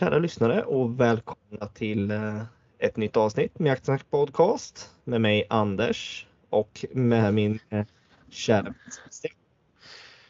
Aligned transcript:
kära 0.00 0.18
lyssnare 0.18 0.64
och 0.64 1.00
välkomna 1.00 1.66
till 1.74 2.10
eh, 2.10 2.42
ett 2.78 2.96
nytt 2.96 3.16
avsnitt 3.16 3.58
med 3.58 3.70
Jaktsnack 3.70 4.10
Podcast 4.10 4.90
med 5.04 5.20
mig 5.20 5.46
Anders 5.50 6.26
och 6.50 6.84
med 6.92 7.34
min 7.34 7.58
eh, 7.70 7.86
kära. 8.28 8.74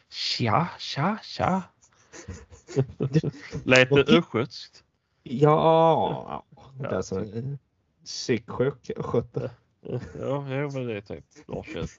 Tja, 0.09 0.67
tja, 0.79 1.17
tja. 1.23 1.63
Lät 3.63 3.89
det 3.89 4.17
östgötskt? 4.17 4.83
Ja, 5.23 6.45
det 6.79 6.87
är 6.87 7.01
som 7.01 7.17
en 7.17 7.59
psyksjuk 8.05 8.91
skötte. 8.97 9.51
Ja, 10.19 10.45
jo, 10.49 10.69
men 10.73 10.87
det 10.87 10.97
är 10.97 11.01
typ 11.01 11.25
norrköping. 11.47 11.89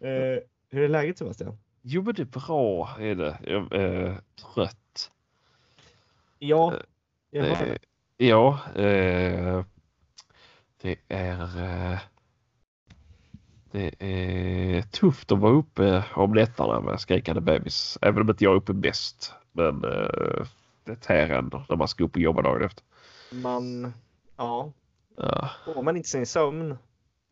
Hur 0.70 0.82
är 0.82 0.88
läget 0.88 1.18
Sebastian? 1.18 1.58
Jo, 1.88 2.02
men 2.02 2.14
det 2.14 2.22
är 2.22 2.26
bra 2.40 2.88
är 2.98 3.14
det. 3.14 3.38
Jag 3.46 3.72
är 3.72 4.20
trött. 4.54 5.10
Ja, 6.38 6.74
jag 7.30 7.44
hör 7.44 7.66
Eh, 7.66 7.68
det. 7.68 7.78
ja, 8.26 8.58
eh, 8.74 9.64
det 10.82 10.96
är 11.08 11.40
eh, 11.92 11.98
det 13.70 13.94
är 13.98 14.82
tufft 14.82 15.32
att 15.32 15.38
vara 15.38 15.52
uppe 15.52 16.04
om 16.14 16.32
nätterna 16.32 16.80
med 16.80 17.00
skrikande 17.00 17.40
bebis. 17.40 17.98
Även 18.02 18.22
om 18.22 18.30
inte 18.30 18.44
jag 18.44 18.52
är 18.52 18.56
uppe 18.56 18.72
bäst. 18.72 19.32
Men 19.52 19.84
eh, 19.84 20.46
det 20.84 20.96
tär 20.96 21.30
ändå 21.30 21.64
när 21.68 21.76
man 21.76 21.88
ska 21.88 22.04
upp 22.04 22.14
och 22.14 22.20
jobba 22.22 22.42
dagen 22.42 22.62
efter. 22.62 22.84
Man, 23.32 23.92
ja, 24.36 24.72
Ja, 25.16 25.50
får 25.64 25.82
man 25.82 25.96
inte 25.96 26.08
sin 26.08 26.26
sömn, 26.26 26.78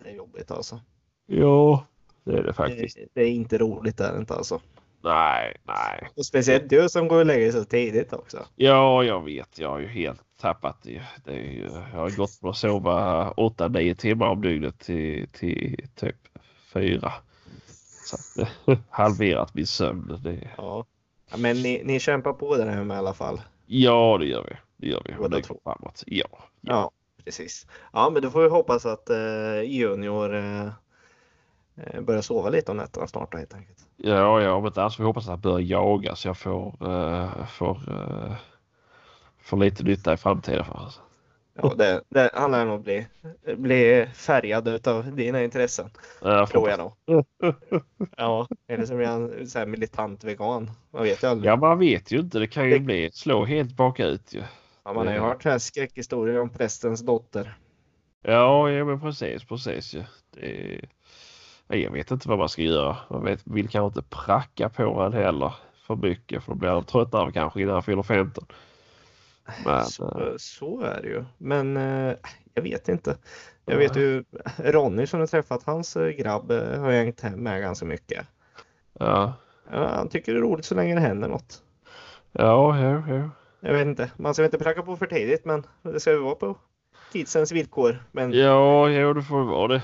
det 0.03 0.09
är 0.11 0.14
jobbigt 0.14 0.51
alltså. 0.51 0.81
ja 1.27 1.86
det 2.25 2.33
är 2.33 2.36
det 2.36 2.42
Det, 2.42 2.53
faktiskt. 2.53 2.98
det 3.14 3.22
är 3.22 3.28
inte 3.28 3.58
roligt 3.58 3.97
det 3.98 4.05
är 4.05 4.12
det 4.12 4.19
inte 4.19 4.34
alltså. 4.34 4.61
Nej, 5.05 5.56
nej. 5.64 6.08
Och 6.17 6.27
speciellt 6.27 6.69
du 6.70 6.89
som 6.89 7.08
går 7.08 7.19
och 7.19 7.27
lägger 7.27 7.41
dig 7.42 7.53
så 7.53 7.64
tidigt 7.64 8.12
också. 8.12 8.47
Ja, 8.56 9.05
jag 9.05 9.25
vet. 9.25 9.58
Jag 9.58 9.69
har 9.69 9.78
ju 9.78 9.86
helt 9.86 10.20
tappat 10.41 10.78
det. 10.83 11.02
det 11.25 11.30
är 11.33 11.36
ju, 11.52 11.69
jag 11.92 11.98
har 12.00 12.17
gått 12.17 12.30
från 12.41 12.50
att 12.50 12.56
sova 12.56 13.30
8-9 13.36 13.95
timmar 13.95 14.27
om 14.27 14.41
dygnet 14.42 14.78
till, 14.78 15.28
till 15.33 15.89
typ 15.95 16.17
4. 16.72 17.12
Så 18.05 18.17
att, 18.17 18.48
det 18.67 18.78
halverat 18.91 19.55
min 19.55 19.67
sömn. 19.67 20.20
Det, 20.22 20.48
Ja. 20.56 20.86
ja 21.30 21.36
men 21.36 21.56
ni, 21.62 21.83
ni 21.84 22.00
kämpar 22.00 22.33
på 22.33 22.56
det 22.56 22.64
här 22.70 22.84
med 22.84 22.95
i 22.95 22.98
alla 22.98 23.14
fall. 23.14 23.41
ja, 23.67 24.17
det 24.20 24.27
gör 24.27 24.45
vi. 24.48 24.56
Det 24.77 24.86
gör 24.92 25.02
vi. 25.05 25.14
Båda 25.14 25.36
det 25.36 25.42
två. 25.42 25.61
framåt. 25.64 26.02
Ja. 26.06 26.27
Ja, 26.61 26.91
precis. 27.25 27.67
Ja, 27.92 28.11
men 28.12 28.22
då 28.22 28.30
får 28.30 28.42
vi 28.42 28.48
hoppas 28.48 28.86
att 28.86 29.11
eh, 29.11 29.62
Junior 29.64 30.34
eh, 30.34 30.69
eh, 31.77 32.00
börjar 32.00 32.22
sova 32.22 32.50
lite 32.50 32.70
om 32.70 32.77
nätterna 32.77 33.06
snart 33.06 33.33
då, 33.33 33.39
helt 33.39 33.55
enkelt. 33.55 33.78
Ja, 33.97 34.42
ja, 34.42 34.53
om 34.53 34.67
inte 34.67 34.91
vi 34.98 35.05
hoppas 35.05 35.25
att 35.25 35.30
han 35.30 35.41
börjar 35.41 35.61
jaga 35.61 36.17
så 36.17 36.28
jag 36.28 36.39
får, 36.39 36.89
uh, 36.89 37.47
får, 37.47 37.91
uh, 37.91 38.34
får 39.42 39.56
lite 39.56 39.84
nytta 39.84 40.12
i 40.12 40.17
framtiden. 40.17 40.64
För 40.64 40.86
oss. 40.86 41.00
Ja, 41.62 41.75
det, 41.77 42.02
det, 42.08 42.30
han 42.34 42.50
lär 42.50 42.64
nog 42.64 42.83
bli, 42.83 43.06
bli 43.56 44.08
färgad 44.14 44.69
utav 44.69 45.17
dina 45.17 45.45
intressen, 45.45 45.91
Uh, 46.25 46.47
tror 46.47 46.70
jag 46.70 46.78
nog. 46.78 46.92
Ja, 48.17 48.48
eller 48.69 48.86
så 48.86 48.97
blir 48.97 49.06
han 49.06 49.47
så 49.47 49.58
här 49.58 49.67
militant 49.67 50.25
vegan. 50.25 50.70
Man 50.91 51.02
vet 51.02 51.22
ju 51.22 51.27
aldrig. 51.27 51.52
Ja, 51.52 51.56
man 51.56 51.78
vet 51.78 52.12
ju 52.12 52.19
inte. 52.19 52.39
Det 52.39 52.47
kan 52.47 52.70
ju 52.70 52.78
bli 52.78 53.11
slå 53.12 53.45
helt 53.45 53.77
bakut 53.77 54.34
ju. 54.34 54.42
Ja, 54.84 54.92
man 54.92 55.06
har 55.06 55.14
ju 55.14 55.20
hört 55.20 55.45
här 55.45 55.58
skräckhistorier 55.58 56.41
om 56.41 56.50
prästens 56.50 57.00
dotter. 57.00 57.55
Ja, 58.22 58.70
ja 58.70 58.84
men 58.84 59.00
precis, 59.00 59.45
precis. 59.45 59.95
Ja. 59.95 60.02
Det, 60.30 60.80
ja, 60.80 60.89
jag 61.83 61.90
vet 61.90 62.11
inte 62.11 62.29
vad 62.29 62.39
man 62.39 62.48
ska 62.48 62.62
göra. 62.62 62.96
Man 63.11 63.24
vet, 63.24 63.40
vill 63.45 63.68
kanske 63.68 64.01
inte 64.01 64.17
pracka 64.17 64.68
på 64.68 65.02
han 65.02 65.12
heller 65.12 65.55
för 65.86 65.96
mycket 65.96 66.45
för 66.45 66.52
då 66.52 66.58
blir 66.58 66.70
han 66.70 66.85
tröttare 66.85 67.33
kanske 67.33 67.62
innan 67.62 67.74
han 67.74 67.83
fyller 67.83 68.02
15. 68.02 68.46
Men, 69.64 69.74
eh, 69.74 69.83
Så, 69.84 70.34
så 70.39 70.80
är 70.80 71.02
det 71.02 71.08
ju. 71.08 71.24
Men 71.39 71.77
eh, 71.77 72.14
jag 72.55 72.63
vet 72.63 72.89
inte. 72.89 73.17
Jag 73.64 73.77
vet 73.77 73.96
ju 73.96 74.24
Ronny 74.57 75.07
som 75.07 75.20
har 75.20 75.27
träffat, 75.27 75.63
hans 75.63 75.96
eh, 75.96 76.08
grabb 76.08 76.51
har 76.52 76.90
jag 76.90 77.05
hängt 77.05 77.23
med 77.36 77.61
ganska 77.61 77.86
mycket. 77.86 78.27
ja, 78.98 79.33
Ja, 79.70 79.86
han 79.86 80.08
tycker 80.08 80.33
det 80.33 80.39
är 80.39 80.42
roligt 80.42 80.64
så 80.64 80.74
länge 80.74 80.95
det 80.95 81.01
händer 81.01 81.29
något. 81.29 81.63
ja, 82.33 82.80
ja, 82.80 83.02
ja. 83.08 83.30
Jag 83.61 83.73
vet 83.73 83.86
inte, 83.86 84.11
man 84.17 84.34
ska 84.34 84.45
inte 84.45 84.58
pracka 84.58 84.83
på 84.83 84.96
för 84.96 85.07
tidigt 85.07 85.45
men 85.45 85.67
det 85.83 86.01
ska 86.01 86.11
ju 86.11 86.18
vara 86.18 86.34
på 86.34 86.57
tidsens 87.14 87.52
villkor. 87.52 88.05
Men 88.13 88.33
Ja, 88.33 88.91
ja, 88.91 89.13
det 89.14 89.23
får 89.23 89.45
vara 89.45 89.69
det. 89.69 89.83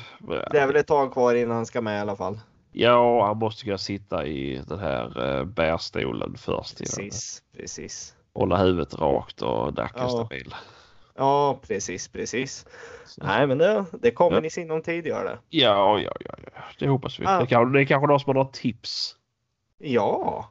Det 0.50 0.58
är 0.58 0.66
väl 0.66 0.76
ett 0.76 0.86
tag 0.86 1.12
kvar 1.12 1.34
innan 1.34 1.56
han 1.56 1.66
ska 1.66 1.80
med 1.80 1.96
i 1.98 2.00
alla 2.00 2.16
fall. 2.16 2.40
Ja, 2.72 3.26
han 3.26 3.36
måste 3.38 3.64
kunna 3.64 3.78
sitta 3.78 4.26
i 4.26 4.62
den 4.68 4.78
här 4.78 5.38
eh, 5.38 5.44
bärstolen 5.44 6.34
först. 6.38 6.80
innan. 6.80 6.86
Precis, 7.08 7.42
precis. 7.56 8.14
Hålla 8.34 8.56
huvudet 8.56 8.94
rakt 8.94 9.42
och 9.42 9.74
nacken 9.76 10.02
Ja. 10.02 10.08
stabil. 10.08 10.54
Ja, 11.16 11.58
precis, 11.68 12.08
precis. 12.08 12.66
Nej, 13.18 13.46
men 13.46 13.58
det, 13.58 13.84
det 14.02 14.10
kommer 14.10 14.40
Ja. 14.40 14.46
i 14.46 14.50
sinom 14.50 14.82
tid 14.82 15.06
gör 15.06 15.24
det. 15.24 15.38
Ja, 15.58 15.98
ja, 15.98 16.12
ja, 16.20 16.34
ja. 16.54 16.62
det 16.78 16.88
hoppas 16.88 17.20
vi. 17.20 17.24
Ja. 17.24 17.40
Det, 17.40 17.46
kan, 17.46 17.72
det 17.72 17.80
är 17.80 17.84
kanske 17.84 18.06
någon 18.06 18.20
som 18.20 18.28
har 18.28 18.34
några 18.34 18.48
tips. 18.52 19.16
Ja, 19.78 20.50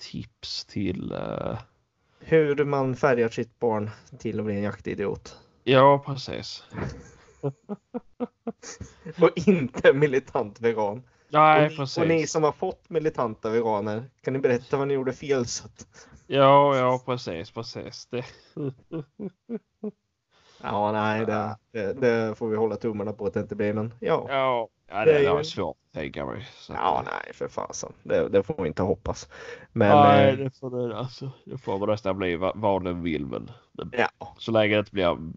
Tips 0.00 0.64
till 0.64 1.12
eh, 1.12 1.58
hur 2.20 2.64
man 2.64 2.96
färgar 2.96 3.28
sitt 3.28 3.58
barn 3.58 3.90
till 4.18 4.38
att 4.38 4.44
bli 4.44 4.54
en 4.56 4.62
jaktidiot. 4.62 5.36
Ja, 5.68 6.02
precis. 6.06 6.64
Och 9.20 9.30
inte 9.48 9.92
militant 9.92 10.60
vegan. 10.60 11.02
Nej, 11.28 11.64
och, 11.64 11.70
ni, 11.70 11.76
precis. 11.76 11.98
och 11.98 12.08
ni 12.08 12.26
som 12.26 12.42
har 12.44 12.52
fått 12.52 12.90
militanta 12.90 13.50
veganer, 13.50 14.10
kan 14.22 14.32
ni 14.32 14.38
berätta 14.38 14.76
vad 14.76 14.88
ni 14.88 14.94
gjorde 14.94 15.12
fel? 15.12 15.46
Så 15.46 15.66
att... 15.66 16.08
Ja, 16.26 16.76
ja, 16.76 17.00
precis, 17.06 17.50
precis. 17.50 18.06
Det... 18.06 18.24
Ja, 20.62 20.92
nej, 20.92 21.26
det, 21.26 21.56
det, 21.72 21.92
det 21.92 22.34
får 22.34 22.48
vi 22.48 22.56
hålla 22.56 22.76
tummarna 22.76 23.12
på 23.12 23.26
att 23.26 23.34
det 23.34 23.40
inte 23.40 23.56
blir, 23.56 23.72
men 23.72 23.94
ja. 24.00 24.26
Ja, 24.28 24.68
ja 24.88 25.04
Det 25.04 25.12
det, 25.12 25.26
är 25.26 25.38
ju- 25.38 25.44
svårt 25.44 25.76
mig. 25.98 26.48
Så 26.56 26.72
Ja, 26.72 27.04
nej, 27.06 27.34
för 27.34 27.48
fasen. 27.48 27.92
Det, 28.02 28.28
det 28.28 28.42
får 28.42 28.62
vi 28.62 28.68
inte 28.68 28.82
hoppas. 28.82 29.28
Men 29.72 29.88
Nej, 29.88 30.30
eh, 30.30 30.36
det 30.36 30.50
får 30.50 30.88
det 30.88 30.98
alltså. 30.98 31.30
Det 31.44 31.58
får 31.58 31.78
väl 31.78 31.88
nästan 31.88 32.18
bli 32.18 32.36
vad, 32.36 32.52
vad 32.54 32.84
den 32.84 33.02
vill, 33.02 33.26
men 33.26 33.50
ja, 33.92 34.34
så 34.38 34.52
länge 34.52 34.74
det 34.74 34.78
inte 34.78 34.92
blir 34.92 35.12
mm, 35.12 35.34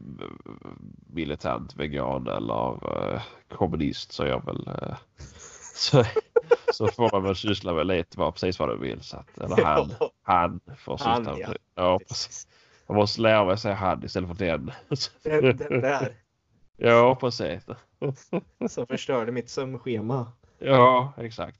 militant 1.07 1.75
vegan 1.75 2.27
eller 2.27 2.87
eh, 3.13 3.21
kommunist 3.55 4.11
så 4.11 4.25
jag 4.25 4.45
väl 4.45 4.67
eh, 4.67 4.97
så, 5.75 6.03
så 6.73 6.87
får 6.87 7.09
man 7.11 7.23
väl 7.23 7.35
syssla 7.35 7.73
med 7.73 7.87
lite 7.87 8.19
vad, 8.19 8.33
precis 8.33 8.59
vad 8.59 8.69
den 8.69 8.81
vill. 8.81 9.01
Så 9.01 9.17
att, 9.17 9.37
eller 9.37 9.63
han, 9.63 9.91
han 10.21 10.59
får 10.77 10.97
syssla 10.97 11.19
med 11.19 11.37
ja. 11.39 11.53
Ja, 11.75 11.99
precis. 12.07 12.47
Jag 12.87 12.95
måste 12.95 13.21
lära 13.21 13.45
mig 13.45 13.53
att 13.53 13.59
säga 13.59 13.75
han 13.75 14.03
istället 14.03 14.37
för 14.37 14.45
den. 14.45 14.71
Den, 15.23 15.57
den 15.57 15.81
där 15.81 16.15
Ja, 16.83 17.15
precis. 17.15 17.63
som 18.69 18.87
förstörde 18.87 19.31
mitt 19.31 19.49
sömnschema. 19.49 20.31
Ja, 20.61 21.13
exakt. 21.17 21.59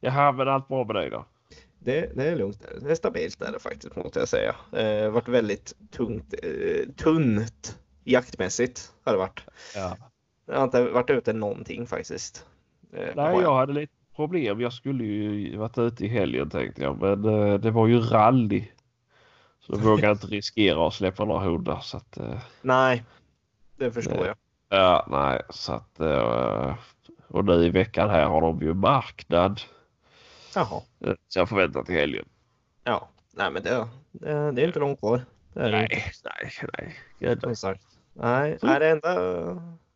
Jaha, 0.00 0.32
men 0.32 0.48
allt 0.48 0.68
bra 0.68 0.84
med 0.84 0.96
dig 0.96 1.10
då? 1.10 1.24
Det, 1.78 2.16
det 2.16 2.24
är 2.24 2.36
lugnt. 2.36 2.66
Det 2.80 2.90
är 2.90 2.94
stabilt 2.94 3.42
är 3.42 3.52
det 3.52 3.58
faktiskt, 3.58 3.96
måste 3.96 4.18
jag 4.18 4.28
säga. 4.28 4.54
Eh, 4.72 5.10
varit 5.10 5.28
väldigt 5.28 5.74
tungt, 5.90 6.34
eh, 6.42 6.88
tunt 6.96 7.78
jaktmässigt 8.04 8.92
har 9.04 9.12
det 9.12 9.18
varit. 9.18 9.44
Ja. 9.74 9.96
Jag 10.46 10.56
har 10.56 10.64
inte 10.64 10.84
varit 10.84 11.10
ute 11.10 11.32
någonting 11.32 11.86
faktiskt. 11.86 12.46
Eh, 12.92 13.06
har 13.06 13.14
Nej, 13.14 13.42
jag 13.42 13.54
hade 13.54 13.72
lite 13.72 13.92
problem. 14.16 14.60
Jag 14.60 14.72
skulle 14.72 15.04
ju 15.04 15.56
varit 15.56 15.78
ute 15.78 16.04
i 16.04 16.08
helgen 16.08 16.50
tänkte 16.50 16.82
jag, 16.82 17.00
men 17.00 17.24
eh, 17.24 17.54
det 17.54 17.70
var 17.70 17.86
ju 17.86 18.00
rally. 18.00 18.64
Så 19.60 19.76
vågade 19.76 20.06
jag 20.06 20.14
inte 20.14 20.26
riskera 20.26 20.86
att 20.86 20.94
släppa 20.94 21.24
några 21.24 21.40
hundar. 21.40 21.80
Så 21.80 21.96
att, 21.96 22.18
Nej, 22.62 23.04
det 23.76 23.92
förstår 23.92 24.26
jag. 24.26 24.36
ja, 24.68 25.06
nej, 25.10 25.42
så 25.50 25.72
att, 25.72 26.00
och 27.32 27.44
nu 27.44 27.52
i 27.66 27.70
veckan 27.70 28.10
här 28.10 28.24
har 28.24 28.40
de 28.40 28.60
ju 28.60 28.74
marknad. 28.74 29.60
Jaha. 30.54 30.82
Eh, 31.06 31.12
Så 31.28 31.38
jag 31.38 31.48
förväntar 31.48 31.82
till 31.82 31.94
helgen. 31.94 32.24
Ja, 32.84 33.08
nej 33.34 33.50
men 33.50 33.62
det, 33.62 33.88
det, 34.12 34.52
det 34.52 34.62
är 34.62 34.66
inte 34.66 34.78
långt 34.78 34.98
kvar. 35.00 35.24
Det 35.54 35.60
det. 35.64 35.70
Nej, 35.70 35.88
nej, 36.24 36.52
nej. 36.78 36.94
Gud, 37.18 37.40
Som 37.40 37.56
sagt. 37.56 37.82
Nej, 38.14 38.58
nej, 38.62 38.80
det 38.80 38.88
enda, 38.88 39.14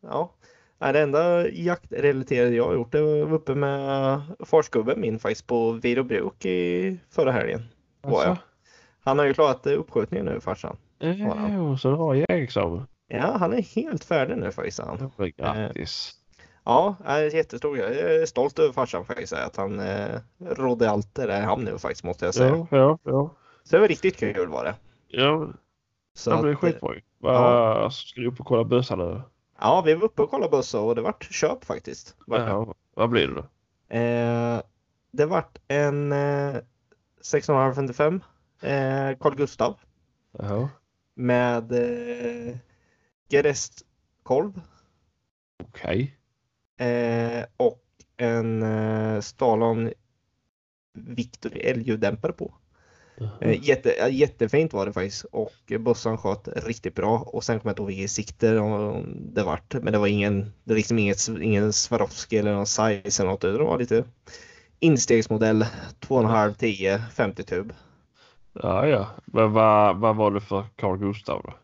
ja, 0.01 0.33
nej, 0.79 0.93
det 0.93 1.01
enda 1.01 1.49
jaktrelaterade 1.49 2.55
jag 2.57 2.65
har 2.67 2.75
gjort 2.75 2.93
det 2.93 3.01
var 3.01 3.33
uppe 3.33 3.55
med 3.55 4.21
farsgubben 4.47 5.01
min 5.01 5.19
faktiskt 5.19 5.47
på 5.47 5.73
Virobruk 5.73 6.45
i 6.45 6.99
förra 7.11 7.33
helgen. 7.33 7.63
Var 8.03 8.23
jag. 8.23 8.31
Alltså, 8.31 8.45
Han 9.05 9.19
har 9.19 9.27
ju 9.27 9.35
klarat 9.35 9.67
uppskjutningen 9.67 10.27
nu 10.27 10.41
farsan. 10.41 10.77
eh, 11.01 11.77
så 11.77 11.89
du 11.91 11.95
har 11.97 12.15
jägarexamen? 12.15 12.87
Ja, 13.09 13.37
han 13.41 13.53
är 13.55 13.63
helt 13.63 14.05
färdig 14.05 14.37
nu 14.39 14.53
faktiskt 14.53 14.81
han. 14.81 15.11
Grattis. 15.37 16.13
Ja, 16.67 16.97
är 17.05 17.35
jättestor. 17.35 17.79
Jag 17.79 17.91
är 17.95 18.27
stolt 18.27 18.59
över 18.59 18.73
farsan 18.73 19.05
faktiskt 19.05 19.33
att 19.33 19.57
han 19.57 19.81
eh, 19.81 20.21
rådde 20.39 20.91
allt 20.91 21.15
det 21.15 21.27
där 21.27 21.41
i 21.41 21.45
hamn 21.45 21.65
nu 21.65 21.79
faktiskt 21.79 22.05
måste 22.05 22.25
jag 22.25 22.35
säga. 22.35 22.49
Ja, 22.49 22.67
ja, 22.71 22.99
ja. 23.03 23.31
Så 23.65 23.77
det 23.77 23.81
var 23.81 23.89
riktigt 23.89 24.17
kul 24.17 24.49
var 24.49 24.65
det. 24.65 24.75
Ja, 25.09 25.49
Så 26.15 26.43
det 26.43 26.51
eh, 26.51 26.57
skitbra 26.57 26.95
ju. 26.95 27.01
Va, 27.19 27.91
Ska 27.91 28.21
du 28.21 28.27
upp 28.29 28.41
och 28.41 28.47
kolla 28.47 28.65
bössan 28.65 28.99
nu? 28.99 29.23
Ja, 29.61 29.83
vi 29.87 29.95
var 29.95 30.05
uppe 30.05 30.23
och 30.23 30.31
kollade 30.31 30.51
bussar 30.51 30.81
och 30.81 30.95
det 30.95 31.03
vart 31.03 31.25
köp 31.33 31.65
faktiskt. 31.65 32.17
Det. 32.27 32.37
Ja, 32.37 32.75
vad 32.95 33.11
blir 33.11 33.29
det 33.29 33.35
då? 33.35 33.41
Eh, 33.97 34.61
det 35.11 35.27
vart 35.27 35.59
en 35.69 36.13
eh, 36.13 36.57
16,55. 37.23 38.21
Eh, 38.61 39.19
Carl 39.19 39.35
Gustav 39.37 39.81
Jaha. 40.39 40.69
med 41.15 41.73
eh, 41.73 42.57
Gerestkolv 43.29 44.61
Okej. 45.65 46.16
Eh, 46.79 47.45
och 47.57 47.83
en 48.17 48.63
eh, 48.63 49.21
Stalon 49.21 49.91
Victory 50.95 51.61
älgljuddämpare 51.61 52.33
på. 52.33 52.55
Eh, 53.41 53.69
jätte, 53.69 53.89
jättefint 54.11 54.73
var 54.73 54.87
det 54.87 54.93
faktiskt 54.93 55.25
och 55.25 55.73
bössan 55.81 56.19
sköt 56.19 56.49
riktigt 56.49 56.95
bra 56.95 57.19
och 57.19 57.45
sen 57.45 57.61
kommer 57.61 57.71
jag 57.71 57.73
inte 57.73 57.83
ihåg 57.83 57.89
vilket 57.89 58.11
sikte 58.11 58.51
det 59.09 59.43
vart 59.43 59.75
men 59.75 59.93
det 59.93 59.99
var 59.99 60.07
ingen, 60.07 60.41
det 60.41 60.73
var 60.73 60.77
liksom 60.77 60.99
inget, 60.99 61.29
ingen 61.29 61.73
Swarovski 61.73 62.39
eller 62.39 62.55
någon 62.55 62.67
size 62.67 63.23
eller 63.23 63.31
något 63.31 63.41
det 63.41 63.59
var 63.59 63.79
lite 63.79 64.05
instegsmodell 64.79 65.67
2,5 66.01 66.55
10 66.55 67.03
50 67.15 67.43
tub. 67.43 67.73
Ja, 68.53 68.87
ja. 68.87 69.07
Men 69.25 69.53
vad, 69.53 69.97
vad 69.97 70.17
var 70.17 70.31
det 70.31 70.41
för 70.41 70.65
Carl 70.77 70.99
Gustav 70.99 71.43
då? 71.45 71.55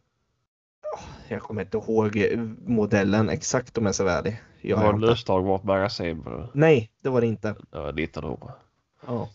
Jag 1.32 1.42
kommer 1.42 1.62
inte 1.62 1.76
ihåg 1.76 2.26
modellen 2.66 3.28
exakt 3.28 3.78
om 3.78 3.86
jag 3.86 3.94
ska 3.94 4.04
vara 4.04 4.14
ärlig. 4.14 4.40
Jag 4.60 4.76
var 4.76 4.84
har 4.84 4.92
det 4.92 5.06
löstagbart 5.06 5.64
magasin 5.64 6.22
det? 6.24 6.48
Nej, 6.52 6.90
det 7.02 7.08
var 7.08 7.20
det 7.20 7.26
inte. 7.26 7.54
Ja, 7.70 7.88
1900. 7.88 8.52
Ja, 9.06 9.28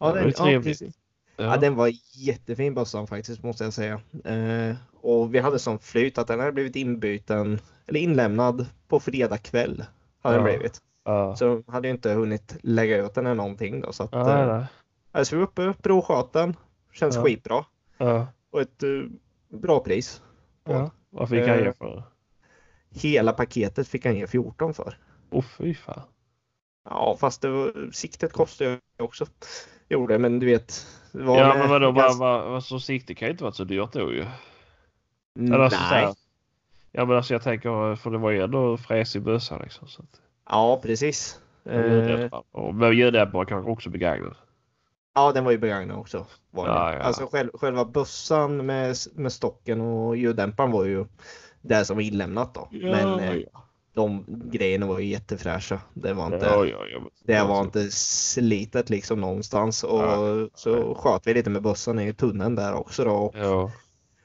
Ja, 0.00 0.12
det 0.12 0.20
den, 0.20 0.52
ja, 0.52 0.60
precis. 0.60 0.94
Ja. 1.36 1.44
Ja, 1.44 1.56
den 1.56 1.74
var 1.74 1.90
jättefin 2.12 2.74
bössan 2.74 3.06
faktiskt 3.06 3.42
måste 3.42 3.64
jag 3.64 3.72
säga. 3.72 4.00
Eh, 4.24 4.76
och 5.00 5.34
vi 5.34 5.38
hade 5.38 5.58
sån 5.58 5.78
flyt 5.78 6.18
att 6.18 6.26
den 6.26 6.40
hade 6.40 6.52
blivit 6.52 6.76
inbyten 6.76 7.60
eller 7.86 8.00
inlämnad 8.00 8.66
på 8.88 9.00
fredag 9.00 9.38
kväll. 9.38 9.84
Hade 10.22 10.36
den 10.36 10.44
Ja. 10.46 10.50
blivit. 10.52 10.78
Ja. 11.04 11.36
Så 11.36 11.44
de 11.44 11.72
hade 11.72 11.88
ju 11.88 11.94
inte 11.94 12.10
hunnit 12.12 12.56
lägga 12.62 12.96
ut 13.06 13.14
den 13.14 13.26
eller 13.26 13.34
någonting 13.34 13.80
då. 13.80 13.92
Så 13.92 14.02
att, 14.02 14.12
Ja, 14.12 14.40
eh, 14.42 14.56
nej. 14.56 14.66
alltså, 15.12 15.34
vi 15.36 15.40
var 15.40 15.46
uppe, 15.48 15.74
provsköt 15.82 16.32
den. 16.32 16.56
Känns 16.92 17.16
Ja. 17.16 17.22
skitbra. 17.22 17.64
Ja. 17.98 18.26
Och 18.50 18.60
ett 18.60 18.82
eh, 18.82 18.88
bra 19.58 19.80
pris. 19.80 20.22
Ja. 20.74 20.90
Vad 21.10 21.28
fick 21.28 21.40
han 21.48 21.58
Eh. 21.58 21.64
ge 21.64 21.72
för 21.72 21.96
det? 21.96 22.02
Hela 23.00 23.32
paketet 23.32 23.88
fick 23.88 24.04
han 24.06 24.16
ge 24.16 24.26
14 24.26 24.74
för. 24.74 24.98
Åh 25.30 25.44
fy 25.58 25.74
fan. 25.74 26.02
Ja, 26.84 27.16
fast 27.20 27.42
det 27.42 27.48
var, 27.48 27.90
siktet 27.92 28.32
kostade 28.32 28.70
ju 28.70 28.78
också. 29.04 29.26
Gjorde 29.88 30.18
men 30.18 30.38
du 30.38 30.46
vet. 30.46 30.86
Ja 31.12 31.54
men 31.58 31.68
vadå, 31.70 31.92
ganska- 31.92 32.18
vad, 32.24 32.40
vad, 32.42 32.50
vad, 32.50 32.64
så 32.64 32.80
sikte 32.80 33.14
kan 33.14 33.28
ju 33.28 33.32
inte 33.32 33.44
varit 33.44 33.54
så 33.54 33.64
dyrt 33.64 33.92
då 33.92 34.12
ju. 34.12 34.26
Mm, 35.38 35.52
Eller 35.52 35.64
alltså, 35.64 35.80
Nej. 35.90 36.04
här, 36.04 36.14
ja 36.92 37.04
men 37.04 37.16
alltså 37.16 37.34
jag 37.34 37.42
tänker, 37.42 37.96
för 37.96 38.10
det 38.10 38.18
var 38.18 38.30
ju 38.30 38.42
ändå 38.42 38.76
fräsig 38.76 39.22
bössa 39.22 39.58
liksom. 39.58 39.88
Så 39.88 40.02
att, 40.02 40.20
Ja, 40.50 40.80
precis. 40.82 41.40
Eh, 41.64 42.30
Men 42.72 42.96
ljuddämpare 42.96 43.46
kanske 43.46 43.70
också 43.70 43.90
begagnad. 43.90 44.34
Ja, 45.14 45.32
den 45.32 45.44
var 45.44 45.52
ju 45.52 45.58
begagnad 45.58 45.98
också. 45.98 46.26
Var. 46.50 46.66
Ja, 46.66 46.92
ja. 46.94 46.98
Alltså 47.00 47.26
själv, 47.32 47.50
själva 47.54 47.84
bössan 47.84 48.66
med, 48.66 48.96
med 49.14 49.32
stocken 49.32 49.80
och 49.80 50.16
ljuddämparen 50.16 50.70
var 50.70 50.84
ju 50.84 51.06
det 51.62 51.84
som 51.84 51.96
var 51.96 52.02
inlämnat 52.02 52.54
då. 52.54 52.68
Men 52.70 53.18
eh, 53.20 53.36
de 53.94 54.24
grejerna 54.28 54.86
var 54.86 54.98
ju 54.98 55.06
jättefräscha. 55.06 55.80
Det 55.94 56.12
var 56.12 56.24
inte, 56.26 56.46
ja, 56.46 56.64
ja, 56.64 56.86
ja, 56.92 57.00
det 57.24 57.42
var 57.42 57.60
inte 57.60 57.90
slitet 57.90 58.90
liksom 58.90 59.20
någonstans. 59.20 59.84
Och 59.84 60.02
Ja. 60.02 60.48
så 60.54 60.94
sköt 60.94 61.26
vi 61.26 61.34
lite 61.34 61.50
med 61.50 61.62
bössan 61.62 61.98
i 61.98 62.12
tunneln 62.12 62.54
där 62.54 62.74
också 62.74 63.04
då. 63.04 63.12
Och 63.14 63.34
Ja. 63.38 63.70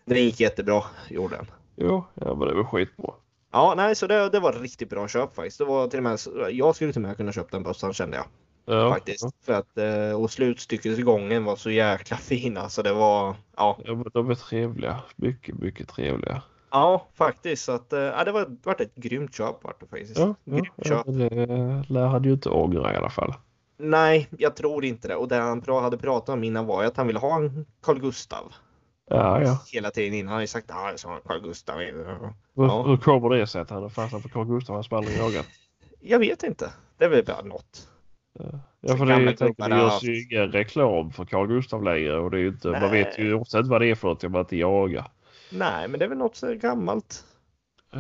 den 0.06 0.18
gick 0.18 0.40
jättebra, 0.40 0.84
gjorde 1.10 1.36
den. 1.36 1.46
Jo, 1.76 2.04
ja 2.14 2.36
men 2.36 2.48
det 2.48 2.54
var 2.56 2.64
skitbra. 2.64 3.14
Ja, 3.52 3.74
nej, 3.78 3.96
så 3.96 4.08
det, 4.08 4.30
det 4.30 4.40
var 4.40 4.54
riktigt 4.54 4.90
bra 4.90 5.08
köp 5.08 5.36
faktiskt. 5.36 5.58
Det 5.58 5.66
var 5.66 5.88
till 5.88 6.00
och 6.00 6.04
med, 6.04 6.20
jag 6.52 6.76
skulle 6.76 6.94
till 6.94 7.04
och 7.04 7.08
med 7.08 7.18
kunna 7.18 7.32
köpa 7.32 7.50
den 7.52 7.64
bössan 7.64 7.94
kände 7.94 8.18
jag 8.18 8.26
Ja, 8.65 8.89
faktiskt. 8.94 9.25
För 9.45 9.54
att, 9.54 9.77
eh, 9.77 10.21
och 10.21 10.31
slutstyckesgången 10.31 11.45
var 11.45 11.56
så 11.56 11.69
jäkla 11.71 12.18
fina 12.18 12.69
så 12.69 12.81
det 12.81 12.94
var, 12.94 13.36
ja, 13.57 13.77
Ja, 13.86 14.04
de 14.13 14.30
är 14.30 14.36
trevliga. 14.36 15.00
Mycket, 15.15 15.56
mycket 15.56 15.89
trevliga. 15.89 16.42
ja 16.71 17.07
faktiskt. 17.13 17.63
Så 17.65 17.71
att, 17.71 17.94
eh, 17.94 18.00
ja, 18.00 18.24
det 18.24 18.31
var 18.31 18.57
vart 18.63 18.81
ett 18.81 18.95
grymt 18.95 19.36
köp 19.36 19.63
vart 19.63 19.80
det 19.80 19.88
faktiskt. 19.88 20.18
Ja, 20.19 20.36
grymt 20.45 20.68
ja 20.75 20.83
köp. 20.83 21.06
det 21.06 21.83
lär 21.94 22.06
han 22.07 22.24
ju 22.24 22.31
inte 22.31 22.50
ångra 22.50 22.94
i 22.94 22.98
alla 22.98 23.10
fall. 23.10 23.33
Nej, 23.77 24.27
jag 24.38 24.56
tror 24.56 24.86
inte 24.86 25.07
det. 25.07 25.15
Och 25.15 25.27
det 25.27 25.36
han 25.36 25.63
hade 25.68 25.98
pratat 25.98 26.30
om 26.30 26.44
innan 26.44 26.65
var 26.65 26.83
att 26.83 26.98
han 26.98 27.07
ville 27.07 27.19
ha 27.19 27.36
en 27.36 27.65
Carl 27.83 28.00
Gustav. 28.00 28.54
Ja, 29.10 29.42
ja. 29.44 29.60
Hela 29.74 29.89
tiden 29.92 30.13
innan. 30.13 30.31
Han 30.33 30.42
ju 30.42 30.48
sagt 30.48 30.71
att 30.71 30.77
jag 30.89 31.00
ska 31.00 31.10
ha 31.10 31.15
en 31.15 31.21
Carl 31.25 31.42
Gustav. 31.42 31.77
Hur, 31.80 32.18
Ja. 32.56 32.83
hur 32.88 32.98
kommer 32.98 33.30
det 33.30 33.48
sig 33.48 33.62
att 33.62 33.69
han 33.69 33.81
har 33.83 33.89
fastnat 33.89 34.24
på 34.24 34.30
Carl 34.30 34.45
Gustaf 34.45 34.74
hans 34.74 34.92
aldrig 34.92 35.18
jagat? 35.18 35.45
Jag 36.01 36.19
vet 36.19 36.44
inte. 36.44 36.74
Det 36.98 37.06
är 37.06 37.10
väl 37.10 37.25
bara 37.25 37.42
något. 37.42 37.89
Ja, 38.82 38.98
för 38.98 39.06
det, 39.06 39.24
jag 39.24 39.38
tänker, 39.38 39.70
det 39.70 39.78
görs 39.78 40.04
ju 40.04 40.24
ingen 40.24 40.52
reklam 40.52 41.12
för 41.12 41.26
Carl 41.26 41.48
Gustav 41.48 41.84
längre 41.84 42.20
och 42.20 42.32
det 42.32 42.40
är 42.40 42.48
inte, 42.48 42.68
man 42.68 42.92
vet 42.92 43.20
ju 43.20 43.34
ofta 43.34 43.58
inte 43.60 43.70
vad 43.70 43.82
det 43.82 43.88
är 43.88 43.96
för 43.96 44.08
något 44.08 44.24
om 44.24 44.32
man 44.32 44.42
inte 44.42 44.58
jagar. 44.58 45.06
Nej, 45.52 45.88
men 45.88 46.00
det 46.00 46.06
är 46.06 46.10
väl 46.10 46.18
något 46.18 46.36
så 46.36 46.54
gammalt. 46.54 47.26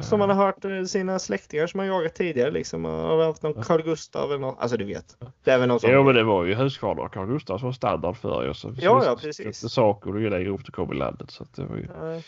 Som 0.01 0.19
man 0.19 0.29
har 0.29 0.45
hört 0.45 0.65
eh, 0.65 0.83
sina 0.83 1.19
släktingar 1.19 1.67
som 1.67 1.79
har 1.79 1.87
jagat 1.87 2.15
tidigare 2.15 2.51
liksom. 2.51 2.85
Har 2.85 3.25
haft 3.25 3.43
någon 3.43 3.63
Carl 3.63 3.81
Gustav 3.83 4.29
eller 4.29 4.39
något. 4.39 4.59
Alltså 4.59 4.77
du 4.77 4.85
vet. 4.85 5.17
Det 5.43 5.51
är 5.51 5.59
väl 5.59 5.67
något 5.67 5.81
sånt. 5.81 5.93
Jo 5.93 6.03
men 6.03 6.15
det 6.15 6.23
var 6.23 6.43
ju 6.43 6.53
Husqvarna 6.53 7.01
och 7.01 7.13
Carl 7.13 7.27
Gustaf 7.27 7.59
som 7.59 7.67
var 7.67 7.73
standard 7.73 8.15
ju. 8.23 8.53
Så 8.53 8.73
Ja, 8.77 9.03
ja, 9.05 9.15
precis. 9.21 9.61
Det 9.61 9.69
saker 9.69 10.13
och 10.15 10.21
ju 10.21 10.29
längre 10.29 10.49
upp 10.49 10.65
det 10.65 10.71
kom 10.71 10.93
i 10.93 10.95
landet. 10.95 11.31
Så 11.31 11.45
det 11.55 11.65
var 11.65 11.75
ju... 11.75 11.87
Nej. 12.01 12.23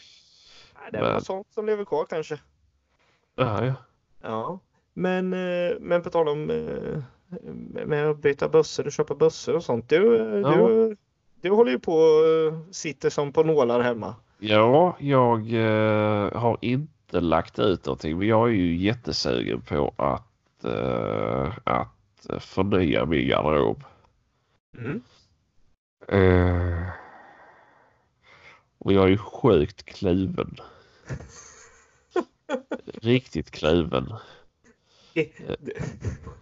Det 0.91 0.97
är 0.97 1.01
Men- 1.01 1.13
något 1.13 1.25
sånt 1.25 1.47
som 1.53 1.65
lever 1.65 1.85
kvar 1.85 2.05
kanske. 2.09 2.39
Ja, 3.35 3.65
ja. 3.65 3.73
Ja. 4.21 4.59
Men, 4.93 5.33
eh, 5.33 5.75
men 5.79 6.01
på 6.01 6.09
tal 6.09 6.27
om 6.27 6.49
eh, 6.49 7.03
med 7.85 8.09
att 8.09 8.17
byta 8.17 8.49
bössor 8.49 8.85
och 8.85 8.91
köpa 8.91 9.15
bössor 9.15 9.55
och 9.55 9.63
sånt. 9.63 9.89
Du, 9.89 10.15
eh, 10.15 10.39
Ja. 10.39 10.67
du, 10.67 10.97
du 11.41 11.49
håller 11.49 11.71
ju 11.71 11.79
på 11.79 11.93
och 11.93 12.75
sitter 12.75 13.09
som 13.09 13.33
på 13.33 13.43
nålar 13.43 13.79
hemma. 13.81 14.15
Ja, 14.39 14.97
jag 14.99 15.53
eh, 15.53 16.33
har 16.33 16.57
inte 16.61 17.19
lagt 17.19 17.59
ut 17.59 17.85
någonting 17.85 18.17
men 18.17 18.27
jag 18.27 18.47
är 18.49 18.53
ju 18.53 18.75
jättesugen 18.77 19.61
på 19.61 19.93
att, 19.97 20.63
eh, 20.65 21.53
att 21.63 22.27
förnya 22.39 23.05
min 23.05 23.27
garderob. 23.27 23.83
Mm. 24.77 25.01
Eh, 26.07 26.89
och 28.77 28.93
jag 28.93 29.03
är 29.03 29.09
ju 29.09 29.17
sjukt 29.17 29.85
kluven. 29.85 30.55
Riktigt 33.01 33.51
kluven. 33.51 34.13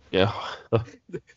Ja. 0.10 0.34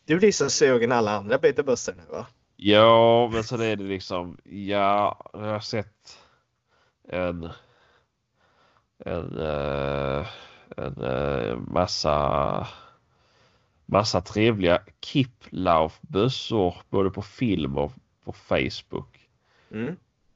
Du 0.05 0.17
blir 0.17 0.31
så 0.31 0.49
sugen 0.49 0.91
alla 0.91 1.11
andra 1.11 1.37
byter 1.37 1.63
bössor 1.63 1.93
nu 1.97 2.03
va? 2.11 2.25
ja, 2.57 3.29
men 3.33 3.43
sen 3.43 3.61
är 3.61 3.75
det 3.75 3.83
liksom, 3.83 4.37
ja, 4.43 5.29
jag 5.33 5.39
har 5.39 5.59
sett 5.59 6.19
en, 7.07 7.49
en, 9.05 9.39
eh, 9.39 10.27
en 10.77 11.03
eh, 11.03 11.57
massa, 11.57 12.67
massa 13.85 14.21
trevliga 14.21 14.81
Kiplauf 15.01 15.99
bössor 16.01 16.75
både 16.89 17.09
på 17.09 17.21
film 17.21 17.77
och 17.77 17.91
på 18.23 18.31
Facebook. 18.33 19.29
Mm. 19.71 19.95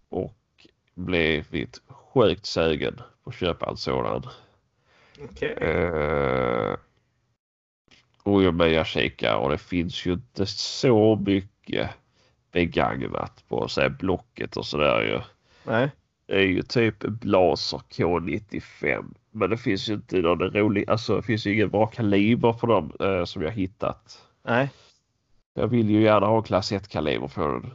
och 0.10 0.68
blivit 0.94 1.82
sjukt 1.88 2.46
sugen 2.46 3.02
på 3.24 3.30
att 3.30 3.36
köpa 3.36 3.70
en 3.70 3.78
sådan. 3.78 4.24
Okej. 5.22 5.52
Eh, 5.52 6.76
och 8.24 8.44
jag 8.44 8.54
börjar 8.54 8.84
kika 8.84 9.38
och 9.38 9.50
det 9.50 9.58
finns 9.58 10.06
ju 10.06 10.14
inte 10.14 10.46
så 10.46 11.16
mycket 11.16 11.90
begagnat 12.52 13.44
på 13.48 13.68
här 13.78 13.90
Blocket 13.90 14.58
och 14.58 14.66
sådär 14.66 15.02
ju. 15.02 15.22
Nej. 15.64 15.92
Det 16.26 16.36
är 16.36 16.48
ju 16.48 16.62
typ 16.62 17.00
Blaser 17.00 17.78
K95. 17.78 19.14
Men 19.32 19.50
det 19.50 19.58
finns 19.58 19.90
ju 19.90 19.94
inte 19.94 20.18
någon 20.18 20.40
rolig, 20.40 20.90
alltså 20.90 21.16
det 21.16 21.22
finns 21.22 21.48
ju 21.48 21.54
ingen 21.54 21.70
bra 21.70 21.86
kaliber 21.86 22.54
på 22.54 22.68
dem 22.68 22.92
eh, 23.00 23.26
som 23.26 23.42
jag 23.42 23.52
hittat. 23.52 24.28
Nej. 24.44 24.70
Jag 25.54 25.68
vill 25.68 25.90
ju 25.90 26.02
gärna 26.02 26.28
ha 26.28 26.42
klass 26.42 26.72
1 26.72 26.88
kaliber 26.88 27.28
på 27.28 27.48
den. 27.48 27.74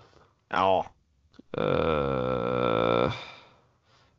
Ja. 0.49 0.87
Eh, 1.53 3.13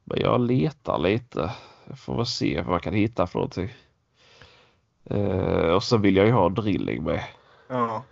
men 0.03 0.19
jag 0.19 0.41
letar 0.41 0.99
lite. 0.99 1.51
Jag 1.87 1.99
får 1.99 2.15
väl 2.15 2.25
se 2.25 2.61
vad 2.61 2.75
jag 2.75 2.83
kan 2.83 2.93
hitta 2.93 3.27
för 3.27 3.39
någonting. 3.39 3.69
Eh, 5.09 5.73
och 5.75 5.83
så 5.83 5.97
vill 5.97 6.15
jag 6.15 6.25
ju 6.25 6.31
ha 6.31 6.49
drilling 6.49 7.03
med. 7.03 7.23
Ja. 7.67 8.03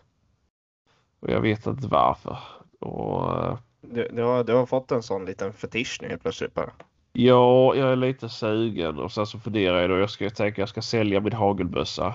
Och 1.20 1.30
jag 1.30 1.42
vet 1.42 1.66
inte 1.68 1.88
varför. 1.88 2.38
Och, 2.80 3.44
eh, 3.44 3.58
Du, 3.82 4.08
du, 4.14 4.24
har, 4.24 4.44
du 4.44 4.54
har 4.54 4.66
fått 4.66 4.92
en 4.92 5.04
sån 5.04 5.25
liten 5.25 5.54
fetisch 5.54 6.00
nu 6.02 6.08
helt 6.08 6.22
plötsligt 6.22 6.54
bara. 6.54 6.72
ja, 7.14 7.75
jag 7.75 7.92
är 7.92 7.96
lite 7.96 8.30
sugen 8.30 9.00
och 9.00 9.12
sen 9.12 9.25
så 9.25 9.40
funderar 9.40 9.82
jag 9.82 9.90
då. 9.90 9.98
Jag 9.98 10.10
ska 10.10 10.30
tänka 10.30 10.62
jag 10.62 10.70
ska 10.70 10.82
sälja 10.82 11.20
min 11.20 11.34
hagelbössa. 11.34 12.14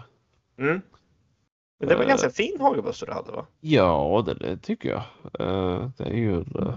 Mm. 0.59 0.81
Men 1.79 1.89
det 1.89 1.95
var 1.95 2.03
en 2.03 2.09
Eh. 2.09 2.09
ganska 2.09 2.31
fin 2.31 2.57
hagelbössa 2.61 3.07
du 3.07 3.13
hade 3.13 3.33
va? 3.33 3.47
Ja, 3.61 4.23
det, 4.27 4.35
det 4.35 4.57
tycker 4.57 4.89
jag. 4.89 5.03
Eh, 5.41 5.89
det 5.97 6.05
är 6.05 6.15
ju 6.15 6.35
en, 6.35 6.55
eh, 6.59 6.75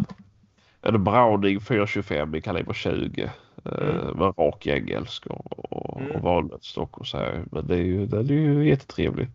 en 0.81 1.03
Browning 1.03 1.59
425 1.61 2.35
i 2.35 2.41
kaliber 2.41 2.73
20. 2.73 3.31
Eh, 3.65 3.71
Mm. 3.89 4.17
Med 4.17 4.33
rak 4.37 4.67
engelsk 4.67 5.25
och, 5.25 5.73
och, 5.73 6.01
Mm. 6.01 6.11
och 6.11 6.21
valnötsstock 6.21 6.97
och 6.97 7.07
så 7.07 7.17
här. 7.17 7.43
Men 7.51 7.67
det 7.67 7.73
är 7.75 7.77
ju, 7.83 8.05
den 8.05 8.19
är 8.29 8.33
ju 8.33 8.67
jättetrevlig. 8.69 9.27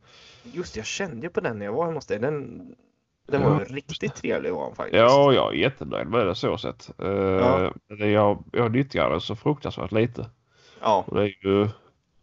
Just 0.52 0.74
det, 0.74 0.78
jag 0.80 0.86
kände 0.86 1.26
ju 1.26 1.30
på 1.30 1.40
den 1.40 1.58
när 1.58 1.66
jag 1.66 1.72
var 1.72 1.84
hemma 1.84 1.94
hos 1.96 2.06
dig. 2.06 2.18
Den, 2.18 2.60
Den 3.26 3.42
var 3.42 3.60
Ja. 3.68 3.74
riktigt 3.74 4.14
trevlig 4.14 4.52
var 4.52 4.66
den 4.66 4.74
faktiskt. 4.74 4.96
Ja, 4.98 5.32
jag 5.32 5.52
är 5.54 5.56
jättenöjd 5.58 6.08
med 6.08 6.26
det 6.26 6.34
så 6.34 6.58
sett. 6.58 6.90
Uh, 7.02 7.08
Ja. 7.10 7.72
men 7.88 8.10
jag, 8.12 8.44
jag 8.52 8.72
nyttjar 8.72 9.10
den 9.10 9.20
så 9.20 9.36
fruktansvärt 9.36 9.92
lite. 9.92 10.26
ja. 10.80 11.04
Och 11.06 11.14
det 11.16 11.22
är 11.22 11.34
ju, 11.46 11.68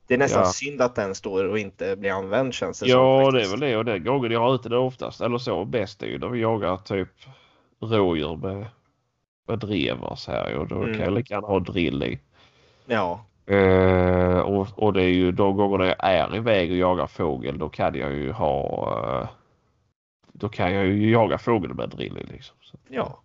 Det 0.08 0.14
är 0.14 0.18
nästan 0.18 0.42
Ja. 0.44 0.50
synd 0.52 0.82
att 0.82 0.96
den 0.96 1.16
står 1.16 1.46
och 1.48 1.60
inte 1.60 1.96
blir 1.96 2.12
använd 2.12 2.54
känns 2.54 2.80
det 2.80 2.90
som. 2.90 3.00
ja, 3.02 3.32
det 3.32 3.42
är 3.42 3.50
väl 3.52 3.60
det. 3.60 3.78
Och 3.78 3.86
den 3.86 4.04
gången 4.04 4.32
jag 4.32 4.40
har 4.40 4.56
ute 4.56 4.70
det 4.70 4.78
oftast, 4.78 5.22
eller 5.22 5.38
så, 5.38 5.66
bäst 5.66 6.04
är 6.04 6.08
ju 6.08 6.20
när 6.20 6.28
vi 6.30 6.40
jagar 6.42 6.78
typ 6.78 7.10
rådjur 7.80 8.36
med, 8.36 8.66
med 9.46 9.60
drevar 9.60 10.16
så 10.16 10.32
här. 10.32 10.56
Och 10.56 10.68
då 10.68 10.76
Mm. 10.76 10.94
kan 10.94 11.04
jag 11.04 11.14
lika 11.14 11.34
gärna 11.34 11.48
ha 11.48 11.60
drill 11.60 12.04
i. 12.04 12.20
Ja, 12.86 13.26
Eh, 13.48 14.40
och, 14.40 14.68
och 14.76 14.94
det 14.94 15.04
är 15.04 15.10
ju 15.14 15.32
de 15.32 15.56
gångerna 15.58 15.86
jag 15.86 15.96
är 16.00 16.36
iväg 16.36 16.72
och 16.72 16.78
jagar 16.78 17.08
fågel 17.08 17.58
då 17.58 17.70
kan 17.70 17.96
jag 17.96 18.14
ju 18.14 18.32
ha 18.32 19.22
eh, 19.22 19.28
då 20.34 20.50
kan 20.50 20.74
jag 20.74 20.86
ju 20.86 21.12
jaga 21.12 21.38
fågel 21.38 21.74
med 21.74 21.90
drilling 21.90 22.26
liksom. 22.32 22.56
Så, 22.62 22.78
ja. 22.88 23.20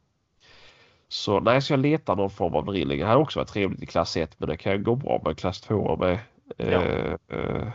så 1.09 1.41
nej, 1.41 1.63
så 1.63 1.73
jag 1.73 1.81
letar 1.81 2.17
någon 2.17 2.31
form 2.31 2.55
av 2.55 2.65
drilling. 2.65 2.99
Det 3.01 3.07
hade 3.07 3.21
också 3.21 3.39
varit 3.39 3.49
trevligt 3.49 3.83
i 3.83 3.87
klass 3.87 4.17
1 4.17 4.35
men 4.39 4.49
det 4.49 4.57
kan 4.57 4.83
gå 4.83 4.95
bra 4.95 5.23
med 5.25 5.39
klass 5.39 5.61
2 5.61 5.97
med. 5.97 6.19
Ja. 6.57 6.83
eh, 7.37 7.69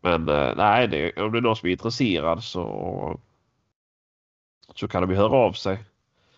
men 0.00 0.24
nej, 0.56 0.88
det, 0.88 1.12
om 1.22 1.32
det 1.32 1.38
är 1.38 1.42
någon 1.42 1.56
som 1.56 1.68
är 1.68 1.72
intresserad 1.72 2.44
så 2.44 3.20
så 4.74 4.88
kan 4.88 5.02
de 5.02 5.10
ju 5.10 5.16
höra 5.16 5.36
av 5.36 5.52
sig. 5.52 5.78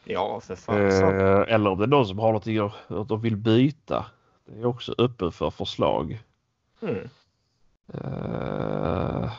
Ja, 0.08 0.40
för 0.40 0.56
fan. 0.56 0.76
Eh, 0.76 1.54
eller 1.54 1.70
om 1.70 1.78
det 1.78 1.84
är 1.84 1.88
någon 1.88 2.06
som 2.06 2.18
har 2.18 2.26
någonting 2.26 2.58
att, 2.58 3.08
de 3.08 3.20
vill 3.20 3.36
byta. 3.36 4.06
Det 4.46 4.60
är 4.60 4.66
också 4.66 4.94
öppen 4.98 5.32
för 5.32 5.50
förslag. 5.50 6.22
Mm. 6.82 7.08
Eh, 7.92 9.32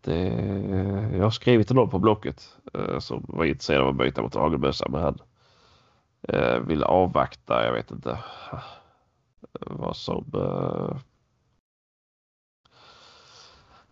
det, 0.00 0.18
jag 1.16 1.22
har 1.22 1.30
skrivit 1.30 1.66
till 1.66 1.76
någon 1.76 1.90
på 1.90 1.98
Blocket 1.98 2.56
eh, 2.74 2.98
som 2.98 3.24
var 3.28 3.44
intresserad 3.44 3.80
av 3.80 3.88
att 3.88 3.96
byta 3.96 4.22
mot 4.22 4.34
hagelbössa 4.34 4.88
men 4.88 5.02
han 5.02 5.18
eh, 6.28 6.58
vill 6.58 6.84
avvakta. 6.84 7.64
Jag 7.66 7.72
vet 7.72 7.90
inte 7.90 8.10
eh, 8.52 8.58
vad 9.60 9.96
som. 9.96 10.24
Eh, 10.34 10.96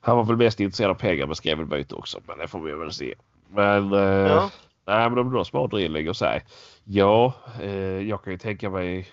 han 0.00 0.16
var 0.16 0.24
väl 0.24 0.36
mest 0.36 0.60
intresserad 0.60 0.90
av 0.90 0.94
pengar 0.94 1.26
men 1.26 1.36
skrev 1.36 1.58
väl 1.58 1.66
byte 1.66 1.94
också 1.94 2.20
men 2.26 2.38
det 2.38 2.48
får 2.48 2.60
vi 2.60 2.72
väl 2.72 2.92
se. 2.92 3.14
Men 3.48 3.92
eh, 3.92 4.00
Ja. 4.00 4.50
Nej 4.86 5.10
men 5.10 5.18
om 5.18 5.30
du 5.30 5.36
har 5.36 5.44
smart 5.44 5.70
drilling 5.70 6.08
och 6.08 6.16
säger 6.16 6.42
ja, 6.84 7.32
eh, 7.60 8.08
jag 8.08 8.24
kan 8.24 8.32
ju 8.32 8.38
tänka 8.38 8.70
mig 8.70 9.08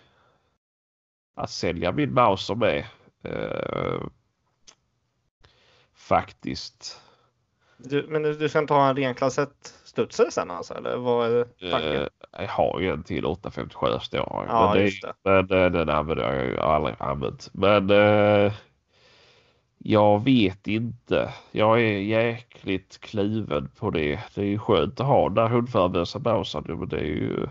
att 1.35 1.49
sälja 1.49 1.91
min 1.91 2.13
Mauser 2.13 2.55
med. 2.55 2.85
Eh, 3.23 4.01
faktiskt. 5.95 7.01
Du, 7.77 8.05
men 8.09 8.23
du, 8.23 8.33
du 8.33 8.49
ska 8.49 8.59
inte 8.59 8.73
ha 8.73 8.89
en 8.89 8.95
ren 8.95 9.15
klass 9.15 9.39
1-studsare 9.39 10.31
sen 10.31 10.51
alltså? 10.51 10.73
Eller 10.73 10.97
vad 10.97 11.31
är 11.31 11.43
tanken? 11.71 12.01
Eh, 12.01 12.07
jag 12.31 12.47
har 12.47 12.79
ju 12.79 12.89
en 12.89 13.03
till 13.03 13.25
857 13.25 13.87
står. 14.01 14.45
Ja, 14.47 14.73
men 14.73 14.83
det, 14.83 14.91
det. 15.01 15.13
Men 15.23 15.63
eh, 15.63 15.71
den 15.71 15.89
använder 15.89 16.33
jag 16.33 16.45
ju 16.45 16.59
aldrig 16.59 16.95
använt. 16.99 17.49
Men 17.53 17.89
eh, 17.89 18.53
jag 19.83 20.23
vet 20.23 20.67
inte. 20.67 21.33
Jag 21.51 21.81
är 21.81 21.99
jäkligt 21.99 22.97
kluven 23.01 23.69
på 23.79 23.89
det. 23.89 24.19
Det 24.35 24.41
är 24.41 24.45
ju 24.45 24.59
skönt 24.59 24.99
att 24.99 25.05
ha 25.07 25.23
den 25.25 25.33
där 25.35 25.47
hundförarlösa 25.47 26.19
Mausern 26.19 26.79
men 26.79 26.89
det 26.89 26.97
är 26.99 27.03
ju 27.03 27.47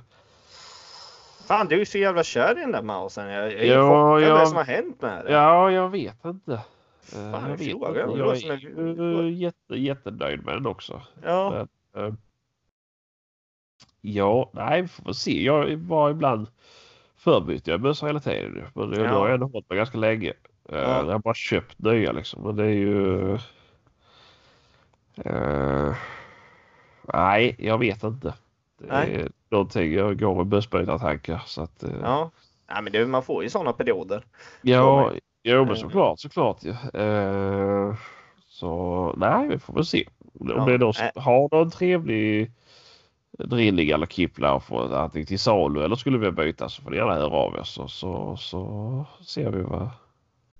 Fan, 1.46 1.66
du 1.68 1.74
är 1.74 1.78
ju 1.78 1.84
så 1.86 1.98
jävla 1.98 2.22
kär 2.24 2.58
i 2.58 2.60
den 2.60 2.72
där 2.72 2.82
mausen. 2.82 3.28
Jag, 3.28 3.52
jag 3.52 3.66
Ja, 3.66 4.20
är 4.20 4.26
ja. 4.28 4.38
det 4.38 4.46
som 4.46 4.56
har 4.56 4.64
hänt 4.64 5.02
med 5.02 5.24
den? 5.24 5.32
Ja, 5.34 5.70
jag 5.70 5.88
vet 5.88 6.24
inte. 6.24 6.52
Eh, 6.52 6.60
Fan, 7.32 7.50
jag 7.50 7.56
vet 7.58 7.60
inte. 7.60 7.92
Det 7.92 7.98
Jag 8.18 8.36
är 8.36 9.22
ju 9.22 9.32
jätte, 9.32 9.74
jättenöjd 9.74 10.44
med 10.44 10.54
den 10.54 10.66
också. 10.66 11.02
Ja, 11.24 11.66
Eh, 11.96 12.12
Ja, 14.00 14.50
nej, 14.52 14.82
vi 14.82 14.88
får 14.88 15.04
väl 15.04 15.14
se. 15.14 15.42
Jag 15.42 15.76
var 15.76 16.10
ibland 16.10 16.46
förbytte 17.16 17.70
jag 17.70 17.80
bössor 17.80 18.06
hela 18.06 18.20
tiden 18.20 18.52
nu. 18.52 18.64
Men 18.74 18.90
nu 18.90 18.96
Ja. 19.00 19.08
har 19.08 19.26
jag 19.26 19.34
ändå 19.34 19.46
hållit 19.46 19.68
mig 19.68 19.76
ganska 19.78 19.98
länge. 19.98 20.32
Ja. 20.72 20.78
Ja. 20.78 21.04
Jag 21.04 21.12
har 21.12 21.18
bara 21.18 21.34
köpt 21.34 21.78
nya 21.78 22.12
liksom. 22.12 22.42
Men 22.42 22.56
det 22.56 22.64
är 22.64 22.68
ju... 22.68 23.34
eh, 25.24 25.94
nej, 27.14 27.56
jag 27.58 27.78
vet 27.78 28.02
inte. 28.02 28.34
Det 28.78 28.86
Nej. 28.86 29.14
är 29.14 29.28
någonting. 29.50 29.92
Jag 29.92 30.18
går 30.20 30.34
med 30.34 30.46
bössbytartankar. 30.46 31.42
Så 31.46 31.62
att, 31.62 31.82
eh, 31.82 31.90
ja. 32.02 32.30
Nej, 32.72 32.82
men 32.82 32.92
det, 32.92 33.06
man 33.06 33.22
får 33.22 33.42
ju 33.42 33.50
sådana 33.50 33.72
perioder. 33.72 34.24
Ja, 34.62 35.12
jo 35.42 35.64
men 35.64 35.74
Eh. 35.74 35.80
såklart, 35.80 36.18
såklart 36.18 36.58
ja. 36.62 37.00
Eh, 37.00 37.94
så 38.48 39.14
nej, 39.16 39.48
vi 39.48 39.58
får 39.58 39.74
väl 39.74 39.84
se. 39.84 40.08
Om 40.40 40.48
Ja, 40.48 40.64
det 40.64 40.74
är 40.74 40.78
någon 40.78 40.94
som 40.94 41.06
äh. 41.14 41.22
har 41.22 41.48
någon 41.56 41.70
trevlig 41.70 42.52
drilling 43.38 43.90
eller 43.90 44.06
kipplar 44.06 44.58
för 44.60 44.96
antingen 44.96 45.26
till 45.26 45.38
salu 45.38 45.82
eller 45.84 45.96
skulle 45.96 46.18
vi 46.18 46.30
byta 46.30 46.68
så 46.68 46.82
får 46.82 46.90
ni 46.90 46.96
gärna 46.96 47.14
höra 47.14 47.34
av 47.36 47.54
er 47.54 47.62
så, 47.62 47.88
så, 47.88 48.36
så 48.36 49.04
ser 49.26 49.50
vi 49.50 49.62
vad. 49.62 49.88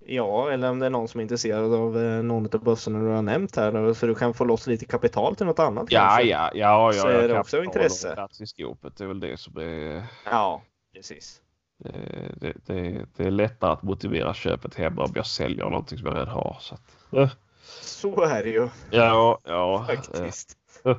Ja, 0.05 0.51
eller 0.51 0.69
om 0.69 0.79
det 0.79 0.85
är 0.85 0.89
någon 0.89 1.07
som 1.07 1.19
är 1.19 1.21
intresserad 1.21 1.73
av 1.73 1.97
eh, 2.03 2.23
någon 2.23 2.45
av 2.53 2.63
bössorna 2.63 2.99
du 2.99 3.05
har 3.07 3.21
nämnt 3.21 3.55
här 3.55 3.93
så 3.93 4.05
du 4.05 4.15
kan 4.15 4.33
få 4.33 4.45
loss 4.45 4.67
lite 4.67 4.85
kapital 4.85 5.35
till 5.35 5.45
något 5.45 5.59
annat 5.59 5.85
Ja, 5.89 5.99
kanske. 6.01 6.23
ja, 6.23 6.51
ja, 6.53 6.91
Så 6.93 7.07
ja. 7.07 7.11
är 7.11 7.21
jag 7.21 7.29
det 7.29 7.39
också 7.39 7.63
intresse. 7.63 8.13
Plats 8.13 8.41
i 8.41 8.45
skåpet, 8.47 8.97
det 8.97 9.03
är 9.03 9.07
väl 9.07 9.19
det 9.19 9.39
som 9.39 9.57
är 9.57 10.03
Ja, 10.25 10.61
precis. 10.95 11.41
det, 11.77 11.91
det, 12.39 12.53
det, 12.65 13.05
det 13.15 13.23
är 13.23 13.31
lättare 13.31 13.71
att 13.71 13.83
motivera 13.83 14.33
köpet 14.33 14.75
hemma 14.75 15.03
om 15.03 15.11
jag 15.15 15.25
säljer 15.25 15.63
någonting 15.65 15.97
som 15.97 16.07
jag 16.07 16.15
redan 16.15 16.27
har. 16.33 16.57
Så 16.59 16.75
att, 16.75 17.31
Så 17.81 18.21
är 18.21 18.43
det 18.43 18.49
ju 18.49 18.69
ja, 18.91 19.39
ja. 19.43 19.85
faktiskt. 19.87 20.57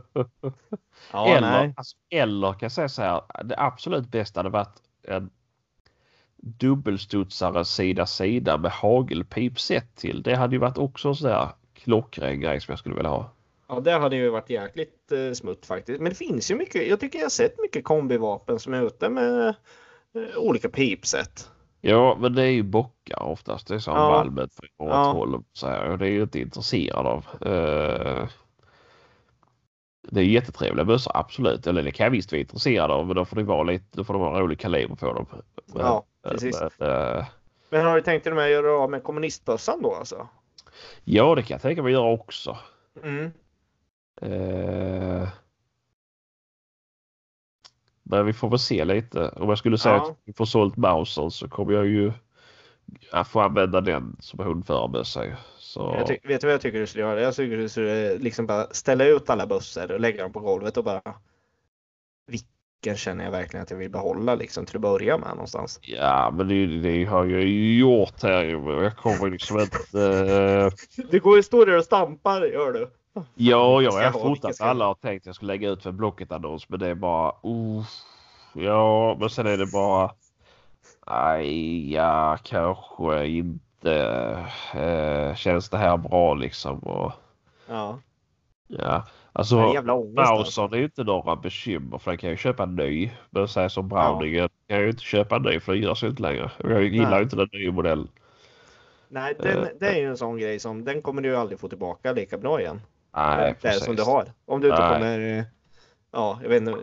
Ja, 1.13 1.29
eller, 1.29 1.51
nej. 1.51 1.75
alltså, 1.77 1.97
eller 2.11 2.53
kan 2.53 2.59
jag 2.61 2.73
säga 2.73 2.89
så 2.89 3.03
här. 3.03 3.23
Det 3.45 3.55
absolut 3.59 4.09
bästa 4.09 4.39
hade 4.41 4.51
varit 4.51 4.83
en 5.03 5.31
dubbelstudsare 6.43 7.65
sida 7.65 8.07
sida 8.07 8.57
med 8.59 8.71
hagelpipset 8.71 9.97
till. 9.97 10.23
Det 10.23 10.35
hade 10.37 10.55
ju 10.55 10.59
varit 10.61 10.79
också 10.79 11.09
en 11.09 11.15
sån 11.15 11.31
där 11.31 11.49
klockren 11.75 12.41
grej 12.41 12.61
som 12.61 12.73
jag 12.73 12.79
skulle 12.79 12.95
vilja 12.95 13.11
ha. 13.11 13.31
Ja, 13.69 13.81
det 13.81 13.93
hade 13.93 14.17
ju 14.17 14.29
varit 14.31 14.51
jäkligt 14.51 15.13
eh, 15.13 15.33
smutt 15.33 15.67
faktiskt. 15.67 16.01
Men 16.01 16.09
det 16.11 16.15
finns 16.17 16.51
ju 16.51 16.55
mycket. 16.55 16.89
Jag 16.89 17.01
tycker 17.01 17.19
jag 17.19 17.33
sett 17.33 17.55
mycket 17.63 17.85
kombivapen 17.85 18.59
som 18.59 18.75
är 18.75 18.83
ute 18.83 19.09
med 19.09 19.49
eh, 19.49 20.37
olika 20.39 20.69
pipset. 20.69 21.51
Ja, 21.81 22.17
men 22.21 22.35
det 22.35 22.43
är 22.43 22.51
ju 22.51 22.63
bockar 22.63 23.23
oftast. 23.23 23.67
Det 23.69 23.75
är 23.75 23.79
som 23.79 23.97
Ja. 23.97 24.11
valmet 24.11 24.55
för 24.55 24.65
åt 24.65 24.91
Ja. 24.91 25.13
håll 25.13 25.43
så 25.53 25.67
här. 25.69 25.89
Och 25.91 25.99
det 25.99 26.07
är 26.07 26.11
ju 26.11 26.23
inte 26.23 26.41
intresserad 26.41 27.07
av. 27.07 27.27
Eh, 27.49 28.29
det 30.11 30.21
är 30.21 30.25
jättetrevliga 30.25 30.85
bössor, 30.85 31.13
absolut. 31.17 31.67
Eller 31.67 31.83
det 31.83 31.91
kan 31.91 32.05
jag 32.05 32.11
visst 32.11 32.33
vara 32.33 32.41
intresserad 32.41 32.91
av. 32.91 33.07
Men 33.07 33.17
då 33.17 33.25
får 33.25 33.37
det 33.37 33.43
vara 33.43 33.63
lite, 33.63 33.85
då 33.91 34.05
får 34.05 34.15
det 34.15 34.21
vara 34.21 34.41
rolig 34.41 34.59
kaliber 34.61 34.95
på 34.95 35.13
dem. 35.13 35.27
Men, 35.67 35.87
Ja, 35.87 36.05
precis. 36.23 36.61
Men, 36.79 36.89
eh, 36.91 37.27
Men 37.71 37.85
har 37.87 37.97
du 37.97 38.03
tänkt 38.03 38.25
dig 38.25 38.33
med 38.35 38.45
att 38.45 38.51
göra 38.51 38.73
av 38.83 38.91
med 38.91 39.03
kommunistbössan 39.03 39.83
då 39.83 39.95
alltså? 39.95 40.29
ja, 41.05 41.35
det 41.35 41.43
kan 41.43 41.55
jag 41.55 41.63
tänka 41.63 41.83
mig 41.83 41.93
göra 41.93 42.13
också. 42.13 42.59
Mm. 43.03 43.25
Eh, 44.23 45.29
men 48.03 48.27
vi 48.27 48.33
får 48.33 48.51
väl 48.51 48.59
se 48.59 48.85
lite. 48.85 49.29
Om 49.29 49.49
jag 49.49 49.59
skulle 49.59 49.79
säga 49.79 49.95
Ja. 49.95 50.11
att 50.11 50.19
vi 50.25 50.33
får 50.33 50.45
sålt 50.45 50.77
Mauser 50.77 51.29
så 51.29 51.49
kommer 51.49 51.73
jag 51.73 51.87
ju 51.87 52.13
att 53.11 53.29
få 53.29 53.41
använda 53.41 53.81
den 53.81 54.17
som 54.21 54.45
hundförarbössa. 54.45 55.25
Så 55.59 55.81
Jag 55.99 56.29
vet 56.29 56.41
du 56.41 56.47
vad 56.47 56.55
jag 56.55 56.61
tycker 56.61 56.79
du 56.81 56.87
skulle 56.87 57.05
göra? 57.05 57.21
Jag 57.21 57.35
tycker 57.35 57.57
du 57.57 57.69
skulle 57.69 58.19
liksom 58.19 58.47
bara 58.47 58.67
ställa 58.71 59.05
ut 59.05 59.31
alla 59.31 59.47
bössor 59.47 59.93
och 59.93 60.01
lägga 60.01 60.23
dem 60.23 60.33
på 60.33 60.41
golvet 60.41 60.77
och 60.77 60.85
bara 60.85 61.03
vilken 62.83 62.97
känner 62.99 63.25
jag 63.25 63.31
verkligen 63.33 63.63
att 63.63 63.71
jag 63.71 63.79
vill 63.79 63.91
behålla 63.91 64.35
liksom 64.35 64.67
till 64.67 64.77
att 64.77 64.83
börja 64.83 65.19
med 65.19 65.29
någonstans. 65.29 65.79
ja, 65.83 66.31
men 66.37 66.49
det, 66.49 66.67
det 66.67 67.05
har 67.05 67.25
jag 67.25 67.43
ju 67.43 67.79
gjort 67.79 68.23
här. 68.23 68.45
Jag 68.83 68.97
kommer 68.97 69.31
liksom 69.31 69.59
inte... 69.61 69.79
Eh, 70.97 71.05
Du 71.11 71.21
går 71.21 71.37
ju 71.37 71.43
stå 71.43 71.65
där 71.65 71.77
och 71.79 71.85
stampar, 71.85 72.43
gör 72.43 72.73
du. 72.73 72.91
ja, 73.35 73.83
jag 73.83 73.93
har 73.93 74.35
ska 74.35 74.49
jag 74.49 74.69
alla 74.69 74.85
ha? 74.85 74.91
och 74.93 75.01
tänkt 75.01 75.23
att 75.23 75.27
jag 75.27 75.35
skulle 75.35 75.53
lägga 75.53 75.69
ut 75.69 75.83
för 75.83 75.93
Blocket-annons 75.93 76.69
men 76.69 76.79
det 76.81 76.89
är 76.89 76.95
bara... 76.95 77.29
Uh, 77.29 77.85
ja, 78.55 79.17
men 79.21 79.31
sen 79.31 79.47
är 79.47 79.57
det 79.57 79.67
bara... 79.67 80.11
Nej, 81.07 81.93
ja, 81.93 82.39
kanske 82.43 83.27
inte. 83.27 84.47
Eh, 84.75 85.35
känns 85.35 85.69
det 85.71 85.79
här 85.79 85.97
bra 85.97 86.35
liksom? 86.35 86.79
Och, 86.79 87.13
Ja. 87.69 87.99
ja, 88.69 89.07
alltså. 89.33 89.57
Mausern 90.17 90.73
är 90.73 90.77
ju 90.77 90.85
inte 90.85 91.05
några 91.05 91.37
bekymmer 91.37 91.99
för 91.99 92.11
den 92.11 92.19
kan 92.19 92.31
ju 92.31 92.37
köpa 92.37 92.63
en 92.63 92.75
ny. 92.77 93.11
Men 93.31 93.49
säg 93.49 93.71
som 93.71 93.89
Browningen 93.89 94.49
kan 94.69 94.77
jag 94.77 94.83
ju 94.83 94.91
inte 94.91 95.03
köpa 95.03 95.37
en 95.37 95.43
ny 95.43 95.61
för 95.61 95.73
det 95.73 95.79
görs 95.79 96.03
ju 96.05 96.09
inte 96.09 96.23
längre. 96.23 96.51
Jag 96.59 96.83
gillar 96.83 97.11
Nej. 97.11 97.19
ju 97.19 97.23
inte 97.23 97.37
den 97.37 97.49
nya 97.53 97.73
modellen. 97.73 98.09
Nej, 99.09 99.35
den, 99.39 99.59
Eh, 99.59 99.69
det 99.81 99.87
är 99.87 99.99
ju 99.99 100.09
en 100.09 100.17
sån 100.17 100.39
grej 100.39 100.59
som 100.59 100.85
den 100.85 101.03
kommer 101.03 101.23
du 101.23 101.29
ju 101.29 101.37
aldrig 101.37 101.61
få 101.61 101.69
tillbaka 101.69 102.13
lika 102.13 102.39
bra 102.39 102.61
igen. 102.61 102.81
Nej, 103.17 103.55
det 103.61 103.73
som 103.73 103.97
du 103.97 104.03
har. 104.03 104.33
Om 104.47 104.61
du 104.61 104.69
inte 104.69 104.81
Nej. 104.81 104.93
kommer, 104.93 105.39
eh, 105.39 105.45
ja, 106.13 106.39
jag 106.43 106.49
vet 106.49 106.61
inte, 106.63 106.75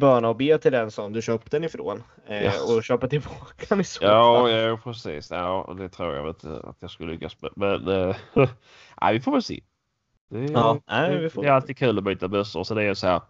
böna 0.00 0.28
och 0.28 0.36
be 0.36 0.58
till 0.58 0.72
den 0.72 0.90
som 0.90 1.12
du 1.12 1.22
köpte 1.22 1.56
den 1.56 1.64
ifrån 1.64 2.02
eh, 2.26 2.44
Ja. 2.44 2.52
och 2.76 2.84
köpa 2.84 3.08
tillbaka 3.08 3.66
den 3.68 3.80
i 3.80 3.84
så 3.84 4.04
Ja, 4.04 4.50
ja, 4.50 4.78
precis. 4.84 5.30
Ja, 5.30 5.74
det 5.78 5.88
tror 5.88 6.14
jag 6.14 6.28
inte 6.28 6.60
att 6.64 6.76
jag 6.80 6.90
skulle 6.90 7.12
lyckas 7.12 7.36
med. 7.42 7.50
Men 7.56 7.88
eh, 7.88 8.16
nej, 9.00 9.14
vi 9.14 9.20
får 9.20 9.32
väl 9.32 9.42
se. 9.42 9.60
Det 10.32 10.38
är, 10.38 10.50
Ja, 10.52 10.80
nej, 10.86 11.18
vi 11.18 11.30
får- 11.30 11.42
det 11.42 11.48
är 11.48 11.52
alltid 11.52 11.76
kul 11.76 11.98
att 11.98 12.04
byta 12.04 12.28
bössor. 12.28 12.64
Så 12.64 12.74
det 12.74 12.82
är 12.84 12.94
så 12.94 13.06
här. 13.06 13.20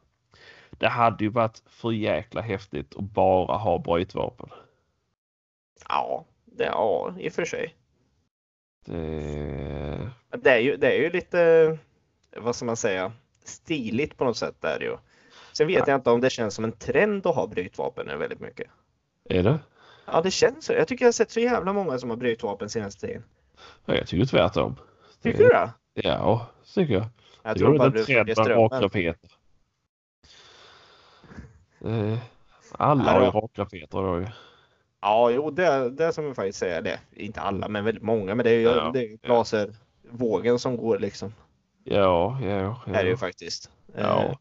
Det 0.70 0.88
hade 0.88 1.24
ju 1.24 1.30
varit 1.30 1.62
för 1.66 1.90
jäkla 1.90 2.40
häftigt 2.40 2.96
att 2.96 3.02
bara 3.02 3.56
ha 3.56 3.78
brytvapen. 3.78 4.48
Ja, 5.88 6.24
det, 6.44 6.64
ja, 6.64 7.14
i 7.18 7.28
och 7.28 7.32
för 7.32 7.44
sig. 7.44 7.76
Det... 8.84 10.10
Det 10.42 10.50
är 10.50 10.58
ju, 10.58 10.76
det 10.76 10.86
är 10.98 11.02
ju 11.02 11.10
lite, 11.10 11.78
vad 12.36 12.56
ska 12.56 12.64
man 12.64 12.76
säga, 12.76 13.12
stiligt 13.44 14.16
på 14.16 14.24
något 14.24 14.36
sätt 14.36 14.56
där 14.60 14.80
ju. 14.80 14.96
Sen 15.52 15.66
vet 15.66 15.78
Ja. 15.78 15.84
jag 15.86 15.94
inte 15.98 16.10
om 16.10 16.20
det 16.20 16.30
känns 16.30 16.54
som 16.54 16.64
en 16.64 16.72
trend 16.72 17.26
att 17.26 17.34
ha 17.34 17.46
brytvapen 17.46 18.06
nu 18.06 18.16
väldigt 18.16 18.40
mycket. 18.40 18.70
Är 19.28 19.42
det? 19.42 19.58
Ja, 20.06 20.20
det 20.20 20.30
känns 20.30 20.64
så. 20.64 20.72
Jag 20.72 20.88
tycker 20.88 21.04
jag 21.04 21.08
har 21.08 21.12
sett 21.12 21.30
så 21.30 21.40
jävla 21.40 21.72
många 21.72 21.98
som 21.98 22.10
har 22.10 22.16
brytvapen 22.16 22.68
senaste 22.68 23.06
tiden. 23.06 23.24
Ja, 23.84 23.94
jag 23.94 24.06
tycker 24.06 24.24
tvärtom. 24.26 24.76
Tycker 25.22 25.38
du 25.38 25.48
det? 25.48 25.70
Ja, 25.94 26.46
tycker 26.74 26.94
jag. 26.94 27.04
Jag 27.42 27.54
Det 27.54 27.58
tror 27.58 27.74
är 27.74 27.78
bara 27.78 27.88
du 27.88 28.04
trend 28.04 28.26
med 28.26 28.36
strömmen. 28.36 28.58
rakrapeter. 28.70 29.30
Eh, 31.84 32.18
Alla 32.78 33.04
Ja, 33.04 33.30
har 33.30 33.68
ju 33.72 33.86
då 33.90 34.18
ju. 34.20 34.26
Ja, 35.00 35.30
jo, 35.30 35.50
det, 35.50 35.90
det 35.90 36.12
som 36.12 36.24
vi 36.24 36.34
faktiskt 36.34 36.58
säger 36.58 36.82
det. 36.82 36.98
Inte 37.12 37.40
alla, 37.40 37.68
men 37.68 37.84
väldigt 37.84 38.04
många. 38.04 38.34
Men 38.34 38.44
det 38.44 38.50
är 38.50 38.54
ju 38.54 38.62
Ja, 38.62 38.90
det 38.94 39.04
är 39.04 39.28
laservågen 39.28 40.58
som 40.58 40.76
går 40.76 40.98
liksom. 40.98 41.34
Ja, 41.84 42.38
ja, 42.42 42.48
ja. 42.48 42.80
Är 42.86 43.04
det 43.04 43.10
ju 43.10 43.16
faktiskt. 43.16 43.70
Ja. 43.96 44.22
Eh, 44.24 44.34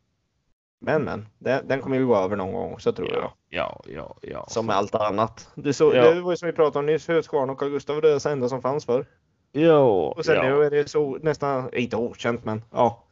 Men 0.79 1.03
men, 1.03 1.27
den, 1.39 1.67
den 1.67 1.81
kommer 1.81 1.97
ju 1.97 2.05
gå 2.07 2.15
över 2.15 2.35
någon 2.35 2.53
gång 2.53 2.79
så 2.79 2.91
tror 2.91 3.11
jag. 3.11 3.21
Ja, 3.21 3.31
ja, 3.49 3.83
ja, 3.87 4.15
ja. 4.21 4.45
Som 4.47 4.65
med 4.65 4.75
allt 4.75 4.95
annat. 4.95 5.49
Det, 5.55 5.73
så, 5.73 5.95
Ja. 5.95 6.13
det 6.13 6.21
var 6.21 6.31
ju 6.31 6.37
som 6.37 6.45
vi 6.47 6.53
pratade 6.53 6.79
om 6.79 6.85
nyss, 6.85 7.09
Husqvarna 7.09 7.51
och 7.51 7.59
Carl 7.59 7.69
Gustaf 7.69 7.95
var 7.95 8.01
det 8.01 8.25
enda 8.25 8.49
som 8.49 8.61
fanns 8.61 8.85
för. 8.85 9.05
Ja, 9.51 10.13
Och 10.17 10.25
sen 10.25 10.35
ja. 10.35 10.43
nu 10.43 10.63
är 10.63 10.69
det 10.69 10.89
så 10.89 11.17
nästan, 11.21 11.73
inte 11.73 11.95
okänt 11.95 12.45
men 12.45 12.63
ja. 12.71 13.03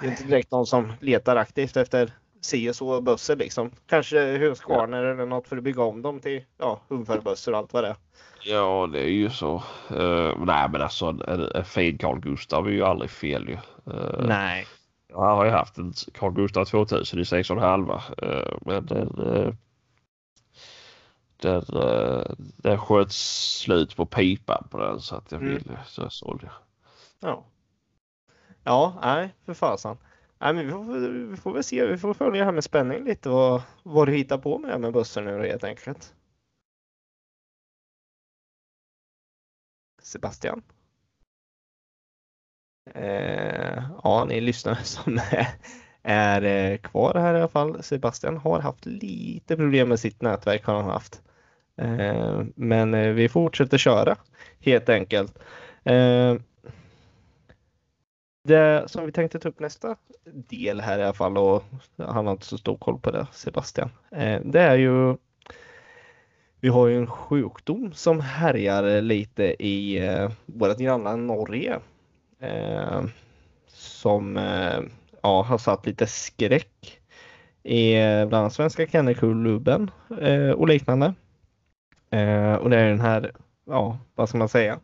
Det 0.00 0.06
är 0.06 0.10
inte 0.10 0.24
direkt 0.24 0.50
någon 0.50 0.66
som 0.66 0.92
letar 1.00 1.36
aktivt 1.36 1.76
efter 1.76 2.12
si 2.40 2.70
och 2.70 2.76
så 2.76 3.00
bössor 3.00 3.36
liksom. 3.36 3.70
Kanske 3.86 4.18
Husqvarna 4.20 4.98
eller 4.98 5.26
något 5.26 5.48
för 5.48 5.56
att 5.56 5.62
bygga 5.62 5.82
om 5.82 6.02
dem 6.02 6.20
till 6.20 6.44
ja, 6.58 6.80
hundförbössor 6.88 7.52
och 7.52 7.58
allt 7.58 7.72
vad 7.72 7.84
det 7.84 7.88
är. 7.88 7.96
Ja, 8.44 8.88
det 8.92 9.00
är 9.00 9.08
ju 9.08 9.30
så. 9.30 9.62
Uh, 9.90 10.44
nej, 10.44 10.68
men 10.72 10.82
alltså 10.82 11.06
en, 11.06 11.20
en 11.54 11.64
fin 11.64 11.98
Carl 11.98 12.20
Gustav 12.20 12.66
är 12.66 12.70
ju 12.70 12.82
aldrig 12.82 13.10
fel 13.10 13.48
ju. 13.48 13.54
Uh, 13.94 14.26
Nej. 14.26 14.66
Jag 15.08 15.18
har 15.18 15.44
ju 15.44 15.50
haft 15.50 15.78
en 15.78 15.92
Carl 16.14 16.32
Gustav 16.32 16.64
2000 16.64 17.18
i 17.18 17.22
6,5 17.22 18.00
uh, 18.22 18.58
men 18.60 18.86
den, 18.86 19.56
den, 21.42 21.62
uh, 21.76 22.24
den 22.38 22.78
sköts 22.78 23.16
slut 23.60 23.96
på 23.96 24.06
pipan 24.06 24.68
på 24.70 24.78
den 24.78 25.00
så 25.00 25.16
att 25.16 25.32
jag 25.32 25.42
Mm. 25.42 25.54
ville 25.54 25.78
så 25.86 26.02
jag 26.02 26.12
sålde. 26.12 26.50
Ja. 27.20 27.44
Ja, 28.64 28.98
nej, 29.02 29.34
för 29.46 29.54
fasen. 29.54 29.96
Nej, 30.38 30.52
men 30.54 30.66
vi 30.66 30.72
får, 30.72 31.08
vi 31.30 31.36
får 31.36 31.52
väl 31.52 31.64
se. 31.64 31.86
Vi 31.86 31.98
får 31.98 32.14
följa 32.14 32.38
det 32.38 32.44
här 32.44 32.52
med 32.52 32.64
spänning 32.64 33.04
lite 33.04 33.28
vad, 33.28 33.62
vad 33.82 34.08
du 34.08 34.12
hittar 34.12 34.38
på 34.38 34.58
med 34.58 34.68
det 34.68 34.72
här 34.72 34.78
med 34.80 34.92
bössor 34.92 35.22
nu 35.22 35.46
helt 35.48 35.64
enkelt. 35.64 36.14
Sebastian. 40.02 40.62
Eh, 42.94 43.82
ja, 44.02 44.24
ni 44.28 44.40
lyssnare 44.40 44.76
som 44.84 45.18
är, 45.18 45.48
är 46.02 46.42
eh, 46.42 46.78
kvar 46.78 47.14
här 47.14 47.34
i 47.34 47.38
alla 47.38 47.48
fall. 47.48 47.82
Sebastian 47.82 48.36
har 48.36 48.60
haft 48.60 48.86
lite 48.86 49.56
problem 49.56 49.88
med 49.88 50.00
sitt 50.00 50.22
nätverk 50.22 50.64
har 50.64 50.74
han 50.74 50.84
haft. 50.90 51.22
Eh, 51.76 52.42
men 52.56 52.94
eh, 52.94 53.08
vi 53.08 53.28
fortsätter 53.28 53.78
köra 53.78 54.16
helt 54.60 54.88
enkelt. 54.88 55.38
Eh, 55.84 56.34
det 58.44 58.84
som 58.86 59.06
vi 59.06 59.12
tänkte 59.12 59.38
ta 59.38 59.48
upp 59.48 59.60
nästa 59.60 59.96
del 60.24 60.80
här 60.80 60.98
i 60.98 61.02
alla 61.02 61.12
fall 61.12 61.38
och 61.38 61.64
han 61.96 62.26
har 62.26 62.32
inte 62.32 62.46
så 62.46 62.58
stor 62.58 62.76
koll 62.76 62.98
på 62.98 63.10
det 63.10 63.26
Sebastian. 63.32 63.90
Eh, 64.10 64.40
det 64.44 64.60
är 64.60 64.76
ju 64.76 65.16
vi 66.60 66.68
har 66.68 66.86
ju 66.86 66.96
en 66.96 67.06
sjukdom 67.06 67.92
som 67.92 68.20
härjar 68.20 69.00
lite 69.00 69.64
i 69.64 70.06
eh, 70.06 70.30
vårt 70.46 70.78
grannland 70.78 71.26
Norge. 71.26 71.80
Eh, 72.40 73.02
som 73.68 74.36
eh, 74.36 74.80
ja, 75.22 75.42
har 75.42 75.58
satt 75.58 75.86
lite 75.86 76.06
skräck 76.06 77.00
i 77.62 77.94
eh, 77.94 78.26
bland 78.26 78.34
annat 78.34 78.52
Svenska 78.52 78.86
Kennelklubben 78.86 79.90
eh, 80.20 80.50
och 80.50 80.68
liknande. 80.68 81.14
Eh, 82.12 82.54
och 82.54 82.70
det 82.70 82.76
är 82.78 82.88
den 82.88 83.00
här, 83.00 83.32
ja 83.64 83.98
vad 84.14 84.28
ska 84.28 84.38
man 84.38 84.48
säga? 84.48 84.80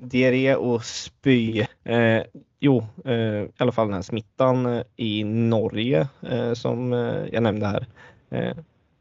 diarré 0.00 0.54
och 0.54 0.84
spy. 0.84 1.66
Eh, 1.84 2.22
jo, 2.60 2.86
eh, 3.04 3.42
i 3.42 3.52
alla 3.58 3.72
fall 3.72 3.86
den 3.86 3.94
här 3.94 4.02
smittan 4.02 4.66
eh, 4.66 4.82
i 4.96 5.24
Norge 5.24 6.08
eh, 6.22 6.52
som 6.52 6.92
eh, 6.92 7.24
jag 7.32 7.42
nämnde 7.42 7.66
här. 7.66 7.86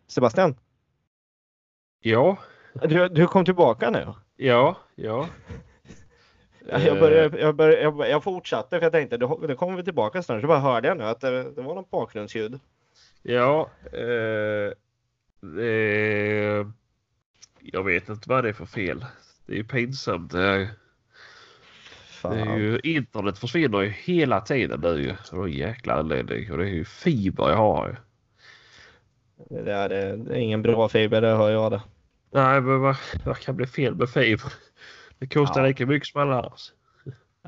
Sebastian, 0.07 0.55
Ja, 1.99 2.37
du, 2.73 3.09
du 3.09 3.27
kom 3.27 3.45
tillbaka 3.45 3.89
nu. 3.89 4.07
ja, 4.35 4.77
ja. 4.95 5.27
Jag, 6.67 6.99
började, 6.99 7.39
jag, 7.39 7.55
började, 7.55 7.81
jag, 7.81 8.09
jag 8.09 8.23
fortsatte 8.23 8.77
för 8.77 8.85
jag 8.85 8.91
tänkte 8.91 9.17
det 9.47 9.55
kommer 9.55 9.77
vi 9.77 9.83
tillbaka 9.83 10.23
snart. 10.23 10.41
Så 10.41 10.47
bara 10.47 10.59
hörde 10.59 10.87
jag 10.87 10.97
nu 10.97 11.03
att 11.03 11.21
det, 11.21 11.51
det 11.51 11.61
var 11.61 11.75
något 11.75 11.91
bakgrundsljud. 11.91 12.59
Ja, 13.23 13.69
eh, 13.93 14.71
eh, 15.65 16.67
jag 17.73 17.83
vet 17.83 18.09
inte 18.09 18.29
vad 18.29 18.43
det 18.43 18.49
är 18.49 18.53
för 18.53 18.65
fel. 18.65 19.05
Det 19.45 19.53
är 19.53 19.57
ju 19.57 19.63
pinsamt. 19.63 20.31
Det 20.31 20.43
är, 20.43 20.69
det 22.21 22.39
är 22.39 22.57
ju, 22.57 22.79
internet 22.83 23.37
försvinner 23.37 23.81
ju 23.81 23.89
hela 23.89 24.41
tiden 24.41 24.79
nu 24.81 25.01
ju. 25.01 25.41
Är 25.43 25.47
jäkla 25.47 25.93
anledning. 25.93 26.51
Och 26.51 26.57
det 26.57 26.63
är 26.63 26.73
ju 26.73 26.85
fiber 26.85 27.49
jag 27.49 27.57
har 27.57 27.87
ju. 27.87 27.95
Det, 29.63 29.73
är, 29.73 29.89
det 29.89 30.35
är 30.35 30.39
ingen 30.39 30.61
bra 30.61 30.89
fiber, 30.89 31.21
det 31.21 31.27
hör 31.35 31.49
jag 31.51 31.71
det. 31.71 31.81
Nej, 32.31 32.61
men 32.61 32.79
vad, 32.81 32.95
vad 33.25 33.37
kan 33.37 33.55
bli 33.55 33.67
fel 33.67 33.95
med 33.95 34.09
fiber? 34.09 34.53
Det 35.19 35.27
kostar 35.27 35.61
Ja. 35.61 35.67
lika 35.67 35.85
mycket 35.85 36.07
som 36.07 36.21
alla 36.21 36.39
annars. 36.39 36.71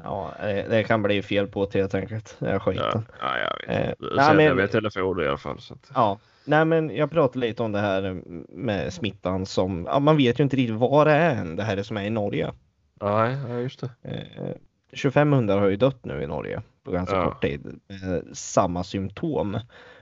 Ja, 0.04 0.34
det, 0.70 0.84
kan 0.88 1.04
bli 1.04 1.22
fel 1.22 1.48
på 1.48 1.66
det 1.72 1.80
helt 1.80 1.96
enkelt. 1.96 2.36
Det 2.40 2.48
är 2.50 2.54
Ja, 2.54 2.60
skiten. 2.60 3.06
ja, 3.22 3.38
jag 3.40 3.68
vet. 3.68 3.88
Eh, 3.90 3.94
nej, 4.16 4.26
är 4.30 4.36
men- 4.36 4.58
vi 4.58 4.68
telefoner 4.68 5.24
i 5.24 5.28
alla 5.28 5.38
fall. 5.38 5.60
Så 5.60 5.74
att, 5.74 5.92
Ja, 5.96 6.20
nej 6.46 6.66
men 6.66 6.96
jag 6.96 7.12
pratade 7.12 7.48
lite 7.48 7.64
om 7.64 7.72
det 7.72 7.80
här 7.80 8.22
med 8.50 8.94
smittan 8.94 9.46
som, 9.46 9.86
ja, 9.92 10.00
man 10.00 10.18
vet 10.18 10.40
ju 10.40 10.44
inte 10.44 10.56
riktigt 10.58 10.76
vad 10.76 11.08
det 11.08 11.14
är 11.14 11.36
än, 11.36 11.56
det 11.56 11.64
här 11.64 11.84
som 11.84 11.98
är 11.98 12.04
i 12.04 12.10
Norge. 12.10 12.54
nej, 13.02 13.38
ja, 13.50 13.58
just 13.60 13.80
det. 13.80 13.90
Eh, 14.04 14.56
25 14.94 15.32
hundar 15.34 15.58
har 15.58 15.68
ju 15.68 15.76
dött 15.76 16.06
nu 16.06 16.24
i 16.24 16.28
Norge 16.28 16.62
på 16.84 16.92
ganska 16.92 17.16
Ja. 17.16 17.24
kort 17.32 17.42
tid 17.42 17.80
med 17.88 18.24
samma 18.38 18.84
symptom. 18.84 19.54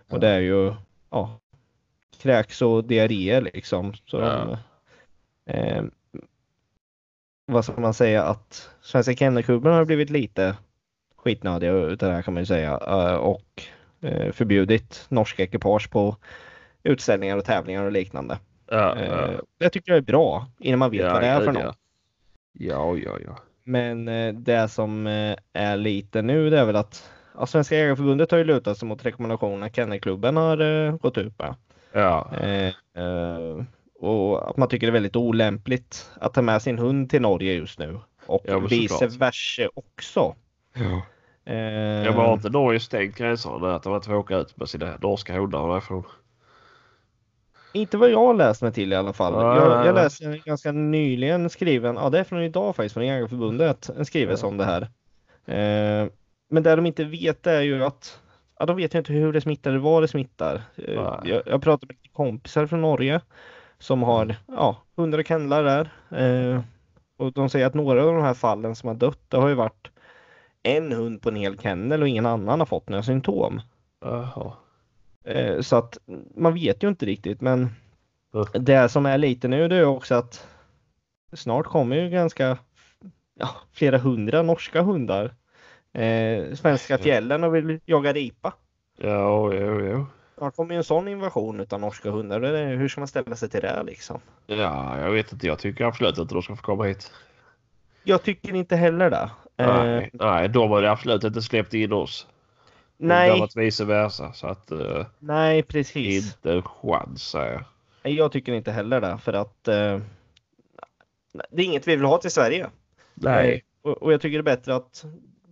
Ja. 0.08 0.16
Och 0.16 0.20
det 0.20 0.28
är 0.30 0.40
ju, 0.40 0.74
ja, 1.12 1.40
kräks 2.22 2.62
och 2.62 2.84
diarréer 2.84 3.42
liksom. 3.42 3.94
Så 3.94 4.18
Ja. 4.20 4.58
de, 5.46 5.54
eh, 5.54 5.84
vad 7.46 7.66
ska 7.66 7.82
man 7.82 7.94
säga 7.94 8.24
att 8.24 8.70
Svenska 8.82 9.14
Kennelklubben 9.14 9.74
har 9.74 9.86
blivit 9.86 10.10
lite 10.10 10.56
skitnödiga 11.16 11.72
utav 11.72 12.10
det 12.10 12.16
här 12.16 12.22
kan 12.22 12.34
man 12.34 12.42
ju 12.42 12.46
säga 12.46 12.80
eh, 12.88 13.16
och 13.16 13.64
eh, 14.02 14.32
förbjudit 14.32 15.06
norska 15.10 15.44
ekipage 15.44 15.90
på 15.92 16.16
utställningar 16.84 17.38
och 17.38 17.46
tävlingar 17.46 17.84
och 17.84 17.92
liknande. 17.92 18.40
Ja, 18.72 18.96
Eh, 18.96 19.06
ja. 19.08 19.30
Det 19.58 19.70
tycker 19.70 19.92
jag 19.92 19.98
är 19.98 20.02
bra 20.02 20.48
innan 20.60 20.80
man 20.80 20.92
vet 20.92 21.02
Ja, 21.02 21.14
vad 21.14 21.22
det 21.22 21.28
är 21.28 21.42
för 21.42 21.52
något. 21.52 21.78
Ja, 22.54 22.98
ja, 22.98 23.18
ja. 23.26 23.38
Men 23.64 24.08
eh, 24.08 24.34
det 24.34 24.68
som 24.70 25.08
eh, 25.08 25.36
är 25.54 25.78
lite 25.78 26.22
nu 26.22 26.50
det 26.50 26.60
är 26.60 26.66
väl 26.66 26.76
att 26.76 27.10
ja, 27.38 27.46
Svenska 27.46 27.76
Jägareförbundet 27.76 28.32
har 28.32 28.38
ju 28.38 28.44
lutat 28.44 28.78
sig 28.78 28.88
mot 28.88 29.06
rekommendationerna 29.06 29.70
Kennelklubben 29.70 30.38
har 30.38 30.86
eh, 30.86 30.96
gått 30.98 31.18
ut 31.18 31.40
med. 31.40 31.56
Ja, 31.92 32.32
Eh, 32.42 32.68
eh, 33.04 33.64
och 34.00 34.50
att 34.50 34.58
man 34.58 34.68
tycker 34.70 34.88
det 34.88 34.92
är 34.92 34.94
väldigt 34.94 35.16
olämpligt 35.16 36.12
att 36.22 36.34
ta 36.34 36.42
med 36.42 36.62
sin 36.62 36.80
hund 36.80 37.10
till 37.10 37.22
Norge 37.22 37.54
just 37.54 37.80
nu. 37.80 38.00
Och 38.26 38.42
Ja, 38.48 38.60
vice 38.60 39.08
versa 39.08 39.70
också. 39.74 40.36
ja. 40.76 41.02
Eh, 41.52 41.56
Jag 42.06 42.12
har 42.14 42.34
inte 42.34 42.50
Norge 42.50 42.80
stängt 42.80 43.16
gränserna 43.18 43.76
att 43.76 43.84
de 43.84 43.96
inte 43.96 44.08
får 44.08 44.16
åka 44.16 44.38
ut 44.38 44.58
med 44.58 44.70
sina 44.70 44.98
norska 45.02 45.34
hundar 45.40 45.70
därifrån. 45.70 46.04
Inte 47.74 47.98
vad 47.98 48.10
jag 48.12 48.38
läst 48.38 48.62
mig 48.62 48.72
till 48.74 48.94
i 48.94 48.96
alla 48.96 49.14
fall. 49.14 49.34
Nej, 49.34 49.58
jag, 49.58 49.86
jag 49.86 49.96
läste 49.96 50.26
en 50.26 50.42
ganska 50.46 50.72
nyligen 50.72 51.50
skriven, 51.50 51.96
ja 51.96 52.10
det 52.10 52.20
är 52.20 52.24
från 52.24 52.42
idag 52.44 52.76
faktiskt, 52.76 52.94
från 52.94 53.06
Jägareförbundet, 53.06 53.90
en 53.98 54.06
skrivelse 54.06 54.46
Ja. 54.46 54.50
om 54.50 54.58
det 54.58 54.66
här. 54.66 54.82
Eh, 55.46 56.08
men 56.50 56.64
det 56.64 56.76
de 56.76 56.86
inte 56.86 57.04
vet 57.04 57.48
är 57.48 57.62
ju 57.62 57.84
att, 57.84 58.20
ja 58.60 58.66
de 58.66 58.78
vet 58.78 58.96
ju 58.96 59.00
inte 59.00 59.14
hur 59.14 59.34
det 59.34 59.42
smittar 59.42 59.70
eller 59.72 59.80
vad 59.80 60.04
det 60.04 60.08
smittar. 60.08 60.62
Eh, 60.76 60.94
jag, 61.24 61.42
jag 61.46 61.62
pratade 61.62 61.94
med 62.04 62.14
kompisar 62.14 62.68
från 62.68 62.82
Norge 62.82 63.22
som 63.80 64.04
har, 64.04 64.24
Mm. 64.24 64.36
ja, 64.48 64.78
100 64.96 65.24
kennlar 65.24 65.64
där. 65.64 65.90
Eh, 66.20 66.62
och 67.18 67.34
de 67.34 67.50
säger 67.50 67.66
att 67.66 67.74
några 67.74 68.04
av 68.06 68.14
de 68.14 68.24
här 68.24 68.34
fallen 68.34 68.76
som 68.76 68.88
har 68.88 68.96
dött, 68.96 69.20
det 69.28 69.38
har 69.38 69.48
ju 69.48 69.54
varit 69.56 69.88
en 70.64 70.92
hund 70.92 71.22
på 71.22 71.30
en 71.30 71.36
hel 71.36 71.58
kennel 71.60 72.02
och 72.02 72.08
ingen 72.08 72.26
annan 72.26 72.60
har 72.60 72.66
fått 72.66 72.90
några 72.90 73.04
symptom. 73.04 73.62
Jaha. 74.02 74.52
Eh, 75.24 75.62
Så 75.62 75.76
att 75.76 75.98
man 76.36 76.54
vet 76.54 76.84
ju 76.84 76.88
inte 76.88 77.06
riktigt 77.06 77.42
men 77.42 77.70
Mm. 78.34 78.64
det 78.66 78.90
som 78.90 79.06
är 79.06 79.18
lite 79.18 79.48
nu 79.48 79.68
det 79.68 79.76
är 79.76 79.86
också 79.86 80.16
att 80.16 80.48
snart 81.34 81.66
kommer 81.66 81.96
ju 81.96 82.10
ganska 82.10 82.58
ja, 83.40 83.50
flera 83.72 83.98
hundra 83.98 84.42
norska 84.42 84.82
hundar 84.82 85.34
eh, 85.94 86.54
svenska 86.54 86.98
fjällen 86.98 87.44
och 87.44 87.56
vill 87.56 87.80
jaga 87.86 88.14
ripa. 88.14 88.54
Ja, 88.98 89.54
jo, 89.54 89.82
jo. 89.82 90.06
Snart 90.38 90.56
kommer 90.56 90.74
ju 90.74 90.78
en 90.78 90.84
sån 90.84 91.08
invasion 91.08 91.60
utav 91.60 91.80
norska 91.80 92.12
hundar. 92.12 92.76
Hur 92.76 92.88
ska 92.88 93.02
man 93.02 93.08
ställa 93.08 93.36
sig 93.36 93.50
till 93.50 93.62
det 93.62 93.84
liksom? 93.84 94.20
Ja, 94.48 95.00
jag 95.00 95.12
vet 95.12 95.34
inte. 95.34 95.48
Jag 95.48 95.60
tycker 95.60 95.86
absolut 95.86 96.18
inte 96.18 96.34
de 96.34 96.42
ska 96.42 96.56
få 96.56 96.62
komma 96.62 96.84
hit. 96.84 97.12
Jag 98.04 98.24
tycker 98.24 98.56
inte 98.56 98.76
heller 98.76 99.10
det. 99.10 99.30
Eh, 99.58 99.84
Nej, 99.84 100.10
nej, 100.14 100.50
de 100.50 100.72
har 100.72 100.84
absolut 100.84 101.24
inte 101.24 101.42
släppt 101.42 101.74
in 101.74 101.94
oss. 101.94 102.28
Det 102.98 103.14
har 103.14 103.20
nej, 103.20 103.40
varit 103.40 103.56
vice 103.56 103.86
versa. 103.86 104.34
Så 104.34 104.48
att 104.48 104.72
eh, 104.72 105.06
nej 105.20 105.64
precis. 105.64 106.26
inte 106.26 106.54
en 106.54 106.62
chans 106.62 107.24
säger 107.30 107.52
jag. 107.52 107.64
Nej, 108.04 108.14
Jag 108.14 108.32
tycker 108.32 108.54
inte 108.54 108.72
heller 108.72 109.02
det 109.02 109.18
för 109.18 109.34
att 109.34 109.68
eh, 109.68 110.00
det 111.50 111.62
är 111.62 111.66
inget 111.66 111.88
vi 111.88 111.96
vill 111.96 112.06
ha 112.06 112.18
till 112.18 112.32
Sverige. 112.32 112.70
Nej. 113.14 113.64
Och, 113.82 114.04
och 114.04 114.14
jag 114.14 114.22
tycker 114.22 114.38
det 114.38 114.52
är 114.52 114.56
bättre 114.56 114.76
att 114.76 115.06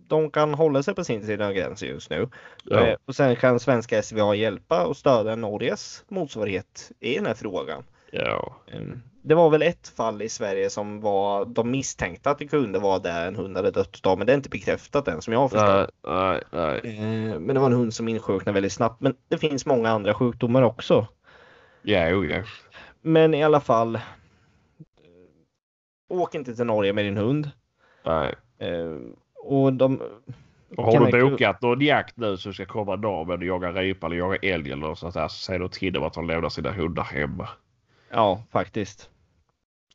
de 0.08 0.30
kan 0.30 0.54
hålla 0.54 0.82
sig 0.82 0.94
på 0.94 1.04
sin 1.04 1.26
sida 1.26 1.46
av 1.46 1.52
gränsen 1.52 1.88
just 1.88 2.10
nu. 2.10 2.28
Ja. 2.64 2.86
Eh, 2.86 2.96
och 3.04 3.14
sen 3.16 3.36
kan 3.36 3.60
svenska 3.60 4.02
SVA 4.02 4.34
hjälpa 4.34 4.86
och 4.86 4.96
stödja 4.96 5.36
Norges 5.36 6.04
motsvarighet 6.08 6.92
i 7.00 7.14
den 7.14 7.26
här 7.26 7.34
frågan. 7.34 7.82
Ja. 8.10 8.56
Eh, 8.66 8.80
Det 9.26 9.34
var 9.34 9.50
väl 9.50 9.62
ett 9.62 9.88
fall 9.88 10.22
i 10.22 10.28
Sverige 10.28 10.70
som 10.70 11.00
var 11.00 11.44
de 11.44 11.70
misstänkte 11.70 12.30
att 12.30 12.38
det 12.38 12.46
kunde 12.46 12.78
vara 12.78 12.98
där 12.98 13.28
en 13.28 13.36
hund 13.36 13.56
hade 13.56 13.70
dött 13.70 13.96
utav, 13.96 14.18
men 14.18 14.26
det 14.26 14.32
är 14.32 14.36
inte 14.36 14.48
bekräftat 14.48 15.08
än 15.08 15.22
som 15.22 15.32
jag 15.32 15.40
har 15.40 15.48
förstått. 15.48 15.90
Nej, 16.06 16.42
nej, 16.50 16.80
nej. 16.82 16.96
Eh, 17.32 17.38
Men 17.40 17.54
det 17.54 17.60
var 17.60 17.66
en 17.66 17.72
hund 17.72 17.94
som 17.94 18.08
insjuknade 18.08 18.54
väldigt 18.54 18.72
snabbt. 18.72 19.00
Men 19.00 19.16
det 19.28 19.38
finns 19.38 19.66
många 19.66 19.90
andra 19.90 20.14
sjukdomar 20.14 20.62
också. 20.62 21.06
Ja, 21.82 22.08
jo, 22.08 22.24
ja. 22.24 22.42
Men 23.02 23.34
i 23.34 23.44
alla 23.44 23.60
fall. 23.60 23.94
eh, 23.94 24.00
Åk 26.08 26.34
inte 26.34 26.54
till 26.54 26.66
Norge 26.66 26.92
med 26.92 27.04
din 27.04 27.16
hund. 27.16 27.50
Nej. 28.04 28.34
Och 29.44 29.72
de... 29.72 30.02
Och 30.76 30.84
har 30.84 31.06
du 31.12 31.30
bokat 31.30 31.62
någon 31.62 31.80
jakt 31.80 32.16
nu 32.16 32.36
så 32.36 32.52
ska 32.52 32.64
komma 32.66 32.96
norrmän 32.96 33.38
och 33.38 33.44
jaga 33.44 33.72
ripa 33.72 34.06
eller 34.06 34.16
jaga 34.16 34.36
älg 34.36 34.72
eller 34.72 34.86
något 34.86 34.98
sånt 34.98 35.14
där 35.14 35.28
så 35.28 35.34
säg 35.36 35.58
då 35.58 35.68
till 35.68 35.92
dem 35.92 36.02
att 36.04 36.14
de 36.14 36.26
lämnar 36.26 36.48
sina 36.48 36.72
hundar 36.72 37.02
hemma. 37.04 37.48
Ja, 38.10 38.42
faktiskt. 38.52 39.10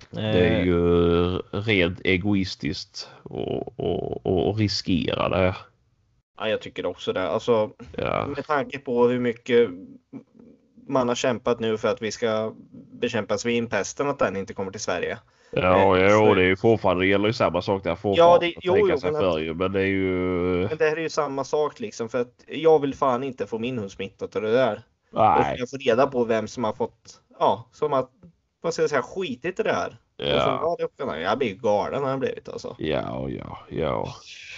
Det 0.10 0.22
är 0.22 0.60
Eh, 0.60 0.66
ju 0.66 1.38
rent 1.52 2.02
egoistiskt 2.04 3.10
och, 3.24 3.80
och, 3.80 4.26
och, 4.26 4.50
och 4.50 4.58
riskera 4.58 5.30
det. 5.30 5.56
Ja, 6.38 6.50
jag 6.50 6.62
tycker 6.62 6.86
också 6.86 7.14
det. 7.14 7.30
Alltså, 7.30 7.70
Ja. 7.98 8.28
med 8.36 8.46
tanke 8.48 8.80
på 8.80 9.08
hur 9.08 9.20
mycket 9.20 9.70
man 10.88 11.08
har 11.08 11.16
kämpat 11.16 11.60
nu 11.60 11.78
för 11.78 11.88
att 11.88 12.02
vi 12.02 12.12
ska 12.12 12.54
bekämpa 12.92 13.38
svinpesten, 13.38 14.10
att 14.10 14.20
den 14.20 14.36
inte 14.36 14.54
kommer 14.54 14.72
till 14.72 14.82
Sverige. 14.82 15.18
Ja, 15.52 15.98
Eh, 15.98 16.10
så- 16.10 16.34
det 16.34 16.42
är 16.42 16.46
ju 16.48 16.56
fortfarande, 16.56 17.04
det 17.04 17.08
gäller 17.08 17.28
ju 17.28 17.34
samma 17.34 17.62
sak 17.62 17.84
där 17.84 17.96
fortfarande. 17.96 18.46
det- 18.46 18.58
att 18.58 18.64
jo, 18.64 18.74
tänka 18.74 18.94
jo, 18.94 19.00
sig 19.00 19.12
men 19.12 19.22
för 19.22 19.40
ju, 19.40 19.54
men 19.54 19.72
det 19.72 19.82
är 19.82 19.86
ju... 19.86 20.68
Men 20.70 20.78
det 20.78 20.90
här 20.90 20.98
är 20.98 21.02
ju 21.02 21.10
samma 21.10 21.44
sak 21.44 21.80
liksom, 21.80 22.10
för 22.10 22.22
att 22.22 22.44
jag 22.48 22.80
vill 22.82 22.96
fan 22.96 23.24
inte 23.24 23.48
få 23.48 23.60
min 23.60 23.78
hund 23.78 23.92
smittad 23.92 24.36
av 24.36 24.42
det 24.42 24.52
där. 24.52 24.82
Och 25.14 25.20
Nej. 25.20 25.56
jag 25.60 25.70
får 25.70 25.78
reda 25.78 26.08
på 26.08 26.24
vem 26.24 26.48
som 26.48 26.64
har 26.64 26.74
fått, 26.74 27.22
ja, 27.40 27.70
som 27.72 27.92
har, 27.92 28.08
vad 28.62 28.74
ska 28.74 28.84
jag 28.84 28.90
säga, 28.90 29.02
skitit 29.02 29.60
i 29.60 29.64
det 29.64 29.74
här. 29.74 29.98
Ja, 30.22 30.76
det. 30.98 31.22
Jag 31.22 31.38
blir 31.38 31.56
galen 31.56 32.04
har 32.04 32.10
jag 32.10 32.20
blivit 32.20 32.50
alltså. 32.50 32.76
ja, 32.80 33.30
ja, 33.30 33.60
ja. 33.70 34.08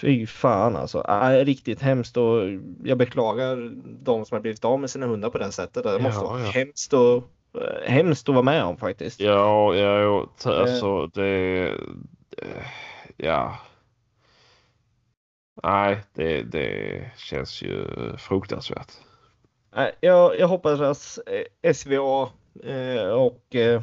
Fy 0.01 0.27
fan 0.27 0.75
alltså. 0.75 1.05
Äh, 1.09 1.45
riktigt 1.45 1.81
hemskt 1.81 2.17
och 2.17 2.41
jag 2.83 2.97
beklagar 2.97 3.71
de 4.03 4.25
som 4.25 4.35
har 4.35 4.41
blivit 4.41 4.65
av 4.65 4.79
med 4.79 4.89
sina 4.89 5.05
hundar 5.07 5.29
på 5.29 5.37
det 5.37 5.51
sättet. 5.51 5.83
Det 5.83 5.99
måste 5.99 6.19
Ja, 6.25 6.29
vara 6.29 6.39
ja. 6.39 6.49
hemskt, 6.51 6.93
och, 6.93 7.23
hemskt 7.85 8.29
att 8.29 8.35
vara 8.35 8.43
med 8.45 8.63
om 8.63 8.77
faktiskt. 8.77 9.19
Ja, 9.19 9.75
ja, 9.75 10.27
Eh. 10.45 10.51
alltså 10.61 11.07
det... 11.07 11.67
eh, 12.37 12.63
Ja. 13.17 13.57
Nej, 15.63 15.97
det, 16.13 16.43
det 16.43 17.11
känns 17.17 17.61
ju 17.61 17.85
fruktansvärt. 18.17 18.91
Jag, 19.99 20.39
jag 20.39 20.47
hoppas 20.47 20.79
att 20.81 21.19
eh, 21.63 21.73
SVA 21.73 22.29
eh, 22.63 23.07
och 23.09 23.55
eh, 23.55 23.81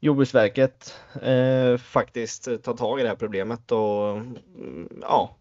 Jordbruksverket 0.00 0.94
eh, 1.22 1.76
faktiskt 1.76 2.62
tar 2.62 2.74
tag 2.76 3.00
i 3.00 3.02
det 3.02 3.08
här 3.08 3.16
problemet 3.16 3.72
och 3.72 4.10
mm, 4.10 4.88
ja, 5.02 5.36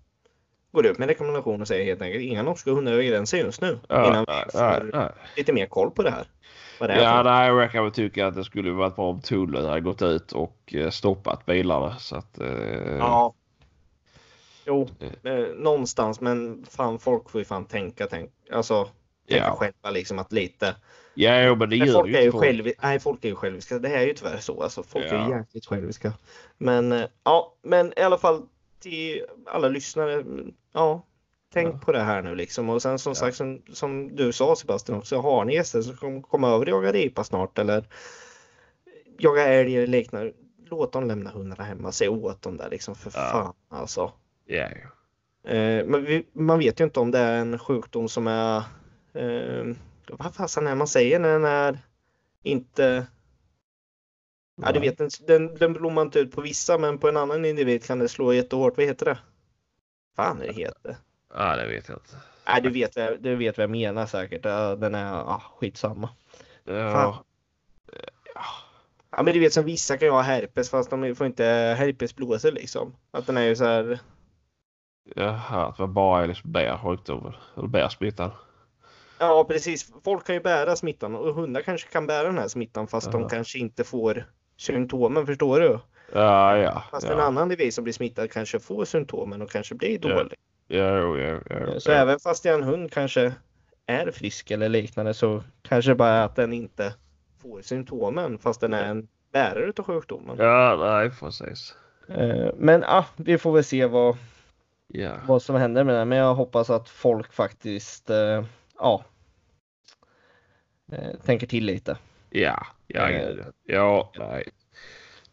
går 0.71 0.85
ut 0.85 0.97
med 0.97 1.07
rekommendation 1.07 1.61
och 1.61 1.67
säger 1.67 1.85
helt 1.85 2.01
enkelt 2.01 2.23
inga 2.23 2.43
norska 2.43 2.71
hundar 2.71 2.91
över 2.93 3.03
gränsen 3.03 3.39
just 3.39 3.61
nu. 3.61 3.79
Ja, 3.87 4.07
innan 4.07 4.25
vi 4.45 4.51
får 4.51 5.13
lite 5.37 5.53
mer 5.53 5.65
koll 5.65 5.91
på 5.91 6.03
det 6.03 6.11
här. 6.11 6.25
Vad 6.79 6.89
det 6.89 6.93
är 6.93 7.03
Ja, 7.03 7.23
nej, 7.23 7.47
jag 7.49 7.71
kan 7.71 7.83
väl 7.83 7.93
tycka 7.93 8.27
att 8.27 8.35
det 8.35 8.43
skulle 8.43 8.71
varit 8.71 8.95
bra 8.95 9.09
om 9.09 9.21
tullen 9.21 9.65
hade 9.65 9.81
gått 9.81 10.01
ut 10.01 10.31
och 10.31 10.73
eh, 10.75 10.89
stoppat 10.89 11.45
bilarna 11.45 11.95
så 11.99 12.15
att... 12.15 12.39
Eh, 12.39 12.97
Ja. 12.97 13.33
Jo, 14.65 14.89
eh, 15.23 15.33
någonstans 15.55 16.21
men 16.21 16.65
fan 16.69 16.99
folk 16.99 17.29
får 17.29 17.41
ju 17.41 17.45
fan 17.45 17.65
tänka, 17.65 18.07
tänk, 18.07 18.31
alltså 18.51 18.83
tänka 19.29 19.43
Ja. 19.45 19.55
själva 19.55 19.91
liksom 19.91 20.19
att 20.19 20.31
lite. 20.31 20.75
Ja, 21.13 21.41
jo, 21.41 21.55
men 21.55 21.69
det 21.69 21.77
Men 21.77 21.87
gör 21.87 21.93
folk 21.93 22.07
ju 22.09 22.15
är 22.15 22.21
ju 22.21 22.31
själv, 22.31 22.71
nej, 22.83 22.99
folk 22.99 23.25
är 23.25 23.29
ju 23.29 23.35
själviska. 23.35 23.79
Det 23.79 23.87
här 23.89 23.97
är 23.97 24.07
ju 24.07 24.13
tyvärr 24.13 24.37
så. 24.37 24.63
Alltså, 24.63 24.83
folk 24.83 25.05
är 25.05 25.09
ju 25.09 25.31
Ja. 25.31 25.37
jäkligt 25.37 25.65
själviska. 25.65 26.13
Men 26.57 26.91
eh, 26.91 27.05
ja, 27.23 27.53
men 27.61 27.93
i 27.99 28.01
alla 28.01 28.17
fall 28.17 28.41
till 28.79 29.25
alla 29.47 29.67
lyssnare. 29.67 30.13
mm, 30.13 30.53
Ja, 30.73 31.03
tänk 31.53 31.75
Ja. 31.75 31.79
på 31.85 31.91
det 31.91 31.99
här 32.01 32.21
nu 32.21 32.35
liksom. 32.35 32.69
Och 32.69 32.81
sen 32.81 32.99
som 32.99 33.09
Ja. 33.11 33.15
sagt 33.15 33.37
som, 33.37 33.61
som 33.73 34.15
du 34.15 34.31
sa 34.31 34.55
Sebastian 34.55 34.97
också. 34.97 35.17
Har 35.17 35.45
ni 35.45 35.53
gäster 35.53 35.81
som 35.81 35.95
kommer 35.95 36.21
komma 36.21 36.47
över 36.49 36.61
och 36.65 36.67
jaga 36.69 36.91
ripa 36.91 37.23
snart 37.23 37.59
eller 37.59 37.87
jaga 39.19 39.43
älg 39.47 39.77
eller 39.77 39.87
liknande. 39.87 40.33
Låt 40.69 40.91
dem 40.93 41.07
lämna 41.07 41.29
hundarna 41.29 41.63
hemma. 41.63 41.91
Säg 41.91 42.09
åt 42.09 42.41
dem 42.41 42.57
där 42.57 42.69
liksom 42.69 42.95
för 42.95 43.11
Ja. 43.15 43.29
fan 43.31 43.53
alltså. 43.79 44.11
Ja. 44.45 44.67
Eh, 45.43 45.85
men 45.85 46.05
vi, 46.05 46.25
man 46.33 46.59
vet 46.59 46.79
ju 46.79 46.83
inte 46.83 46.99
om 46.99 47.11
det 47.11 47.19
är 47.19 47.37
en 47.41 47.59
sjukdom 47.59 48.09
som 48.09 48.27
är 48.27 48.57
eh, 49.13 49.75
vad 50.09 50.35
fasen 50.35 50.67
är 50.67 50.75
man 50.75 50.87
säger 50.87 51.19
när 51.19 51.29
den 51.33 51.45
är 51.45 51.79
inte 52.43 53.07
Ja, 54.61 54.71
du 54.71 54.79
vet, 54.79 54.97
den, 54.97 55.09
den, 55.27 55.55
den 55.55 55.73
blommar 55.73 56.01
inte 56.01 56.19
ut 56.19 56.31
på 56.31 56.41
vissa, 56.41 56.77
men 56.77 56.97
på 56.97 57.09
en 57.09 57.17
annan 57.17 57.45
individ 57.45 57.83
kan 57.83 57.99
det 57.99 58.09
slå 58.09 58.33
jättehårt. 58.33 58.77
Vad 58.77 58.85
heter 58.85 59.05
det? 59.05 59.17
Fan 60.15 60.41
är 60.41 60.47
det 60.47 60.53
heter? 60.53 60.97
Ja, 61.33 61.55
det 61.55 61.67
vet 61.67 61.89
jag 61.89 61.95
inte. 61.97 62.15
Nej, 62.47 62.61
du 62.61 62.69
vet, 62.69 63.23
du 63.23 63.35
vet 63.35 63.57
vad 63.57 63.63
jag 63.63 63.69
menar 63.69 64.05
säkert. 64.05 64.43
Den 64.79 64.95
är, 64.95 65.13
ah, 65.13 65.41
skitsamma. 65.59 66.09
Ja, 66.63 66.91
Fan. 66.91 67.15
Ja, 69.11 69.23
men 69.23 69.33
du 69.33 69.39
vet 69.39 69.53
som 69.53 69.65
vissa 69.65 69.97
kan 69.97 70.07
ju 70.07 70.11
ha 70.11 70.21
herpes 70.21 70.69
fast 70.69 70.89
de 70.89 71.15
får 71.15 71.27
inte 71.27 71.43
herpesblåsor 71.77 72.51
liksom. 72.51 72.95
Att 73.11 73.27
den 73.27 73.37
är 73.37 73.41
ju 73.41 73.55
så 73.55 73.65
här. 73.65 73.99
Jaha, 75.15 75.65
att 75.67 75.77
det 75.77 75.87
bara 75.87 76.23
är 76.23 76.27
liksom 76.27 76.51
bärsjukdomen. 76.51 77.33
Eller 77.57 77.67
bärsmittan. 77.67 78.31
Ja, 79.19 79.45
precis. 79.47 79.91
Folk 80.03 80.25
kan 80.25 80.35
ju 80.35 80.41
bära 80.41 80.75
smittan 80.75 81.15
och 81.15 81.35
hundar 81.35 81.61
kanske 81.61 81.89
kan 81.89 82.07
bära 82.07 82.23
den 82.23 82.37
här 82.37 82.47
smittan 82.47 82.87
fast 82.87 83.11
de 83.11 83.21
Ja. 83.21 83.29
kanske 83.29 83.59
inte 83.59 83.83
får 83.83 84.25
symptomen, 84.57 85.25
förstår 85.25 85.59
du? 85.59 85.79
Ja, 86.13 86.57
ja. 86.57 86.83
Fast 86.91 87.07
en 87.07 87.17
ja. 87.17 87.23
annan 87.23 87.43
individ 87.43 87.73
som 87.73 87.83
blir 87.83 87.93
smittad 87.93 88.31
kanske 88.31 88.59
får 88.59 88.85
symptomen 88.85 89.41
och 89.41 89.51
kanske 89.51 89.75
blir 89.75 89.99
dålig. 89.99 90.37
Ja, 90.71 90.97
jo, 90.99 91.17
ja, 91.17 91.39
ja, 91.49 91.79
Så 91.79 91.91
även 91.91 92.19
fast 92.19 92.45
en 92.45 92.63
hund 92.63 92.91
kanske 92.91 93.33
är 93.85 94.11
frisk 94.11 94.51
eller 94.51 94.69
liknande 94.69 95.13
så 95.13 95.43
kanske 95.61 95.95
bara 95.95 96.23
att 96.23 96.35
den 96.35 96.53
inte 96.53 96.93
får 97.41 97.61
symptomen 97.61 98.37
fast 98.39 98.61
den 98.61 98.73
är 98.73 98.83
en 98.85 99.07
bärare 99.31 99.73
av 99.77 99.83
sjukdomen. 99.85 100.37
Ja, 100.39 100.77
nej, 100.79 101.11
precis. 101.19 101.75
Eh, 102.07 102.49
Men 102.57 102.83
ah, 102.83 103.05
vi 103.15 103.37
får 103.37 103.51
väl 103.53 103.63
se 103.63 103.85
vad, 103.85 104.17
Ja. 104.87 105.11
vad 105.27 105.41
som 105.41 105.55
händer 105.55 105.83
med 105.83 105.95
det. 105.95 106.05
Men 106.05 106.17
jag 106.17 106.35
hoppas 106.35 106.69
att 106.69 106.89
folk 106.89 107.33
faktiskt 107.33 108.09
eh, 108.09 108.43
ja, 108.79 109.03
eh, 110.91 111.15
tänker 111.25 111.47
till 111.47 111.65
lite. 111.65 111.97
Ja, 112.29 112.65
ja, 112.87 113.09
Eh, 113.09 113.35
ja. 113.37 113.43
Ja, 113.63 114.11
nej. 114.27 114.49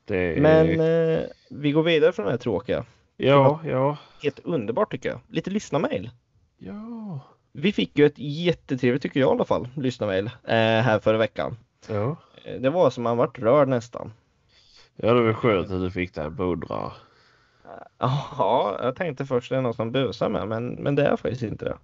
Det. 0.04 0.40
Men 0.40 0.80
eh, 0.80 1.20
vi 1.50 1.72
går 1.72 1.82
vidare 1.82 2.12
från 2.12 2.24
det 2.26 2.30
här 2.32 2.38
tråkiga. 2.38 2.84
Ja, 3.16 3.60
ja. 3.64 3.96
Helt 4.22 4.38
underbart 4.38 4.90
tycker 4.90 5.08
jag. 5.08 5.18
Lite 5.28 5.50
lyssnarmail. 5.50 6.10
Ja. 6.58 7.20
Vi 7.52 7.72
fick 7.72 7.98
ju 7.98 8.06
ett 8.06 8.18
jättetrevligt, 8.18 9.02
tycker 9.02 9.20
jag 9.20 9.28
i 9.28 9.30
alla 9.32 9.44
fall, 9.44 9.68
lyssnarmail 9.74 10.26
eh, 10.26 10.32
här 10.56 10.98
förra 10.98 11.18
veckan. 11.18 11.56
Ja. 11.88 12.16
Eh, 12.44 12.60
Det 12.60 12.70
var 12.70 12.90
som 12.90 13.04
man 13.04 13.16
vart 13.16 13.38
rörd 13.38 13.68
nästan. 13.68 14.12
Ja, 14.96 15.12
det 15.14 15.22
var 15.22 15.32
skönt 15.32 15.70
att 15.70 15.80
du 15.80 15.90
fick 15.90 16.14
det 16.14 16.22
här 16.22 16.30
beundrare. 16.30 16.92
Ja, 17.98 18.78
jag 18.82 18.96
tänkte 18.96 19.26
först 19.26 19.50
det 19.50 19.56
är 19.56 19.60
någon 19.60 19.74
som 19.74 19.92
busar 19.92 20.28
med, 20.28 20.48
men, 20.48 20.66
men 20.68 20.94
det 20.94 21.06
är 21.06 21.16
faktiskt 21.16 21.42
inte 21.42 21.64
det. 21.64 21.78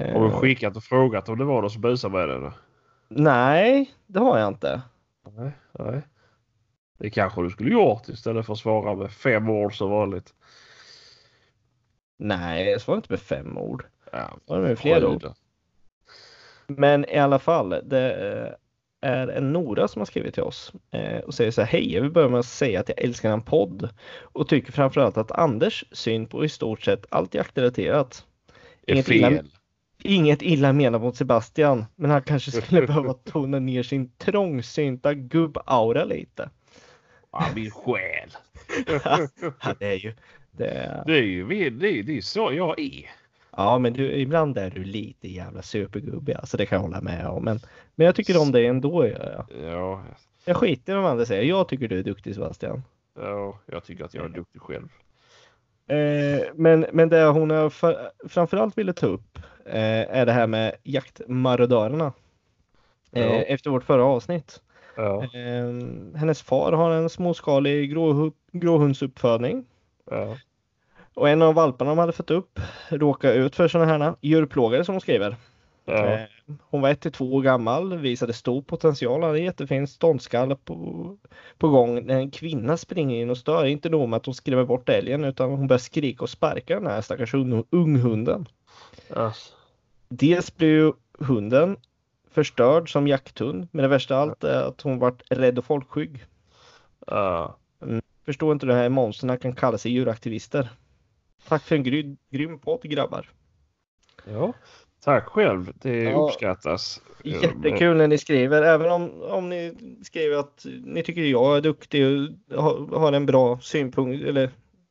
Eh, 0.00 0.18
Har 0.20 0.24
du 0.28 0.30
skickat 0.32 0.76
och 0.76 0.82
frågat 0.84 1.28
om 1.28 1.38
det 1.38 1.44
var 1.44 1.60
någon 1.60 1.70
som 1.70 1.80
busade 1.80 2.14
med 2.14 2.28
dig? 2.28 2.50
Nej, 3.08 3.94
det 4.06 4.18
har 4.20 4.38
jag 4.38 4.48
inte. 4.48 4.82
Nej, 5.36 5.50
nej. 5.78 6.02
Det 6.98 7.10
kanske 7.10 7.42
du 7.42 7.50
skulle 7.50 7.70
gjort 7.70 8.08
istället 8.08 8.46
för 8.46 8.52
att 8.52 8.58
svara 8.58 8.94
med 8.94 9.10
fem 9.12 9.50
ord 9.50 9.76
som 9.78 9.90
vanligt. 9.90 10.34
Nej, 12.18 12.70
jag 12.70 12.80
svarar 12.80 12.96
inte 12.98 13.12
med 13.12 13.20
fem 13.20 13.58
ord. 13.58 13.84
Ja, 14.12 14.38
Var 14.46 14.56
det 14.60 14.68
med 14.68 14.78
fler 14.78 15.04
ord? 15.04 15.20
då. 15.22 15.34
Men 16.66 17.04
i 17.10 17.18
alla 17.18 17.38
fall, 17.38 17.68
det 17.84 18.14
är 19.00 19.28
en 19.28 19.52
Nora 19.52 19.88
som 19.88 20.00
har 20.00 20.06
skrivit 20.06 20.34
till 20.34 20.42
oss 20.42 20.72
eh, 20.90 21.18
och 21.18 21.34
säger 21.34 21.50
så 21.50 21.60
här. 21.62 21.68
Hej, 21.68 21.94
jag 21.94 22.02
vill 22.02 22.10
börja 22.10 22.28
med 22.28 22.40
att 22.40 22.46
säga 22.46 22.80
att 22.80 22.88
jag 22.88 22.98
älskar 23.02 23.30
en 23.32 23.42
podd 23.42 23.88
och 24.20 24.48
tycker 24.48 24.72
framförallt 24.72 25.16
att 25.16 25.30
Anders 25.32 25.84
syn 25.92 26.26
på 26.26 26.44
i 26.44 26.48
stort 26.48 26.82
sett 26.82 27.06
allt 27.10 27.34
jaktrelaterat. 27.34 28.24
Inget 28.86 29.06
fel. 29.06 29.16
illa- 29.16 29.44
Inget 30.06 30.42
illa 30.42 30.72
menat 30.72 31.00
mot 31.00 31.16
Sebastian, 31.16 31.84
men 31.94 32.10
han 32.10 32.22
kanske 32.22 32.50
skulle 32.50 32.86
behöva 32.86 33.12
tona 33.12 33.58
ner 33.58 33.82
sin 33.82 34.10
trångsynta 34.16 35.14
gubbaura 35.14 36.04
lite. 36.04 36.50
Ja, 37.36 37.44
min 37.54 37.70
själ. 37.70 38.30
Det 39.78 39.86
är 39.86 39.98
ju 39.98 40.14
det. 40.56 41.02
Det 41.06 41.12
är 41.18 41.22
ju 41.22 41.70
det 41.70 41.88
är, 41.88 42.02
det 42.02 42.16
är 42.16 42.20
så 42.20 42.52
jag 42.52 42.80
är. 42.80 43.10
Ja, 43.56 43.78
men 43.78 43.92
du, 43.92 44.12
ibland 44.12 44.58
är 44.58 44.70
du 44.70 44.84
lite 44.84 45.28
jävla 45.28 45.62
supergubbig, 45.62 46.34
alltså 46.34 46.56
det 46.56 46.66
kan 46.66 46.76
jag 46.76 46.82
hålla 46.82 47.00
med 47.00 47.26
om. 47.26 47.44
Men, 47.44 47.60
men 47.94 48.04
jag 48.06 48.14
tycker 48.14 48.40
om 48.40 48.52
dig 48.52 48.66
ändå. 48.66 49.06
Gör 49.06 49.46
jag. 49.58 49.72
Ja, 49.72 50.02
jag 50.44 50.56
skiter 50.56 50.92
i 50.92 50.96
vad 50.96 51.10
andra 51.10 51.26
säger. 51.26 51.42
Jag 51.42 51.68
tycker 51.68 51.88
du 51.88 51.98
är 51.98 52.02
duktig 52.02 52.34
Sebastian. 52.34 52.82
ja, 53.18 53.58
jag 53.66 53.84
tycker 53.84 54.04
att 54.04 54.14
jag 54.14 54.24
är 54.24 54.28
duktig 54.28 54.60
själv. 54.62 54.88
Eh, 55.88 56.46
men, 56.54 56.86
men 56.92 57.08
det 57.08 57.24
hon 57.24 57.50
har 57.50 57.70
fa- 57.70 58.10
framförallt 58.28 58.78
ville 58.78 58.92
ta 58.92 59.06
upp 59.06 59.38
eh, 59.66 60.16
är 60.18 60.26
det 60.26 60.32
här 60.32 60.46
med 60.46 60.74
jaktmarodörerna. 60.82 62.12
Eh, 63.12 63.22
Ja. 63.26 63.32
Efter 63.42 63.70
vårt 63.70 63.84
förra 63.84 64.04
avsnitt. 64.04 64.62
Ja, 64.96 65.22
Eh, 65.22 66.18
hennes 66.18 66.42
far 66.42 66.72
har 66.72 66.90
en 66.90 67.08
småskalig 67.10 67.92
gråhu- 67.94 68.32
gråhundsuppfödning. 68.52 69.64
Ja, 70.10 70.36
Och 71.14 71.28
en 71.28 71.42
av 71.42 71.54
valparna 71.54 71.90
de 71.90 71.98
hade 71.98 72.12
fått 72.12 72.30
upp 72.30 72.60
råkade 72.88 73.34
ut 73.34 73.56
för 73.56 73.68
sådana 73.68 74.04
här 74.04 74.14
djurplågare 74.20 74.84
som 74.84 74.94
hon 74.94 75.00
skriver. 75.00 75.36
ja, 75.84 76.06
Eh, 76.06 76.20
Hon 76.70 76.80
var 76.80 76.88
ett 76.90 77.00
till 77.00 77.12
två 77.12 77.34
år 77.34 77.42
gammal, 77.42 77.98
visade 77.98 78.32
stor 78.32 78.62
potential, 78.62 79.22
hade 79.22 79.40
jättefin 79.40 79.86
ståndskall 79.88 80.56
på, 80.56 81.16
på 81.58 81.68
gång. 81.68 82.06
När 82.06 82.14
en 82.14 82.30
kvinna 82.30 82.76
springer 82.76 83.22
in 83.22 83.30
och 83.30 83.38
stör, 83.38 83.64
inte 83.64 83.88
nog 83.88 84.08
med 84.08 84.16
att 84.16 84.26
hon 84.26 84.34
skrämmer 84.34 84.64
bort 84.64 84.88
älgen 84.88 85.24
utan 85.24 85.50
hon 85.50 85.66
börjar 85.66 85.78
skrika 85.78 86.22
och 86.22 86.30
sparka 86.30 86.74
den 86.74 86.86
här 86.86 87.00
stackars 87.00 87.34
ung- 87.34 87.64
unghunden. 87.70 88.48
Alltså. 89.16 89.52
Dels 90.08 90.56
blir 90.56 90.68
ju 90.68 90.92
hunden 91.18 91.76
förstörd 92.30 92.92
som 92.92 93.08
jakthund, 93.08 93.68
men 93.70 93.82
det 93.82 93.88
värsta 93.88 94.16
av 94.16 94.22
allt 94.22 94.44
är 94.44 94.62
att 94.68 94.80
hon 94.80 94.98
vart 94.98 95.22
rädd 95.30 95.58
och 95.58 95.64
folkskygg. 95.64 96.24
Ja. 97.06 97.56
Förstår 98.24 98.52
inte 98.52 98.66
de 98.66 98.72
här 98.72 98.88
monstren 98.88 99.38
kan 99.38 99.54
kalla 99.54 99.78
sig 99.78 99.92
djuraktivister. 99.92 100.68
Tack 101.48 101.62
för 101.62 101.76
en 101.76 101.82
grym, 101.82 102.16
grym 102.30 102.58
podd 102.58 102.82
grabbar. 102.82 103.30
ja. 104.30 104.52
Tack 105.04 105.24
själv. 105.26 105.72
Det 105.74 106.02
Ja. 106.02 106.10
uppskattas. 106.26 107.02
Jättekul 107.24 107.96
när 107.96 108.08
ni 108.08 108.18
skriver, 108.18 108.62
även 108.62 108.90
om, 108.92 109.22
om 109.22 109.48
ni 109.48 109.74
skriver 110.02 110.36
att 110.36 110.66
ni 110.84 111.02
tycker 111.02 111.22
jag 111.22 111.56
är 111.56 111.60
duktig 111.60 112.06
och 112.06 112.62
har, 112.62 112.98
har 112.98 113.12
en 113.12 113.26
bra 113.26 113.58
synpunkt 113.62 114.24
eller 114.26 114.50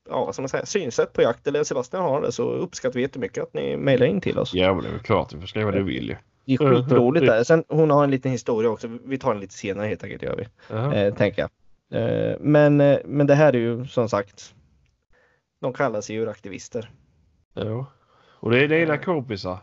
ja, 0.10 0.34
ska 0.34 0.42
man 0.42 0.50
säga, 0.50 0.66
synsätt 0.66 1.14
på 1.14 1.22
jakt 1.22 1.48
eller 1.48 1.64
Sebastian 1.64 2.04
har 2.04 2.22
det 2.22 2.32
så 2.32 2.44
uppskattar 2.52 2.96
vi 2.96 3.02
jättemycket 3.02 3.44
att 3.44 3.54
ni 3.54 3.78
mejlar 3.78 4.06
in 4.06 4.22
till 4.22 4.40
oss. 4.40 4.54
Ja, 4.54 4.74
det 4.84 4.90
är 4.90 4.98
klart. 5.00 5.30
Du 5.30 5.40
får 5.40 5.48
skriva 5.48 5.66
vad 5.66 5.74
du 5.74 5.84
vill 5.84 6.10
ju. 6.10 6.16
Det 6.46 6.54
är 6.54 6.58
skitroligt 6.58 7.26
där. 7.26 7.44
Sen 7.44 7.64
hon 7.68 7.90
har 7.90 8.04
en 8.04 8.12
liten 8.12 8.32
historia 8.32 8.70
också. 8.70 8.98
Vi 9.06 9.18
tar 9.18 9.32
den 9.34 9.42
lite 9.42 9.54
senare 9.54 9.88
helt 9.88 10.04
enkelt 10.04 10.24
gör 10.24 10.36
vi. 10.36 10.48
Eh, 11.00 11.14
tänker 11.16 11.42
jag. 11.42 11.50
Eh, 11.94 12.36
men, 12.40 12.82
eh, 12.82 13.00
men 13.06 13.28
det 13.28 13.36
här 13.36 13.54
är 13.54 13.60
ju 13.60 13.88
som 13.88 14.10
sagt. 14.10 14.56
De 15.62 15.74
kallar 15.74 16.02
sig 16.02 16.16
djuraktivister. 16.16 16.92
ja. 17.54 17.86
Och 18.40 18.52
det 18.52 18.64
är 18.64 18.68
dina 18.68 18.98
kompisar. 18.98 19.58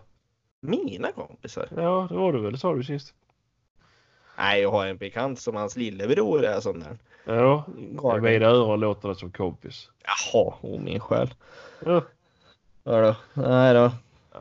Mina 0.60 1.12
kompisar? 1.12 1.68
Ja, 1.76 2.06
det 2.10 2.16
var 2.16 2.32
du 2.32 2.40
väl? 2.40 2.52
Det 2.52 2.58
sa 2.58 2.74
du 2.74 2.84
sist. 2.84 3.14
Nej, 4.38 4.62
jag 4.62 4.70
har 4.70 4.86
en 4.86 4.96
bekant 4.96 5.40
som 5.40 5.56
hans 5.56 5.76
lillebror 5.76 6.44
är 6.44 6.60
sån 6.60 6.80
där. 6.80 6.98
Ja, 7.24 7.64
i 8.16 8.20
mina 8.20 8.46
öron 8.46 8.80
låter 8.80 9.08
det 9.08 9.14
som 9.14 9.30
kompis. 9.30 9.90
Jaha, 10.04 10.54
oh 10.62 10.80
min 10.80 11.00
själ. 11.00 11.34
Ja. 11.84 12.02
Ja 12.84 13.00
då. 13.00 13.42
Nej 13.42 13.74
då. 13.74 13.92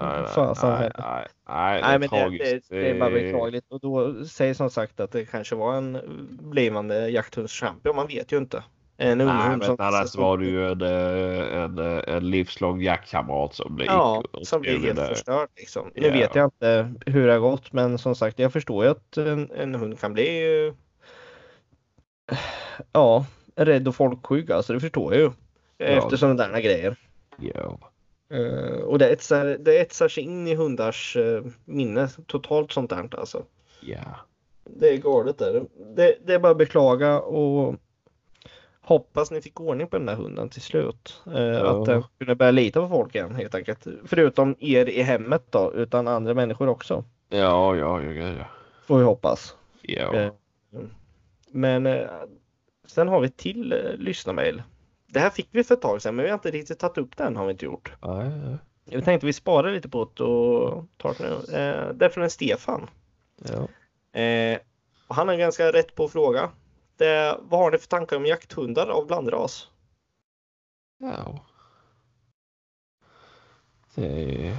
Nej, 0.01 0.27
Fan, 0.27 0.55
så 0.55 0.67
nej, 0.67 0.91
nej, 0.97 1.27
nej, 1.47 1.81
det 1.81 1.87
men 1.89 2.01
det, 2.01 2.07
tragiskt. 2.07 2.69
det, 2.69 2.79
det 2.79 2.89
är 2.89 2.99
bara 2.99 3.09
beklagligt. 3.09 3.65
Och 3.69 3.79
då 3.79 4.25
säger 4.25 4.53
som 4.53 4.69
sagt 4.69 4.99
att 4.99 5.11
det 5.11 5.25
kanske 5.25 5.55
var 5.55 5.73
en 5.75 5.99
blivande 6.41 7.09
jakthundschampion. 7.09 7.95
Man 7.95 8.07
vet 8.07 8.31
ju 8.31 8.37
inte. 8.37 8.63
En 8.97 9.17
Nej, 9.17 9.27
unghund 9.27 9.63
men 9.67 9.75
annars 9.87 10.15
var 10.15 10.37
det 10.37 10.45
ju 10.45 10.71
en, 10.71 10.81
eh, 10.81 11.61
en, 11.63 11.77
eh, 11.77 12.15
en 12.15 12.29
livslång 12.29 12.81
jaktkamrat 12.81 13.53
som 13.55 13.75
blev 13.75 13.87
Ja, 13.87 14.23
som 14.43 14.63
skulle 14.63 14.79
helt 14.87 14.99
förstörd. 15.07 15.49
Liksom. 15.55 15.91
Nu 15.95 16.07
Ja. 16.07 16.13
vet 16.13 16.35
jag 16.35 16.45
inte 16.45 16.93
hur 17.05 17.27
det 17.27 17.33
har 17.33 17.39
gått 17.39 17.73
men 17.73 17.97
som 17.97 18.15
sagt 18.15 18.39
jag 18.39 18.53
förstår 18.53 18.83
ju 18.85 18.91
att 18.91 19.17
en, 19.17 19.51
en 19.51 19.75
hund 19.75 19.99
kan 19.99 20.13
bli 20.13 20.57
eh, 20.67 20.73
ja, 22.91 23.25
rädd 23.55 23.87
och 23.87 23.95
folkskygg. 23.95 24.51
Alltså 24.51 24.73
det 24.73 24.79
förstår 24.79 25.13
jag 25.13 25.21
ju. 25.21 25.31
Efter 25.77 26.17
sådana 26.17 26.47
där 26.47 26.61
grejer. 26.61 26.95
Ja. 27.37 27.79
Eh, 28.29 28.79
och 28.79 28.99
det 28.99 29.09
etsar, 29.09 29.45
det 29.45 29.79
etsar 29.79 30.07
sig 30.07 30.23
in 30.23 30.47
i 30.47 30.55
hundars 30.55 31.15
eh, 31.17 31.43
minne 31.65 32.07
totalt 32.27 32.71
sånt 32.71 32.89
där 32.89 33.09
alltså. 33.19 33.43
Ja. 33.81 34.15
Det 34.65 34.89
är 34.89 34.97
galet 34.97 35.37
där. 35.37 35.63
Det, 35.95 36.15
det 36.25 36.33
är 36.33 36.39
bara 36.39 36.51
att 36.51 36.57
beklaga 36.57 37.19
och 37.19 37.75
hoppas 38.81 39.31
ni 39.31 39.41
fick 39.41 39.59
ordning 39.59 39.87
på 39.87 39.97
den 39.97 40.05
där 40.05 40.15
hunden 40.15 40.49
till 40.49 40.61
slut. 40.61 41.21
Eh, 41.35 41.41
Ja. 41.43 41.79
Att 41.81 41.85
den 41.85 42.03
kunde 42.17 42.35
börja 42.35 42.51
lita 42.51 42.81
på 42.81 42.87
folk 42.87 43.15
igen 43.15 43.35
helt 43.35 43.55
enkelt. 43.55 43.87
Förutom 44.05 44.55
er 44.59 44.89
i 44.89 45.01
hemmet 45.01 45.43
då, 45.49 45.73
utan 45.75 46.07
andra 46.07 46.33
människor 46.33 46.69
också. 46.69 47.03
Ja, 47.29 47.75
ja, 47.75 48.01
ja, 48.01 48.11
ja. 48.11 48.45
Får 48.85 48.97
vi 48.97 49.03
hoppas. 49.03 49.55
ja. 49.81 50.13
Eh, 50.15 50.31
Men 51.51 52.07
sen 52.87 53.07
har 53.07 53.19
vi 53.19 53.27
ett 53.27 53.37
till 53.37 53.75
lyssnarmail. 53.97 54.63
Det 55.11 55.19
här 55.19 55.29
fick 55.29 55.47
vi 55.51 55.63
för 55.63 55.75
ett 55.75 55.81
tag 55.81 56.01
sedan 56.01 56.15
men 56.15 56.23
vi 56.23 56.29
har 56.31 56.35
inte 56.37 56.51
riktigt 56.51 56.79
tagit 56.79 56.97
upp 56.97 57.17
den 57.17 57.35
har 57.35 57.45
vi 57.45 57.51
inte 57.51 57.65
gjort. 57.65 57.93
Nej, 58.01 58.29
nej. 58.29 58.57
Jag 58.85 59.05
tänkte 59.05 59.25
vi 59.25 59.33
sparar 59.33 59.71
lite 59.71 59.89
på 59.89 60.11
det 60.15 60.23
och 60.23 60.85
tar 60.97 61.13
det 61.17 61.23
nu. 61.29 61.35
Eh, 61.57 61.93
det 61.93 62.05
är 62.05 62.09
från 62.09 62.29
Stefan. 62.29 62.89
Ja. 63.35 63.67
Eh, 64.19 64.59
och 65.07 65.15
han 65.15 65.27
har 65.27 65.33
en 65.33 65.39
ganska 65.39 65.71
rätt 65.71 65.95
på 65.95 66.07
fråga. 66.09 66.49
Det, 66.97 67.37
vad 67.41 67.59
har 67.59 67.71
ni 67.71 67.77
för 67.77 67.87
tankar 67.87 68.17
om 68.17 68.25
jakthundar 68.25 68.87
av 68.87 69.07
blandras? 69.07 69.67
Ja. 70.97 71.45
Det. 73.95 74.57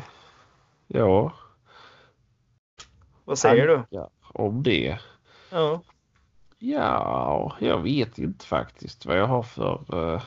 Ja, 0.87 1.33
Vad 3.25 3.39
säger 3.39 3.67
du? 3.67 3.83
ja, 3.91 4.11
om 4.35 4.63
det. 4.63 4.99
Ja. 5.51 5.81
Ja, 6.59 7.57
jag 7.61 7.79
vet 7.83 8.19
inte 8.19 8.47
faktiskt 8.47 9.07
vad 9.07 9.19
jag 9.19 9.27
har 9.27 9.43
för... 9.43 10.13
eh, 10.15 10.23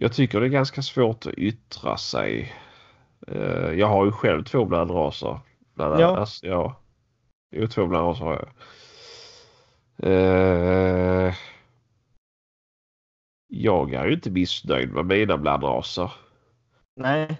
Jag 0.00 0.12
tycker 0.12 0.40
det 0.40 0.46
är 0.46 0.50
ganska 0.50 0.82
svårt 0.82 1.26
att 1.26 1.34
yttra 1.34 1.96
sig. 1.96 2.52
Eh, 3.26 3.72
jag 3.72 3.86
har 3.86 4.04
ju 4.04 4.12
själv 4.12 4.44
två 4.44 4.64
blandraser. 4.64 5.40
Bland 5.74 6.00
Ja. 6.00 6.16
annat. 6.16 6.38
Ja. 6.42 6.80
Jo, 7.50 7.66
två 7.66 7.86
blandraser 7.86 8.24
har 8.24 8.32
jag. 8.34 8.48
Eh, 10.12 11.34
jag 13.48 13.94
är 13.94 14.06
ju 14.06 14.14
inte 14.14 14.30
missnöjd 14.30 14.92
med 14.92 15.06
mina 15.06 15.38
blandraser. 15.38 16.12
Nej. 16.96 17.38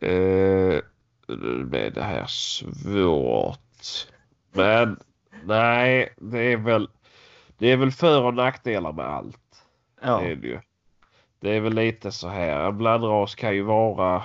Eh, 0.00 0.80
nu 1.28 1.64
blir 1.64 1.90
det 1.90 2.02
här 2.02 2.26
svårt. 2.26 3.58
Men 4.52 5.00
nej, 5.44 6.14
det 6.16 6.38
är 6.52 6.56
väl 6.56 6.88
det 7.58 7.66
är 7.70 7.76
väl 7.76 7.90
för 7.90 8.22
och 8.22 8.34
nackdelar 8.34 8.92
med 8.92 9.06
allt. 9.06 9.64
Ja. 10.02 10.20
Det 10.20 10.26
är 10.30 10.36
det 10.36 10.48
ju. 10.48 10.60
Det 11.42 11.50
är 11.50 11.60
väl 11.60 11.74
lite 11.74 12.12
så 12.12 12.28
här. 12.28 12.68
En 12.68 12.78
blandras 12.78 13.34
kan 13.34 13.54
ju 13.54 13.62
vara 13.62 14.22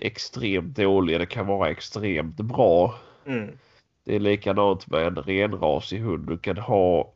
extremt 0.00 0.76
dålig. 0.76 1.20
Det 1.20 1.26
kan 1.26 1.46
vara 1.46 1.70
extremt 1.70 2.36
bra. 2.36 2.94
Mm. 3.26 3.58
Det 4.04 4.14
är 4.14 4.20
likadant 4.20 4.86
med 4.86 5.06
en 5.06 5.16
renrasig 5.16 5.98
hund. 5.98 6.28
Du 6.28 6.38
kan 6.38 6.56
ha 6.56 7.12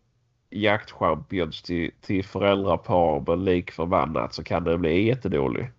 jaktchampions 0.50 1.62
till, 1.62 1.90
till 2.00 2.24
föräldrapar 2.24 3.24
men 3.26 3.44
lik 3.44 3.70
förbannat 3.70 4.34
så 4.34 4.44
kan 4.44 4.64
den 4.64 4.80
bli 4.80 5.06
jättedålig. 5.06 5.70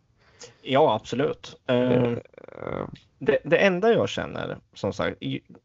Ja, 0.61 0.95
absolut. 0.95 1.59
Eh, 1.67 2.13
Eh, 2.61 2.87
det, 3.19 3.37
det 3.43 3.57
enda 3.57 3.93
jag 3.93 4.09
känner, 4.09 4.57
som 4.73 4.93
sagt, 4.93 5.17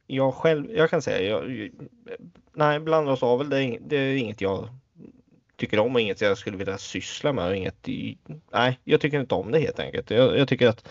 jag 0.06 0.34
själv, 0.34 0.70
jag 0.70 0.90
kan 0.90 1.02
säga, 1.02 1.28
jag, 1.30 1.70
nej, 2.52 2.80
det, 3.50 3.56
är 3.56 3.60
ing- 3.60 3.82
det 3.86 3.96
är 3.96 4.16
inget 4.16 4.40
jag 4.40 4.68
tycker 5.56 5.78
om 5.78 5.94
och 5.94 6.00
inget 6.00 6.20
jag 6.20 6.38
skulle 6.38 6.56
vilja 6.56 6.78
syssla 6.78 7.32
med. 7.32 7.46
och 7.46 7.56
Inget, 7.56 7.88
nej, 8.52 8.80
jag 8.84 9.00
tycker 9.00 9.20
inte 9.20 9.34
om 9.34 9.50
det 9.50 9.58
helt 9.58 9.80
enkelt. 9.80 10.10
Jag, 10.10 10.38
jag 10.38 10.48
tycker 10.48 10.68
att 10.68 10.88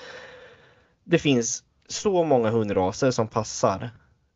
det 1.04 1.20
finns 1.20 1.64
så 1.88 2.24
många 2.24 2.50
hundraser 2.50 3.12
som 3.12 3.28
passar. 3.28 3.90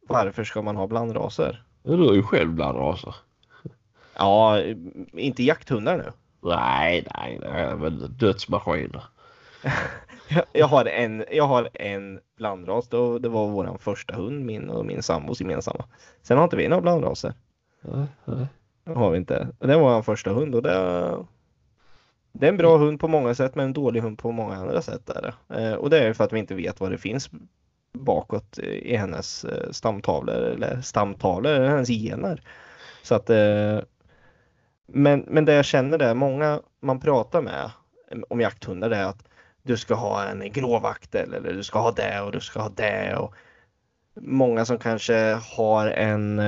Varför 0.07 0.43
ska 0.43 0.61
man 0.61 0.75
ha 0.75 0.87
blandraser? 0.87 1.63
Du 1.83 2.07
har 2.07 2.13
ju 2.13 2.23
själv 2.23 2.53
blandraser. 2.53 3.15
Ja, 4.15 4.61
inte 5.13 5.43
jakthundar 5.43 5.97
nu. 5.97 6.11
Nej, 6.41 7.07
nej, 7.15 7.39
nej, 7.41 7.75
men 7.75 8.17
dödsmaskiner. 8.17 9.03
Jag, 10.31 10.43
jag, 10.53 10.67
har 10.67 10.85
en, 10.85 11.25
jag 11.31 11.43
har 11.43 11.69
en 11.73 12.19
blandras. 12.37 12.89
Då, 12.89 13.19
det 13.19 13.29
var 13.29 13.47
vår 13.47 13.77
första 13.79 14.15
hund, 14.15 14.45
min 14.45 14.69
och 14.69 14.85
min 14.85 15.03
sambos 15.03 15.41
gemensamma. 15.41 15.85
Sen 16.21 16.37
har 16.37 16.43
inte 16.43 16.55
vi 16.55 16.67
några 16.67 16.81
blandraser. 16.81 17.33
Nej, 17.81 18.05
nej. 18.25 18.47
Det 18.93 18.99
har 18.99 19.11
vi 19.11 19.17
inte. 19.17 19.47
Det 19.59 19.77
var 19.77 19.95
vår 19.95 20.01
första 20.01 20.31
hund 20.31 20.55
och 20.55 20.61
det, 20.61 20.71
det 22.31 22.45
är 22.45 22.49
en 22.49 22.57
bra 22.57 22.77
hund 22.77 22.99
på 22.99 23.07
många 23.07 23.35
sätt 23.35 23.55
men 23.55 23.65
en 23.65 23.73
dålig 23.73 24.01
hund 24.01 24.17
på 24.17 24.31
många 24.31 24.55
andra 24.55 24.81
sätt. 24.81 25.09
Är 25.09 25.21
det. 25.21 25.61
Eh, 25.61 25.73
och 25.73 25.89
det 25.89 25.99
är 25.99 26.13
för 26.13 26.23
att 26.23 26.33
vi 26.33 26.39
inte 26.39 26.55
vet 26.55 26.79
vad 26.79 26.91
det 26.91 26.97
finns 26.97 27.29
bakåt 27.93 28.59
i 28.59 28.95
hennes 28.95 29.45
eh, 29.45 29.71
stamtavlor 29.71 30.35
eller 30.35 30.81
stamtavlor 30.81 31.51
eller 31.51 31.69
hennes 31.69 31.89
gener. 31.89 32.41
Så 33.03 33.15
att 33.15 33.29
eh, 33.29 33.79
men, 34.87 35.19
men 35.27 35.45
det 35.45 35.53
jag 35.53 35.65
känner 35.65 35.99
är 35.99 36.13
många 36.13 36.61
man 36.81 36.99
pratar 36.99 37.41
med 37.41 37.71
om 38.29 38.41
jakthundar 38.41 38.91
är 38.91 39.05
att 39.05 39.27
du 39.63 39.77
ska 39.77 39.95
ha 39.95 40.25
en 40.25 40.51
gråvaktel 40.51 41.33
eller 41.33 41.53
du 41.53 41.63
ska 41.63 41.79
ha 41.79 41.91
det 41.91 42.21
och 42.21 42.31
du 42.31 42.39
ska 42.39 42.61
ha 42.61 42.69
det. 42.69 43.15
Och 43.15 43.33
många 44.21 44.65
som 44.65 44.77
kanske 44.77 45.39
har 45.55 45.87
en, 45.87 46.41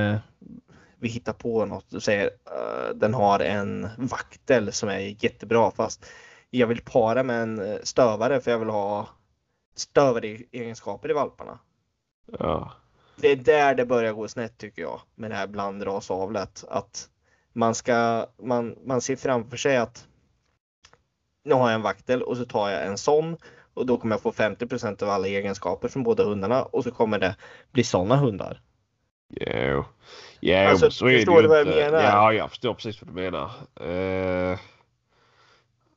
vi 1.02 1.10
hittar 1.10 1.34
på 1.34 1.66
något 1.66 1.94
och 1.94 2.04
säger 2.04 2.26
uh, 2.26 2.96
den 2.96 3.14
har 3.14 3.40
en 3.40 3.90
vaktel 3.98 4.72
som 4.72 4.90
är 4.90 5.24
jättebra 5.24 5.72
fast 5.72 6.06
jag 6.50 6.68
vill 6.68 6.82
para 6.82 7.24
med 7.24 7.42
en 7.42 7.80
stövare 7.84 8.42
för 8.42 8.52
jag 8.52 8.60
vill 8.60 8.70
ha 8.70 9.10
stövare 9.76 10.28
egenskaper 10.52 11.10
i 11.10 11.14
valparna. 11.14 11.60
Ja. 12.40 12.72
Det 13.16 13.28
är 13.28 13.36
där 13.36 13.76
det 13.76 13.86
börjar 13.86 14.14
gå 14.14 14.28
snett 14.28 14.58
tycker 14.58 14.82
jag 14.82 15.02
med 15.16 15.32
det 15.32 15.36
här 15.36 15.48
blandrasavlet. 15.48 16.66
Att 16.70 17.10
man 17.54 17.76
ska, 17.76 18.26
man, 18.44 18.76
man 18.86 19.02
ser 19.02 19.16
framför 19.16 19.58
sig 19.58 19.78
att 19.78 20.08
nu 21.44 21.54
har 21.54 21.70
jag 21.70 21.76
en 21.76 21.82
vaktel 21.82 22.24
och 22.24 22.38
så 22.38 22.46
tar 22.46 22.70
jag 22.70 22.86
en 22.86 22.98
sån 22.98 23.38
och 23.74 23.86
då 23.86 23.98
kommer 23.98 24.16
jag 24.16 24.22
få 24.22 24.32
50% 24.32 25.04
av 25.04 25.10
alla 25.10 25.28
egenskaper 25.28 25.88
från 25.88 26.04
båda 26.04 26.24
hundarna 26.24 26.64
och 26.64 26.84
så 26.84 26.92
kommer 26.92 27.20
det 27.20 27.36
bli 27.72 27.84
sådana 27.84 28.16
hundar. 28.16 28.62
Jo, 29.32 29.86
ja, 30.39 30.70
Alltså, 30.70 30.91
så 30.91 31.06
är 31.06 31.12
det 31.12 31.17
ju 31.17 31.24
jag 31.26 31.44
inte. 31.67 31.76
menar? 31.91 32.04
Ja, 32.04 32.34
jag 32.34 32.50
förstår 32.50 32.74
precis 32.74 33.02
vad 33.02 33.15
du 33.15 33.22
menar. 33.22 33.52
Eh, 33.82 34.60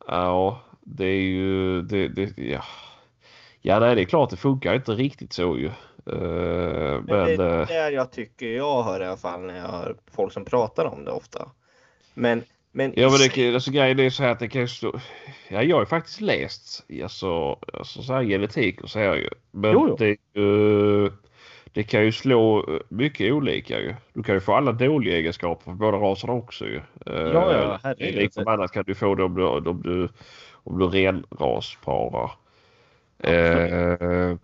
ja, 0.07 0.61
det 0.81 1.07
är 1.07 1.21
ju 1.23 1.83
det, 1.83 2.09
det, 2.09 2.39
ja. 2.39 2.65
Ja, 3.61 3.81
nej, 3.81 3.95
det 3.95 4.01
är 4.03 4.05
klart 4.05 4.31
det 4.31 4.37
funkar 4.37 4.75
inte 4.75 4.93
riktigt 4.93 5.33
så 5.33 5.59
ju. 5.59 5.67
Eh, 5.67 7.01
Men 7.07 7.07
det 7.07 7.45
eh, 7.45 7.61
är 7.61 7.67
där 7.67 7.91
jag 7.91 8.13
tycker 8.13 8.47
jag 8.47 8.83
hör 8.83 9.01
i 9.01 9.07
alla 9.07 9.17
fall 9.17 9.41
när 9.41 9.57
jag 9.57 9.69
hör 9.69 9.97
folk 10.13 10.33
som 10.33 10.45
pratar 10.45 10.85
om 10.85 11.05
det 11.05 11.11
ofta. 11.11 11.51
Men, 12.15 12.43
men, 12.73 12.93
Ja 12.97 13.11
men 13.11 13.19
det, 13.35 13.55
alltså, 13.55 13.71
grejen 13.71 13.99
är 14.01 14.11
så 14.11 14.23
här 14.23 14.31
att 14.31 14.39
det 14.39 14.49
kan 14.49 14.69
stå... 14.69 15.01
Ja 15.49 15.63
jag 15.63 15.77
har 15.77 15.83
ju 15.83 15.87
faktiskt 15.87 16.21
läst 16.21 16.85
alltså, 17.03 17.59
alltså 17.73 18.03
så 18.03 18.13
här 18.13 18.25
genetik 18.25 18.81
och 18.81 18.91
så 18.91 18.99
här 18.99 19.15
ju. 19.15 19.29
Men 19.51 19.73
Jo, 19.73 19.87
jo. 19.89 19.97
det 19.99 20.07
är 20.07 20.17
ju... 20.41 21.11
Det 21.75 21.83
kan 21.83 22.05
ju 22.05 22.13
slå 22.13 22.67
mycket 22.89 23.33
olika 23.33 23.81
ju. 23.81 23.95
Du 24.13 24.23
kan 24.23 24.35
ju 24.35 24.41
få 24.41 24.55
alla 24.55 24.73
dåliga 24.73 25.17
egenskaper 25.17 25.65
för 25.65 25.73
båda 25.73 25.99
raserna 25.99 26.33
också 26.33 26.67
ju. 26.67 26.81
Ja, 27.07 27.13
ja, 27.33 27.73
Eh, 27.75 27.79
herregud. 27.83 28.15
Liksom 28.15 28.49
annat 28.49 28.73
kan 28.73 28.85
du 28.87 28.95
få 28.95 29.15
det 29.15 29.25
om 29.25 29.35
du, 29.35 29.45
om 29.45 29.83
du, 29.83 30.09
om 30.53 30.79
du 30.79 30.87
renrasparar. 30.87 32.31
Eh, 33.19 34.37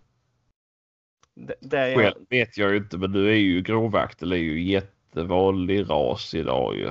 det, 1.34 1.54
det 1.60 1.78
är 1.78 1.96
själv 1.96 2.14
vet 2.30 2.58
jag 2.58 2.70
ju 2.70 2.76
inte 2.76 2.98
men 2.98 3.12
nu 3.12 3.30
är 3.30 3.36
ju 3.36 3.62
gråvaktel 3.62 4.32
är 4.32 4.36
ju 4.36 4.62
jättevanlig 4.62 5.90
ras 5.90 6.34
idag 6.34 6.76
ju. 6.76 6.86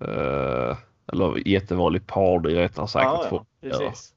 Eh, 0.00 0.76
eller 1.12 1.48
jättevanlig 1.48 2.06
parning 2.06 2.56
rättare 2.56 2.88
sagt. 2.88 3.04
ja, 3.04 3.28
ja, 3.30 3.46
precis. 3.60 4.14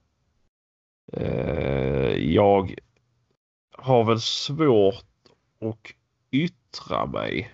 Eh, 1.13 2.15
jag 2.17 2.76
har 3.78 4.04
väl 4.04 4.20
svårt 4.20 5.06
att 5.60 5.91
yttra 6.32 7.06
mig 7.06 7.52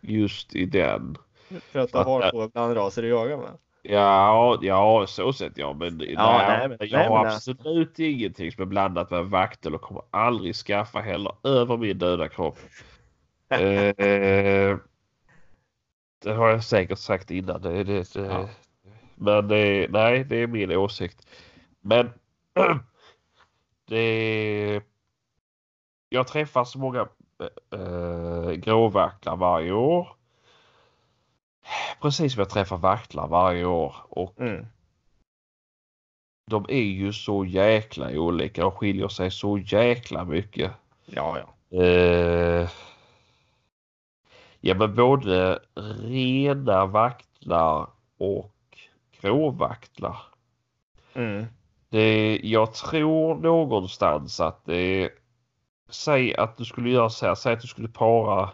just 0.00 0.56
i 0.56 0.66
den. 0.66 1.16
För 1.48 1.78
att 1.78 1.88
du 1.88 1.92
Fattar. 1.92 2.04
har 2.04 2.30
två 2.30 2.48
blandraser 2.48 3.02
att 3.02 3.08
jaga 3.08 3.36
med. 3.36 3.58
Ja, 3.82 4.58
ja 4.62 5.06
så 5.08 5.32
sett 5.32 5.58
ja. 5.58 5.72
Men, 5.72 5.96
nej, 5.96 6.14
nej, 6.16 6.68
men- 6.68 6.78
jag 6.80 6.98
nej, 6.98 7.08
har 7.08 7.24
men 7.24 7.32
absolut 7.32 7.98
ingenting 7.98 8.52
som 8.52 8.62
är 8.62 8.66
blandat 8.66 9.10
med 9.10 9.24
vaktel 9.24 9.74
och 9.74 9.80
kommer 9.80 10.02
aldrig 10.10 10.54
skaffa 10.54 11.00
heller 11.00 11.32
över 11.42 11.76
min 11.76 11.98
döda 11.98 12.28
kropp. 12.28 12.58
eh, 13.48 14.78
det 16.22 16.32
har 16.32 16.48
jag 16.48 16.64
säkert 16.64 16.98
sagt 16.98 17.30
innan. 17.30 17.62
Det, 17.62 17.84
det, 17.84 18.12
det, 18.14 18.20
Ja. 18.20 18.48
Men 19.14 19.48
det, 19.48 19.86
nej, 19.90 20.24
det 20.24 20.36
är 20.36 20.46
min 20.46 20.72
åsikt. 20.72 21.26
Men 21.80 22.10
det... 23.88 24.82
Jag 26.08 26.26
träffar 26.26 26.64
så 26.64 26.78
många 26.78 27.08
äh, 27.70 28.52
gråvaktlar 28.52 29.36
varje 29.36 29.72
år. 29.72 30.08
Precis 32.00 32.32
som 32.34 32.40
jag 32.40 32.50
träffar 32.50 32.76
vaktlar 32.76 33.28
varje 33.28 33.64
år. 33.64 33.94
Och 34.08 34.40
Mm. 34.40 34.66
de 36.50 36.66
är 36.68 36.82
ju 36.82 37.12
så 37.12 37.44
jäkla 37.44 38.10
olika 38.10 38.66
och 38.66 38.78
skiljer 38.78 39.08
sig 39.08 39.30
så 39.30 39.58
jäkla 39.58 40.24
mycket. 40.24 40.72
Ja, 41.06 41.38
ja. 41.38 41.78
Eh, 41.82 42.68
ja 44.60 44.74
men 44.74 44.94
både 44.94 45.58
rena 46.02 46.86
vaktlar 46.86 47.86
och 48.18 48.54
gråvaktlar. 49.20 50.16
Mm. 51.14 51.46
Det, 51.88 52.40
jag 52.42 52.74
tror 52.74 53.34
någonstans 53.34 54.40
att 54.40 54.64
det 54.64 55.10
Säg 55.88 56.34
att 56.36 56.56
du 56.56 56.64
skulle 56.64 56.90
göra 56.90 57.10
så 57.10 57.26
här. 57.26 57.34
Säg 57.34 57.52
att 57.52 57.60
du 57.60 57.68
skulle 57.68 57.88
para 57.88 58.50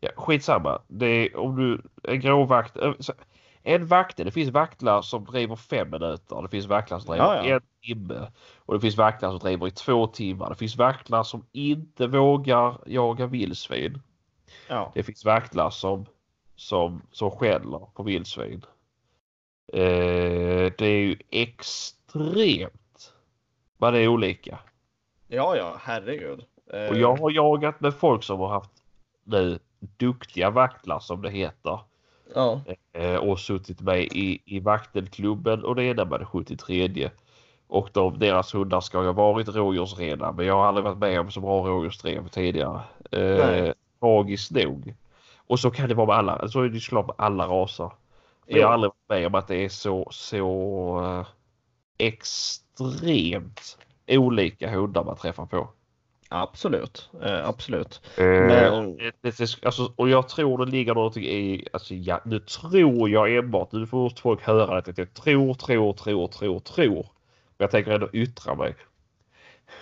Ja, 0.00 0.10
skitsamma. 0.16 0.82
Det 0.88 1.06
är, 1.06 1.36
om 1.36 1.56
du 1.56 1.82
en 2.12 2.20
gråvakt. 2.20 2.76
En 3.62 3.86
vaktel. 3.86 4.26
Det 4.26 4.32
finns 4.32 4.50
vaktlar 4.50 5.02
som 5.02 5.24
driver 5.24 5.56
fem 5.56 5.90
minuter. 5.90 6.42
Det 6.42 6.48
finns 6.48 6.66
vaktlar 6.66 6.98
som 6.98 7.10
driver 7.10 7.34
Ja, 7.34 7.48
ja. 7.48 7.54
en 7.54 7.60
timme. 7.82 8.32
Och 8.58 8.74
det 8.74 8.80
finns 8.80 8.96
vaktlar 8.96 9.30
som 9.30 9.38
driver 9.38 9.66
i 9.66 9.70
två 9.70 10.06
timmar. 10.06 10.48
Det 10.48 10.54
finns 10.54 10.76
vaktlar 10.76 11.22
som 11.22 11.46
inte 11.52 12.06
vågar 12.06 12.78
jaga 12.86 13.26
vildsvin. 13.26 14.02
ja. 14.68 14.92
Det 14.94 15.02
finns 15.02 15.24
vaktlar 15.24 15.70
som, 15.70 16.06
som, 16.56 17.02
som 17.12 17.30
skäller 17.30 17.86
på 17.94 18.02
vildsvin. 18.02 18.64
Eh, 19.72 20.72
det 20.78 20.86
är 20.86 20.98
ju 20.98 21.16
extremt 21.30 23.12
vad 23.78 23.92
det 23.92 24.00
är 24.00 24.08
olika. 24.08 24.58
Ja, 25.28 25.56
ja, 25.56 25.76
herregud. 25.80 26.44
Eh, 26.72 26.86
Och 26.86 26.96
jag 26.96 27.16
har 27.16 27.30
jagat 27.30 27.80
med 27.80 27.94
folk 27.94 28.22
som 28.22 28.40
har 28.40 28.48
haft 28.48 28.70
nu 29.24 29.58
duktiga 29.96 30.50
vaktlar 30.50 30.98
som 30.98 31.22
det 31.22 31.30
heter. 31.30 31.78
Ja. 32.34 32.60
Eh, 32.92 33.16
och 33.16 33.40
suttit 33.40 33.80
med 33.80 34.02
i, 34.02 34.42
i 34.44 34.60
vaktelklubben 34.60 35.64
och 35.64 35.74
det 35.74 35.84
ena 35.84 36.04
med 36.04 36.20
det 36.20 36.26
73. 36.26 37.10
Och 37.66 37.88
de, 37.92 38.18
deras 38.18 38.54
hundar 38.54 38.80
ska 38.80 39.02
ha 39.02 39.12
varit 39.12 39.48
rådjursrena 39.48 40.32
men 40.32 40.46
jag 40.46 40.54
har 40.54 40.64
aldrig 40.66 40.84
varit 40.84 40.98
med 40.98 41.20
om 41.20 41.30
så 41.30 41.40
bra 41.40 41.66
rådjursdrev 41.66 42.28
tidigare. 42.28 42.80
Eh, 43.10 43.72
tragiskt 44.00 44.50
nog. 44.50 44.94
Och 45.36 45.60
så 45.60 45.70
kan 45.70 45.88
det 45.88 45.94
vara 45.94 46.06
med 46.06 46.16
alla, 46.16 46.48
så 46.48 46.60
är 46.60 46.68
det 46.68 46.80
såklart 46.80 47.06
med 47.06 47.14
alla 47.18 47.46
raser. 47.46 47.90
Men 48.46 48.56
jag 48.60 48.66
har 48.66 48.74
aldrig 48.74 48.92
med 49.12 49.26
om 49.26 49.34
att 49.34 49.48
det 49.48 49.64
är 49.64 49.68
så, 49.68 50.08
så 50.10 51.00
eh, 51.04 51.26
extremt 52.06 53.78
olika 54.08 54.70
hundar 54.70 55.04
man 55.04 55.16
träffar 55.16 55.46
på. 55.46 55.68
Absolut, 56.28 57.10
eh, 57.22 57.48
absolut. 57.48 58.00
Eh, 58.18 58.24
Men- 58.24 58.96
det, 58.96 59.38
det, 59.38 59.64
alltså, 59.64 59.92
och 59.96 60.08
jag 60.08 60.28
tror 60.28 60.64
det 60.64 60.70
ligger 60.72 60.94
någonting 60.94 61.24
i, 61.24 61.68
alltså, 61.72 61.94
ja, 61.94 62.20
nu 62.24 62.38
tror 62.38 63.10
jag 63.10 63.36
enbart, 63.36 63.72
nu 63.72 63.86
får 63.86 64.10
folk 64.10 64.42
höra 64.42 64.78
att 64.78 64.98
jag 64.98 65.14
tror, 65.14 65.54
tror, 65.54 65.92
tror, 65.92 66.26
tror, 66.26 66.60
tror. 66.60 67.02
Men 67.56 67.64
jag 67.64 67.70
tänker 67.70 67.90
ändå 67.90 68.08
yttra 68.12 68.54
mig. 68.54 68.74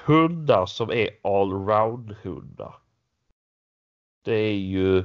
Hundar 0.05 0.67
som 0.67 0.91
är 0.91 1.09
allround 1.23 2.17
hundar. 2.23 2.75
Det 4.25 4.35
är 4.35 4.59
ju 4.59 5.05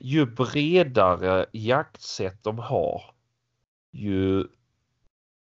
ju 0.00 0.26
bredare 0.26 1.46
jaktsätt 1.52 2.42
de 2.42 2.58
har 2.58 3.02
ju 3.92 4.46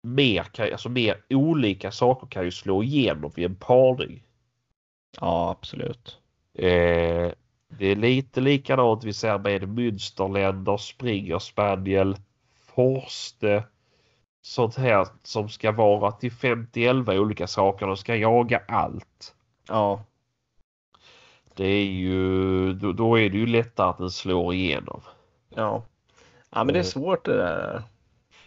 mer, 0.03 0.43
kan, 0.43 0.73
alltså 0.73 0.89
mer 0.89 1.25
olika 1.31 1.91
saker 1.91 2.27
kan 2.27 2.45
ju 2.45 2.51
slå 2.51 2.83
igenom 2.83 3.33
vid 3.35 3.45
en 3.45 3.57
parning. 3.57 4.23
Ja, 5.21 5.51
absolut. 5.51 6.19
Eh, 6.55 7.31
det 7.69 7.87
är 7.87 7.97
lite 7.97 8.41
likadant 8.41 9.05
vi 9.05 9.13
ser 9.13 9.39
med 9.39 9.63
Münsterländer, 9.63 10.77
Springer 10.77 11.39
Spaniel, 11.39 12.17
Forste. 12.55 13.65
Sånt 14.43 14.77
här 14.77 15.07
som 15.23 15.49
ska 15.49 15.73
vara 15.73 16.13
till 16.13 16.33
50-11 16.33 17.19
olika 17.19 17.47
saker. 17.47 17.87
De 17.87 17.97
ska 17.97 18.17
jaga 18.17 18.63
allt. 18.69 19.35
Ja, 19.69 20.05
Det 21.57 21.67
är 21.67 21.85
ju, 21.85 22.73
då, 22.73 22.93
då 22.93 23.19
är 23.19 23.31
det 23.31 23.37
ju 23.39 23.47
lättare 23.47 23.89
att 23.91 23.99
den 23.99 24.11
slår 24.11 24.55
igenom. 24.55 25.01
ja. 25.55 25.83
Ja, 26.51 26.65
men 26.65 26.73
det 26.73 26.79
är 26.79 26.83
svårt 26.85 27.25
det 27.25 27.37
där. 27.37 27.83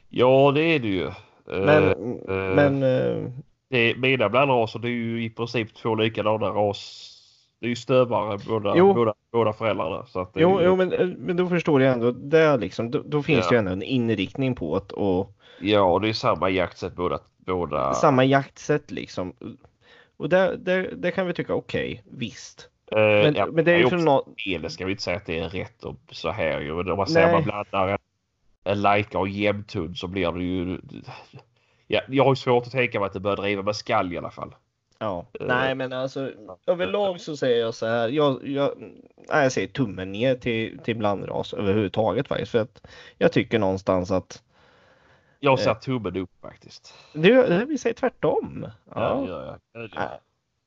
Ja, 0.10 0.52
det 0.56 0.62
är 0.62 0.80
det 0.80 0.88
ju. 0.88 1.12
Men, 1.46 1.84
Eh, 2.30 2.56
men 2.56 2.84
eh, 2.84 3.32
det, 3.70 3.96
mina 3.98 4.30
blandraser 4.30 4.80
det 4.80 4.88
är 4.88 4.92
ju 4.92 5.24
i 5.24 5.30
princip 5.30 5.74
två 5.76 5.96
likadana 5.96 6.48
ras. 6.50 7.16
Det 7.60 7.66
är 7.66 7.70
ju 7.70 7.76
stövare 7.76 8.38
båda, 8.48 8.74
Jo. 8.78 8.94
båda, 8.94 9.14
båda 9.32 9.54
föräldrarna. 9.54 10.06
Så 10.06 10.20
att 10.20 10.32
jo, 10.36 10.60
ju, 10.60 10.66
jo 10.66 10.76
men, 10.76 10.94
eh, 10.94 11.08
men 11.18 11.38
då 11.38 11.48
förstår 11.48 11.82
jag 11.82 11.94
ändå. 11.94 12.12
Det 12.12 12.58
liksom, 12.58 12.92
då, 12.92 13.02
då 13.06 13.24
finns 13.24 13.40
Ja. 13.46 13.50
det 13.50 13.56
ju 13.56 13.60
ändå 13.60 13.72
en 13.72 13.84
inriktning 13.84 14.56
på 14.56 14.76
att 14.76 14.92
och 14.92 15.32
Ja, 15.60 16.00
det 16.02 16.10
är 16.10 16.14
samma 16.14 16.50
jaktsätt 16.50 16.96
båda. 16.96 17.20
båda 17.38 17.94
samma 17.94 18.24
jaktsätt 18.26 18.92
liksom. 18.92 19.34
Och 20.18 20.30
det, 20.30 20.58
det, 20.58 20.90
det 20.96 21.12
kan 21.12 21.28
vi 21.28 21.34
tycka 21.34 21.54
okej, 21.54 22.04
visst. 22.12 22.70
Eh, 22.92 22.98
Men, 22.98 23.36
ja, 23.36 23.46
men 23.46 23.66
det 23.66 23.72
är 23.74 23.78
ju 23.78 23.86
också 23.86 23.98
för 23.98 24.06
nå- 24.06 24.28
fel. 24.46 24.62
Det 24.62 24.70
ska 24.70 24.86
vi 24.86 24.92
inte 24.92 25.04
säga 25.04 25.18
att 25.18 25.26
det 25.26 25.40
är 25.40 25.50
rätt 25.50 25.84
och 25.84 25.96
så 26.12 26.30
här 26.30 26.60
ju. 26.62 26.72
Om 26.92 26.98
man 26.98 27.08
säger 27.08 27.32
man 27.32 27.44
blandar 27.44 27.88
en, 27.88 27.98
en 28.64 28.82
lajka 28.82 29.20
och 29.20 29.30
jämthund 29.30 29.98
så 29.98 30.08
blir 30.08 30.32
det 30.32 30.44
ju... 30.44 30.80
Ja, 31.88 32.02
jag 32.08 32.24
har 32.24 32.32
ju 32.32 32.36
svårt 32.36 32.66
att 32.66 32.72
tänka 32.72 33.00
mig 33.00 33.08
att 33.08 33.14
det 33.14 33.20
bör 33.20 33.36
driva 33.36 33.62
med 33.64 33.76
skall 33.76 34.14
i 34.14 34.18
alla 34.18 34.32
fall. 34.32 34.56
Ja, 35.00 35.26
Eh, 35.40 35.46
nej 35.48 35.76
men 35.76 35.94
alltså 35.94 36.32
överlag 36.68 37.22
så 37.22 37.38
säger 37.38 37.60
jag 37.62 37.74
så 37.74 37.86
här. 37.86 38.10
Jag, 38.10 38.48
jag, 38.48 38.72
nej, 38.80 39.44
jag 39.44 39.52
säger 39.52 39.68
tummen 39.68 40.12
ner 40.12 40.36
till, 40.36 40.80
till 40.80 40.98
blandras 40.98 41.54
överhuvudtaget 41.54 42.28
faktiskt. 42.28 42.52
För 42.52 42.60
att 42.60 42.82
jag 43.18 43.32
tycker 43.32 43.60
någonstans 43.60 44.12
att 44.12 44.44
Jag 45.40 45.60
ser 45.60 45.70
Eh. 45.72 45.80
tummen 45.80 46.18
upp 46.18 46.30
faktiskt. 46.42 46.94
det 47.14 47.66
vi 47.68 47.78
säger 47.78 47.96
tvärtom. 47.96 48.66
Ja, 48.96 49.26
Ja. 49.28 49.58
det 49.74 49.80
gör 49.80 50.20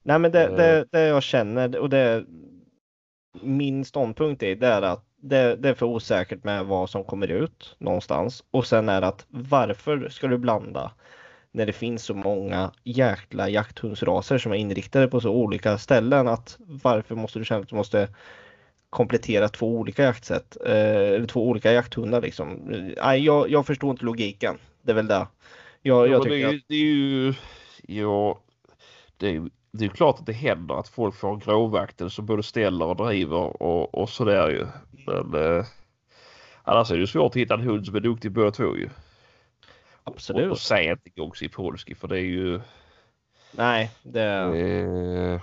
Det. 0.02 0.12
Nej. 0.12 0.18
Men 0.18 0.32
det, 0.32 0.44
Eh. 0.46 0.54
det, 0.56 0.84
det 0.90 1.00
jag 1.06 1.22
känner 1.22 1.78
och 1.78 1.90
det 1.90 2.24
min 3.42 3.84
ståndpunkt 3.84 4.42
är, 4.42 4.56
det 4.56 4.66
är 4.66 4.82
att 4.82 5.04
det, 5.16 5.56
det 5.56 5.68
är 5.68 5.74
för 5.74 5.86
osäkert 5.86 6.44
med 6.44 6.64
vad 6.66 6.90
som 6.90 7.04
kommer 7.04 7.28
ut 7.28 7.76
någonstans. 7.78 8.44
Och 8.50 8.66
sen 8.66 8.88
är 8.88 9.00
det 9.00 9.06
att 9.06 9.26
varför 9.28 10.08
ska 10.08 10.26
du 10.26 10.38
blanda 10.38 10.92
när 11.52 11.66
det 11.66 11.72
finns 11.72 12.04
så 12.04 12.14
många 12.14 12.72
jäkla 12.84 13.48
jakthundsraser 13.48 14.38
som 14.38 14.52
är 14.52 14.56
inriktade 14.56 15.08
på 15.08 15.20
så 15.20 15.30
olika 15.30 15.78
ställen 15.78 16.28
att 16.28 16.56
varför 16.58 17.14
måste 17.14 17.38
du 17.38 17.44
känna 17.44 17.60
att 17.60 17.68
du 17.68 17.76
måste 17.76 18.08
komplettera 18.90 19.48
två 19.48 19.78
olika 19.78 20.02
jaktsätt, 20.02 20.56
eh, 20.66 20.96
eller 20.96 21.26
två 21.26 21.48
olika 21.48 21.72
jakthundar 21.72 22.20
liksom. 22.20 22.60
Nej, 23.02 23.24
jag, 23.24 23.50
jag 23.50 23.66
förstår 23.66 23.90
inte 23.90 24.04
logiken. 24.04 24.58
Det 24.82 24.90
är 24.92 24.96
väl 24.96 25.06
det. 25.06 25.14
Jag, 25.14 25.28
Ja, 25.82 26.06
jag 26.06 26.20
det, 26.20 26.24
tycker 26.30 26.48
är, 26.48 26.52
ju- 26.52 26.60
det 26.68 26.74
är 26.74 26.78
ju... 26.78 27.34
Ja, 27.86 28.40
det 29.16 29.26
är 29.26 29.30
ju 29.32 29.50
det 29.72 29.84
är 29.84 29.88
klart 29.88 30.18
att 30.20 30.26
det 30.26 30.32
händer 30.32 30.74
att 30.74 30.88
folk 30.88 31.14
får 31.14 31.32
en 31.32 31.38
gråvaktel 31.38 32.10
som 32.10 32.26
både 32.26 32.42
ställer 32.42 32.86
och 32.86 32.96
driver 32.96 33.62
och, 33.62 33.94
och 33.94 34.08
sådär 34.08 34.50
ju. 34.50 34.66
Men 35.06 35.34
eh, 35.58 35.64
annars 36.62 36.90
är 36.90 36.94
det 36.94 37.00
ju 37.00 37.06
svårt 37.06 37.30
att 37.32 37.36
hitta 37.36 37.54
en 37.54 37.60
hund 37.60 37.86
som 37.86 37.94
är 37.94 38.00
duktig 38.00 38.32
båda 38.32 38.50
två 38.50 38.76
ju. 38.76 38.88
absolut. 40.04 40.46
Och, 40.46 40.50
och 40.52 40.58
säg 40.58 40.90
inte 40.90 41.10
Gogsi 41.10 41.48
Polski 41.48 41.94
för 41.94 42.08
det 42.08 42.16
är 42.18 42.24
ju... 42.24 42.60
Nej, 43.52 43.90
det, 44.02 44.22
Eh, 44.22 45.40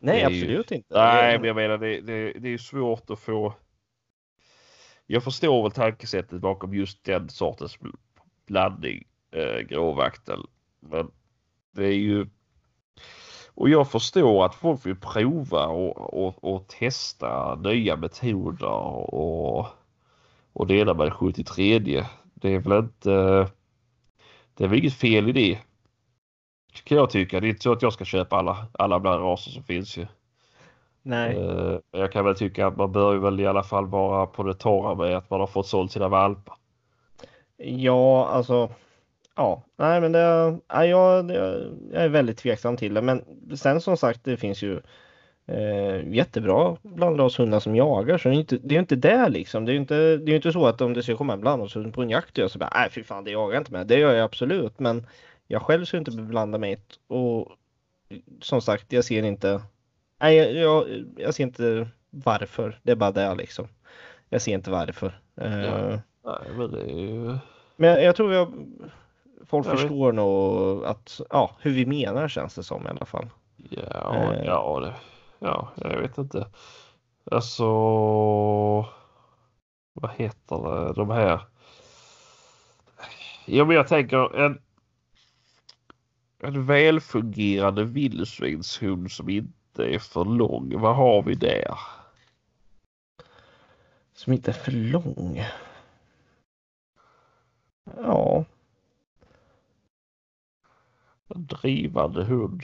nej 0.00 0.20
det 0.20 0.24
är 0.24 0.30
ju- 0.30 0.42
absolut 0.44 0.70
inte. 0.70 0.94
nej, 0.94 1.38
men 1.38 1.46
jag 1.46 1.56
menar 1.56 1.78
det, 1.78 2.00
det, 2.00 2.32
det 2.32 2.48
är 2.48 2.52
ju 2.52 2.58
svårt 2.58 3.10
att 3.10 3.18
få... 3.18 3.54
Jag 5.06 5.24
förstår 5.24 5.62
väl 5.62 5.72
tankesättet 5.72 6.40
bakom 6.40 6.74
just 6.74 7.04
den 7.04 7.28
sortens 7.28 7.78
bl- 7.78 7.96
blandning, 8.46 9.04
eh, 9.30 9.58
gråvaktel. 9.60 10.46
Men 10.80 11.10
det 11.72 11.84
är 11.86 11.92
ju... 11.96 12.26
Och 13.58 13.68
jag 13.68 13.90
förstår 13.90 14.44
att 14.44 14.54
folk 14.54 14.86
vill 14.86 14.96
prova 14.96 15.66
och, 15.66 16.26
och, 16.26 16.44
och 16.44 16.68
testa 16.68 17.54
nya 17.54 17.96
metoder 17.96 18.68
och, 19.14 19.66
och 20.52 20.66
det 20.66 20.74
ena 20.74 20.94
med 20.94 21.06
det 21.06 21.10
73. 21.10 21.78
Det 22.34 22.54
är 22.54 22.58
väl 22.58 22.78
inte... 22.78 23.10
Det 24.54 24.64
är 24.64 24.68
väl 24.68 24.78
inget 24.78 24.94
fel 24.94 25.28
i 25.28 25.32
det. 25.32 25.58
Kan 26.84 26.98
jag 26.98 27.10
tycka. 27.10 27.40
Det 27.40 27.46
är 27.46 27.48
inte 27.48 27.62
så 27.62 27.72
att 27.72 27.82
jag 27.82 27.92
ska 27.92 28.04
köpa 28.04 28.36
alla, 28.36 28.66
alla 28.72 29.00
bland 29.00 29.22
raser 29.22 29.50
som 29.50 29.62
finns 29.62 29.96
ju. 29.96 30.06
nej. 31.02 31.36
Eh, 31.36 31.78
Men 31.92 32.00
jag 32.00 32.12
kan 32.12 32.24
väl 32.24 32.34
tycka 32.34 32.66
att 32.66 32.76
man 32.76 32.92
bör 32.92 33.12
ju 33.12 33.18
väl 33.18 33.40
i 33.40 33.46
alla 33.46 33.62
fall 33.62 33.86
vara 33.86 34.26
på 34.26 34.42
det 34.42 34.54
torra 34.54 34.94
med 34.94 35.16
att 35.16 35.30
man 35.30 35.40
har 35.40 35.46
fått 35.46 35.66
sålt 35.66 35.92
sina 35.92 36.08
valpar. 36.08 36.56
Ja, 37.56 38.28
alltså. 38.28 38.70
Ja, 39.38 39.62
nej 39.76 40.00
men 40.00 40.12
det, 40.12 40.18
ja, 40.68 40.86
jag, 40.86 41.30
jag 41.30 42.02
är 42.04 42.08
väldigt 42.08 42.38
tveksam 42.38 42.76
till 42.76 42.94
det. 42.94 43.02
Men 43.02 43.24
sen 43.56 43.80
som 43.80 43.96
sagt, 43.96 44.24
det 44.24 44.36
finns 44.36 44.62
ju 44.62 44.80
eh, 45.46 46.08
jättebra 46.14 46.76
blandrashundar 46.82 47.60
som 47.60 47.76
jagar. 47.76 48.18
Så 48.18 48.28
det 48.28 48.34
är 48.34 48.38
inte 48.38 48.58
det. 48.58 48.74
Är 48.74 48.78
inte 48.78 48.96
det 48.96 49.28
liksom. 49.28 49.64
Det 49.64 49.70
är 49.70 49.74
ju 49.74 49.80
inte, 49.80 49.94
det 49.94 50.24
är 50.24 50.28
ju 50.28 50.36
inte 50.36 50.52
så 50.52 50.66
att 50.66 50.80
om 50.80 50.94
det 50.94 51.02
ska 51.02 51.16
komma 51.16 51.32
en 51.32 51.40
blandrashund 51.40 51.94
på 51.94 52.02
en 52.02 52.10
jakt 52.10 52.38
och 52.38 52.42
jag 52.42 52.50
så 52.50 52.58
bara, 52.58 52.70
nej 52.74 52.90
fy 52.90 53.02
fan, 53.04 53.24
det 53.24 53.30
jagar 53.30 53.54
jag 53.54 53.60
inte 53.60 53.72
med. 53.72 53.86
Det 53.86 53.98
gör 53.98 54.14
jag 54.14 54.24
absolut. 54.24 54.78
Men 54.78 55.06
jag 55.46 55.62
själv 55.62 55.84
skulle 55.84 55.98
inte 55.98 56.10
beblanda 56.10 56.58
mig 56.58 56.78
och 57.08 57.48
som 58.40 58.60
sagt, 58.60 58.92
jag 58.92 59.04
ser 59.04 59.22
inte. 59.22 59.60
Nej, 60.20 60.36
jag, 60.36 61.04
jag, 61.16 61.34
ser 61.34 61.44
inte 61.44 61.88
varför. 62.10 62.78
Det 62.82 62.92
är 62.92 62.96
bara 62.96 63.12
det 63.12 63.34
liksom. 63.34 63.68
Jag 64.28 64.42
ser 64.42 64.52
inte 64.52 64.70
varför. 64.70 65.20
Eh, 65.40 65.60
Ja. 65.60 66.00
Nej 66.24 66.56
men 66.56 66.70
det 66.72 66.80
är 66.80 67.00
ju... 67.00 67.38
men 67.76 67.90
jag, 67.90 68.02
jag 68.02 68.16
tror 68.16 68.34
jag, 68.34 68.52
folk 69.48 69.66
Jag 69.66 69.70
vet. 69.72 69.80
förstår 69.80 70.12
nog 70.12 70.84
att, 70.84 71.20
ja, 71.30 71.50
hur 71.60 71.70
vi 71.72 71.86
menar 71.86 72.28
känns 72.28 72.54
det 72.54 72.62
som 72.62 72.86
i 72.86 72.88
alla 72.88 73.06
fall. 73.06 73.26
Ja, 73.56 74.14
Eh. 74.32 74.44
ja, 74.44 74.80
det, 74.80 74.94
ja, 75.38 75.68
jag 75.76 76.00
vet 76.00 76.18
inte. 76.18 76.46
Alltså, 77.30 77.64
vad 79.92 80.10
heter 80.16 80.56
det, 80.86 80.92
de 80.92 81.10
här? 81.10 81.40
Ja, 83.46 83.64
men 83.64 83.76
jag 83.76 83.88
tänker 83.88 84.36
en, 84.36 84.62
en 86.42 86.66
välfungerande 86.66 87.84
vildsvinshund 87.84 89.10
som 89.10 89.28
inte 89.28 89.84
är 89.94 89.98
för 89.98 90.24
lång. 90.24 90.80
Vad 90.80 90.96
har 90.96 91.22
vi 91.22 91.34
där? 91.34 91.78
Som 94.14 94.32
inte 94.32 94.50
är 94.50 94.54
för 94.54 94.72
lång. 94.72 95.42
Ja, 97.96 98.44
En 101.34 101.46
drivande 101.46 102.24
hund. 102.24 102.62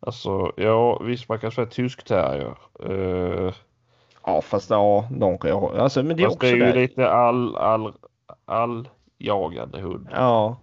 Alltså, 0.00 0.52
ja, 0.56 0.98
visst 0.98 1.28
man 1.28 1.38
kan 1.38 1.52
säga 1.52 1.66
tyskterrier. 1.66 2.58
Uh, 2.84 3.54
ja 4.24 4.40
fast 4.40 4.70
ja, 4.70 5.08
de 5.10 5.38
kan 5.38 5.50
jag. 5.50 5.76
Alltså, 5.76 6.02
men 6.02 6.16
det 6.16 6.22
är 6.22 6.26
också 6.26 6.38
det 6.40 6.48
är 6.48 6.56
ju 6.56 6.62
det. 6.62 6.74
lite 6.74 7.10
all, 7.10 7.56
all, 7.56 7.92
all 8.44 8.88
jagande 9.18 9.80
hund. 9.80 10.08
Ja, 10.12 10.56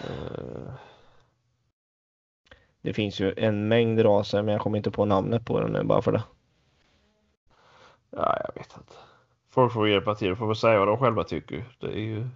Eh, 0.00 0.72
det 2.82 2.92
finns 2.92 3.20
ju 3.20 3.34
en 3.36 3.68
mängd 3.68 4.04
raser 4.04 4.42
men 4.42 4.52
jag 4.52 4.62
kommer 4.62 4.76
inte 4.76 4.90
på 4.90 5.04
namnet 5.04 5.44
på 5.44 5.60
den 5.60 5.72
nu 5.72 5.84
bara 5.84 6.02
för 6.02 6.12
det. 6.12 6.22
Ja, 8.10 8.36
jag 8.44 8.54
vet 8.54 8.76
inte. 8.76 8.92
Folk 9.50 9.72
får 9.72 9.88
hjälpa 9.88 10.14
till. 10.14 10.36
Får 10.36 10.46
väl 10.46 10.56
säga 10.56 10.78
vad 10.78 10.88
de 10.88 10.98
själva 10.98 11.24
tycker. 11.24 11.64
Det 11.78 11.86
är 11.86 12.00
ju... 12.00 12.28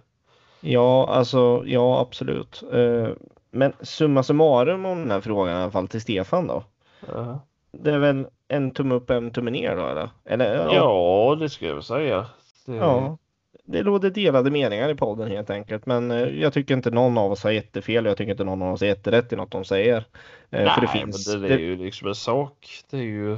Ja, 0.63 1.07
alltså 1.09 1.63
ja 1.65 1.99
absolut. 1.99 2.63
Eh, 2.73 3.09
Men 3.51 3.73
summa 3.81 4.23
summarum 4.23 4.85
om 4.85 4.99
den 4.99 5.11
här 5.11 5.21
frågan 5.21 5.57
i 5.57 5.61
alla 5.61 5.71
fall 5.71 5.87
till 5.87 6.01
Stefan 6.01 6.47
då. 6.47 6.63
Ja, 7.07 7.39
Det 7.71 7.91
är 7.91 7.99
väl 7.99 8.27
en 8.47 8.71
tumme 8.71 8.95
upp, 8.95 9.09
en 9.09 9.31
tumme 9.31 9.51
ner 9.51 9.75
då 9.75 9.87
eller? 9.87 10.09
Eller 10.25 10.55
ja, 10.55 10.73
ja 10.73 11.35
det 11.35 11.49
ska 11.49 11.65
jag 11.65 11.83
säga. 11.83 12.25
Det... 12.65 12.75
Ja, 12.75 13.17
det 13.65 13.83
råder 13.83 14.09
delade 14.09 14.51
meningar 14.51 14.89
i 14.89 14.95
podden 14.95 15.31
helt 15.31 15.49
enkelt. 15.49 15.85
Men 15.85 16.11
eh, 16.11 16.27
jag 16.27 16.53
tycker 16.53 16.73
inte 16.73 16.91
någon 16.91 17.17
av 17.17 17.31
oss 17.31 17.43
har 17.43 17.51
jättefel. 17.51 18.05
Jag 18.05 18.17
tycker 18.17 18.31
inte 18.31 18.43
någon 18.43 18.61
av 18.61 18.73
oss 18.73 18.81
har 18.81 18.87
jätterätt 18.87 19.33
i 19.33 19.35
något 19.35 19.51
de 19.51 19.65
säger. 19.65 19.97
Eh, 19.97 20.03
Nej, 20.49 20.69
för 20.69 20.81
det 20.81 20.87
finns, 20.87 21.27
men 21.27 21.41
det, 21.41 21.47
det, 21.47 21.53
är 21.53 21.59
ju 21.59 21.75
liksom 21.75 22.07
en 22.07 22.15
sak. 22.15 22.69
Det 22.89 22.97
är 22.97 23.01
ju... 23.01 23.37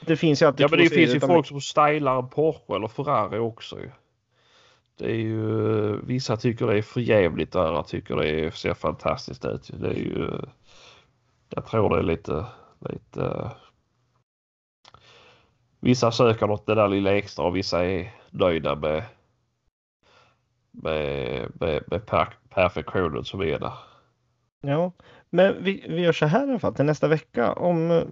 det 0.00 0.16
finns 0.16 0.42
ju 0.42 0.46
alltid 0.46 0.64
Ja, 0.64 0.68
men 0.70 0.78
det 0.78 0.88
finns 0.88 1.14
ju 1.14 1.20
folk 1.20 1.46
som 1.46 1.60
stylar 1.60 2.18
en 2.18 2.28
Porsche 2.28 2.76
eller 2.76 2.88
Ferrari 2.88 3.38
också 3.38 3.76
ju. 3.80 3.90
Det 4.98 5.10
är 5.10 5.16
ju... 5.16 6.00
Vissa 6.06 6.36
tycker 6.36 6.66
det 6.66 6.78
är 6.78 6.82
för 6.82 7.00
jävligt 7.00 7.54
och 7.54 7.68
andra 7.68 7.82
tycker 7.82 8.16
det 8.16 8.54
ser 8.54 8.74
fantastiskt 8.74 9.44
ut. 9.44 9.70
Det 9.72 9.88
är 9.88 9.94
ju... 9.94 10.30
Jag 11.48 11.66
tror 11.66 11.90
det 11.90 11.98
är 11.98 12.02
lite... 12.02 12.44
lite... 12.78 13.50
Vissa 15.80 16.12
söker 16.12 16.46
något 16.46 16.66
det 16.66 16.74
där 16.74 16.88
lilla 16.88 17.16
extra 17.16 17.44
och 17.44 17.56
vissa 17.56 17.86
är 17.86 18.14
nöjda 18.30 18.74
med 18.76 19.02
med, 20.82 21.48
med, 21.60 21.82
med 21.86 22.06
per, 22.06 22.28
perfektionen 22.48 23.24
som 23.24 23.40
är 23.40 23.58
där. 23.58 23.72
Ja, 24.60 24.92
men 25.30 25.64
vi, 25.64 25.84
vi 25.88 26.00
gör 26.00 26.12
så 26.12 26.26
här 26.26 26.46
i 26.46 26.50
alla 26.50 26.58
fall 26.58 26.74
till 26.74 26.84
nästa 26.84 27.08
vecka. 27.08 27.52
Om, 27.52 28.02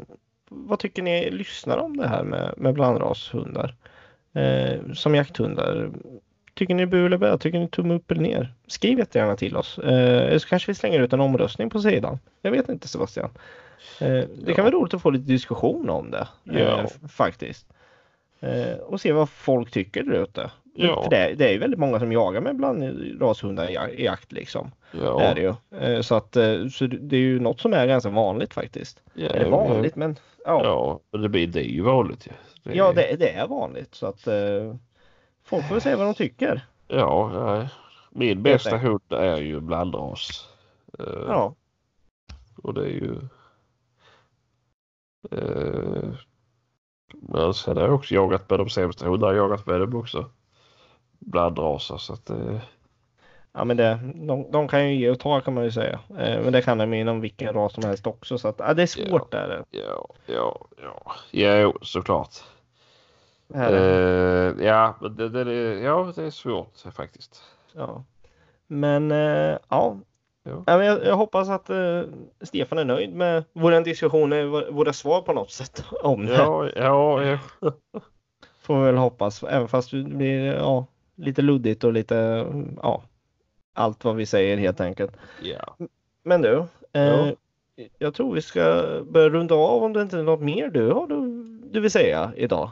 vad 0.49 0.79
tycker 0.79 1.03
ni 1.03 1.31
lyssnar 1.31 1.79
om 1.79 1.97
det 1.97 2.09
här 2.09 2.25
med, 2.25 2.55
med 2.57 2.75
blandrashundar? 2.75 3.75
Eh, 4.33 4.93
som 4.93 5.15
jakthundar. 5.15 5.91
Tycker 6.55 6.75
ni 6.75 6.87
bu 6.87 7.07
eller 7.07 7.17
bä? 7.19 7.39
Tycker 7.39 7.59
ni 7.59 7.69
tumme 7.69 7.95
upp 7.95 8.11
eller 8.11 8.23
ner? 8.23 8.55
Skriv 8.67 8.99
jättegärna 8.99 9.37
till 9.37 9.57
oss. 9.57 9.79
Eh, 9.79 10.23
eller 10.23 10.39
så 10.39 10.49
kanske 10.49 10.71
vi 10.71 10.75
slänger 10.75 11.01
ut 11.01 11.13
en 11.13 11.21
omröstning 11.21 11.71
på 11.71 11.81
sidan. 11.81 12.19
Jag 12.43 12.51
vet 12.51 12.69
inte 12.69 12.89
Sebastian. 12.89 13.31
Eh, 14.01 14.09
det 14.09 14.27
kan 14.47 14.55
Ja. 14.57 14.63
vara 14.63 14.71
roligt 14.75 14.95
att 14.95 15.03
få 15.03 15.11
lite 15.11 15.25
diskussion 15.25 15.91
om 15.91 16.11
det. 16.11 16.29
Eh, 16.53 16.61
Ja. 16.61 16.87
faktiskt. 17.09 17.67
Och 18.87 19.01
se 19.01 19.13
vad 19.13 19.29
folk 19.29 19.71
tycker 19.71 20.03
där 20.03 20.23
ute. 20.23 20.51
Ja. 20.75 21.03
För 21.03 21.11
det, 21.11 21.35
det 21.39 21.49
är 21.49 21.53
ju 21.53 21.59
väldigt 21.59 21.81
många 21.81 21.99
som 21.99 22.13
jagar 22.13 22.41
med 22.41 22.57
blandrashundar 22.57 23.71
i, 23.71 24.01
i 24.01 24.05
jakt 24.05 24.33
liksom. 24.33 24.71
Ja, 25.03 25.21
Är 25.23 25.35
det 25.35 25.41
ju. 25.41 26.03
Så 26.03 26.15
att 26.15 26.33
så 26.73 26.87
det 26.87 27.17
är 27.17 27.21
ju 27.21 27.41
något 27.41 27.61
som 27.61 27.73
är 27.73 27.87
ganska 27.87 28.11
vanligt 28.11 28.55
faktiskt. 28.55 29.01
ja, 29.15 29.27
Eller 29.29 29.51
vanligt 29.51 29.97
men 29.97 30.17
ja. 30.45 31.01
Ja, 31.13 31.19
det, 31.19 31.29
blir, 31.29 31.47
det 31.47 31.61
är 31.61 31.71
ju 31.71 31.81
vanligt. 31.83 32.29
Det, 32.63 32.75
Ja 32.75 32.93
det, 32.93 33.17
det 33.19 33.31
är 33.31 33.47
vanligt 33.47 33.95
så 33.95 34.07
att 34.07 34.29
folk 35.45 35.69
får 35.69 35.81
se 35.81 35.95
vad 35.95 36.07
de 36.07 36.15
tycker. 36.15 36.67
Ja, 36.89 37.31
nej. 37.35 37.69
Min 38.11 38.43
bästa 38.43 38.77
hund 38.77 39.01
är 39.13 39.37
ju 39.37 39.61
blandras. 39.61 40.49
Eh, 40.99 41.25
Ja. 41.29 41.55
Och 42.63 42.75
det 42.75 42.81
är 42.85 42.89
ju... 42.89 43.17
Eh, 45.31 46.15
men 47.11 47.55
sen 47.55 47.77
har 47.77 47.85
jag 47.85 47.95
också 47.95 48.15
jagat 48.15 48.51
med 48.51 48.59
de 48.59 48.69
sämsta 48.71 49.07
hundarna. 49.09 49.33
Jag 49.35 49.43
har 49.43 49.49
jagat 49.49 49.67
med 49.67 49.81
dem 49.81 49.97
också. 49.97 50.31
Blandraser 51.19 51.97
så 51.97 52.13
att 52.13 52.31
eh, 52.31 52.59
Ja 53.53 53.65
men 53.65 53.77
det, 53.77 53.99
de, 54.15 54.51
de 54.51 54.69
kan 54.69 54.89
ju 54.91 54.97
ge 55.01 55.11
och 55.11 55.21
ta 55.21 55.41
kan 55.41 55.55
man 55.55 55.65
ju 55.65 55.71
säga. 55.71 56.01
Eh, 56.19 56.43
men 56.43 56.53
det 56.53 56.63
kan 56.63 56.79
de 56.79 56.95
inom 56.95 57.21
vilken 57.21 57.55
ras 57.55 57.73
som 57.73 57.85
helst 57.85 58.07
också 58.07 58.39
så 58.39 58.49
att 58.49 58.59
ja, 58.59 58.75
det 58.75 58.83
är 58.83 58.87
svårt 58.87 59.31
där. 59.33 59.65
ja, 59.71 60.09
ja, 60.27 60.67
ja. 60.83 61.13
Ja, 61.31 61.73
såklart. 61.83 62.35
Eh, 63.55 64.65
ja, 64.67 64.95
det, 65.17 65.29
det, 65.29 65.45
det, 65.45 65.81
ja, 65.81 66.13
det 66.17 66.23
är 66.25 66.31
svårt 66.31 66.85
faktiskt. 66.97 67.43
Ja. 67.73 68.05
Men 68.67 69.11
eh, 69.13 69.59
ja. 69.69 69.97
Ja. 70.47 70.63
Ja, 70.67 70.77
men 70.79 70.87
jag, 70.87 71.05
jag 71.07 71.17
hoppas 71.17 71.49
att 71.49 71.71
eh, 71.71 72.03
Stefan 72.41 72.79
är 72.79 72.85
nöjd 72.85 73.15
med 73.15 73.45
vår 73.53 73.85
diskussion, 73.85 74.31
vår- 74.31 74.71
våra 74.73 74.93
svar 74.93 75.21
på 75.23 75.33
något 75.33 75.51
sätt 75.51 75.85
om 76.03 76.27
det. 76.27 76.33
Ja, 76.35 76.69
ja, 76.77 77.23
ja. 77.25 77.39
Får 78.61 78.79
vi 78.81 78.85
väl 78.87 78.97
hoppas, 78.97 79.43
även 79.43 79.69
fast 79.69 79.91
det 79.91 80.03
blir 80.03 80.45
ja, 80.55 80.87
lite 81.15 81.43
luddigt 81.43 81.85
och 81.85 81.93
lite 81.93 82.47
ja, 82.83 83.03
allt 83.75 84.05
vad 84.05 84.17
vi 84.17 84.27
säger 84.27 84.57
helt 84.57 84.81
enkelt. 84.81 85.17
ja. 85.43 85.77
Men 86.23 86.43
du, 86.43 86.65
Ja. 86.93 87.33
jag 87.99 88.15
tror 88.15 88.35
vi 88.35 88.43
ska 88.43 88.85
börja 89.11 89.29
runda 89.29 89.55
av 89.55 89.83
om 89.83 89.93
det 89.93 90.03
inte 90.03 90.19
är 90.19 90.23
något 90.23 90.41
mer 90.41 90.69
du 90.69 90.91
har 90.93 91.07
du, 91.07 91.21
du 91.73 91.81
vill 91.81 91.91
säga 91.91 92.33
idag. 92.37 92.71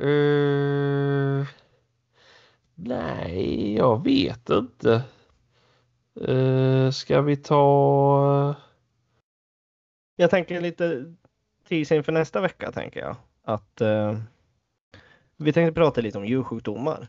Uh, 0.00 1.46
nej, 2.74 3.74
jag 3.74 4.04
vet 4.04 4.50
inte. 4.50 5.02
Uh, 6.28 6.90
ska 6.90 7.20
vi 7.20 7.36
ta... 7.36 8.54
Jag 10.16 10.30
tänker 10.30 10.60
lite 10.60 11.14
tis 11.68 11.92
inför 11.92 12.12
nästa 12.12 12.40
vecka 12.40 12.72
tänker 12.72 13.00
jag 13.00 13.16
att 13.42 13.80
uh, 13.80 14.18
vi 15.36 15.52
tänkte 15.52 15.80
prata 15.80 16.00
lite 16.00 16.18
om 16.18 16.26
djursjukdomar. 16.26 17.08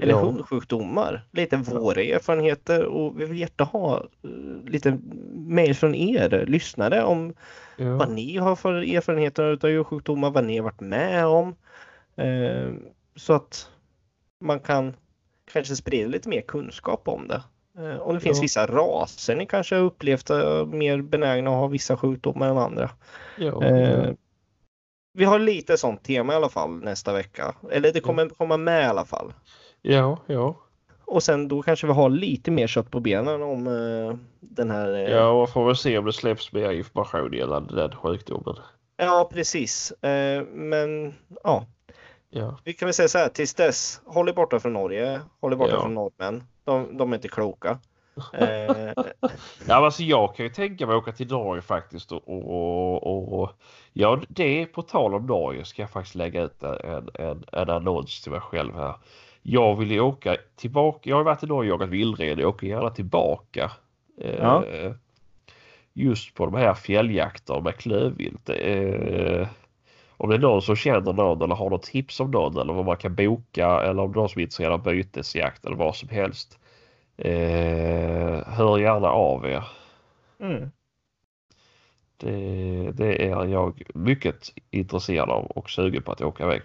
Eller 0.00 0.12
Ja. 0.12 0.20
hundsjukdomar. 0.20 1.26
Lite 1.30 1.56
våra 1.56 2.02
erfarenheter 2.02 2.84
och 2.84 3.20
vi 3.20 3.24
vill 3.24 3.38
gärna 3.38 3.64
ha 3.64 3.96
eh, 4.22 4.30
lite 4.70 4.98
mejl 5.34 5.74
från 5.74 5.94
er 5.94 6.44
lyssnare 6.48 7.02
om 7.04 7.34
Ja. 7.76 7.96
vad 7.96 8.10
ni 8.10 8.36
har 8.36 8.56
för 8.56 8.74
erfarenheter 8.94 9.58
av 9.64 9.70
djursjukdomar, 9.70 10.30
vad 10.30 10.44
ni 10.44 10.56
har 10.56 10.64
varit 10.64 10.80
med 10.80 11.26
om. 11.26 11.54
Eh, 12.16 12.72
så 13.16 13.32
att 13.32 13.70
man 14.40 14.60
kan 14.60 14.96
kanske 15.52 15.76
sprida 15.76 16.08
lite 16.08 16.28
mer 16.28 16.40
kunskap 16.40 17.08
om 17.08 17.28
det. 17.28 17.42
Eh, 17.78 17.98
om 18.00 18.14
det 18.14 18.20
finns 18.20 18.38
Ja. 18.38 18.42
vissa 18.42 18.66
raser 18.66 19.36
ni 19.36 19.46
kanske 19.46 19.74
har 19.74 19.82
upplevt 19.82 20.30
eh, 20.30 20.66
mer 20.66 21.00
benägna 21.02 21.50
att 21.50 21.56
ha 21.56 21.66
vissa 21.66 21.96
sjukdomar 21.96 22.48
än 22.48 22.58
andra. 22.58 22.90
Eh, 23.38 24.10
vi 25.14 25.24
har 25.24 25.38
lite 25.38 25.76
sånt 25.78 26.02
tema 26.04 26.32
i 26.32 26.36
alla 26.36 26.48
fall 26.48 26.70
nästa 26.70 27.12
vecka. 27.12 27.54
Eller 27.70 27.92
det 27.92 28.00
kommer 28.00 28.28
komma 28.28 28.56
med 28.56 28.82
i 28.82 28.86
alla 28.86 29.04
fall. 29.04 29.32
Ja, 29.82 30.18
ja. 30.26 30.56
Och 31.04 31.22
sen 31.22 31.48
då 31.48 31.62
kanske 31.62 31.86
vi 31.86 31.92
har 31.92 32.10
lite 32.10 32.50
mer 32.50 32.66
kött 32.66 32.90
på 32.90 33.00
benen 33.00 33.42
om 33.42 33.66
eh, 33.66 34.16
den 34.40 34.70
här. 34.70 34.94
eh, 34.94 35.00
Ja, 35.10 35.28
och 35.30 35.50
får 35.50 35.66
väl 35.66 35.76
se 35.76 35.98
om 35.98 36.04
det 36.04 36.12
släpps 36.12 36.52
mer 36.52 36.70
information 36.70 37.32
gällande 37.32 37.74
den 37.74 37.96
sjukdomen. 37.96 38.56
ja 38.96 39.28
precis. 39.32 39.90
Eh, 39.92 40.42
men 40.52 41.14
ja, 41.44 41.66
Ja, 42.30 42.56
vi 42.64 42.72
kan 42.72 42.86
väl 42.86 42.94
säga 42.94 43.08
så 43.08 43.18
här 43.18 43.28
tills 43.28 43.54
dess. 43.54 44.00
Håll 44.06 44.28
er 44.28 44.32
borta 44.32 44.60
från 44.60 44.72
Norge. 44.72 45.20
Håll 45.40 45.52
er 45.52 45.56
borta 45.56 45.72
Ja. 45.74 45.80
från 45.80 45.94
norrmän. 45.94 46.44
De, 46.64 46.96
de 46.98 47.12
är 47.12 47.16
inte 47.16 47.28
kloka. 47.28 47.78
Eh, 48.32 48.92
ja 49.68 49.74
alltså 49.74 50.02
jag 50.02 50.36
kan 50.36 50.46
ju 50.46 50.52
tänka 50.52 50.86
mig 50.86 50.96
att 50.96 51.02
åka 51.02 51.12
till 51.12 51.30
Norge 51.30 51.62
faktiskt 51.62 52.12
och, 52.12 52.28
och, 52.28 53.02
och, 53.06 53.40
och 53.42 53.50
ja 53.92 54.20
det 54.28 54.62
är 54.62 54.66
på 54.66 54.82
tal 54.82 55.14
om 55.14 55.26
Norge 55.26 55.64
ska 55.64 55.82
jag 55.82 55.90
faktiskt 55.90 56.14
lägga 56.14 56.42
ut 56.42 56.62
en, 56.62 57.08
en, 57.14 57.44
en 57.52 57.70
annons 57.70 58.22
till 58.22 58.32
mig 58.32 58.40
själv 58.40 58.74
här. 58.74 58.94
Jag 59.42 59.76
vill 59.76 59.90
ju 59.90 60.00
åka 60.00 60.36
tillbaka. 60.56 61.10
Jag 61.10 61.16
har 61.16 61.24
varit 61.24 61.42
i 61.42 61.46
Norge 61.46 61.72
och 61.72 61.80
jagat 61.80 61.88
vildren. 61.92 62.38
Jag 62.38 62.48
åker 62.48 62.66
gärna 62.66 62.90
tillbaka. 62.90 63.70
Eh, 64.20 64.34
Ja. 64.38 64.64
Just 65.94 66.34
på 66.34 66.44
de 66.46 66.54
här 66.54 66.74
fjälljakterna 66.74 67.60
med 67.60 67.76
klövvilt. 67.76 68.48
Eh, 68.48 69.48
om 70.16 70.28
det 70.30 70.36
är 70.36 70.38
någon 70.38 70.62
som 70.62 70.76
känner 70.76 71.12
någon 71.12 71.42
eller 71.42 71.54
har 71.54 71.70
något 71.70 71.82
tips 71.82 72.20
om 72.20 72.30
någon 72.30 72.58
eller 72.58 72.72
vad 72.72 72.84
man 72.84 72.96
kan 72.96 73.14
boka 73.14 73.80
eller 73.80 74.02
om 74.02 74.12
någon 74.12 74.28
som 74.28 74.38
är 74.38 74.42
intresserad 74.42 74.72
av 74.72 74.82
bytesjakt 74.82 75.64
eller 75.64 75.76
vad 75.76 75.96
som 75.96 76.08
helst. 76.08 76.58
Eh, 77.16 78.46
hör 78.46 78.78
gärna 78.78 79.08
av 79.08 79.46
er. 79.46 79.64
mm. 80.40 80.70
Det, 82.16 82.90
det 82.92 83.26
är 83.26 83.44
jag 83.46 83.82
mycket 83.94 84.52
intresserad 84.70 85.30
av 85.30 85.44
och 85.44 85.70
sugen 85.70 86.02
på 86.02 86.12
att 86.12 86.20
åka 86.20 86.44
iväg. 86.44 86.62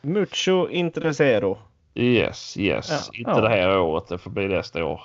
Mucho 0.00 0.68
intresero. 0.68 1.58
Yes, 1.94 2.56
yes. 2.56 2.90
Ja, 2.90 3.18
inte 3.18 3.30
ja. 3.30 3.40
det 3.40 3.48
här 3.48 3.78
året, 3.78 4.08
det 4.08 4.18
får 4.18 4.30
bli 4.30 4.48
nästa 4.48 4.84
år. 4.84 5.00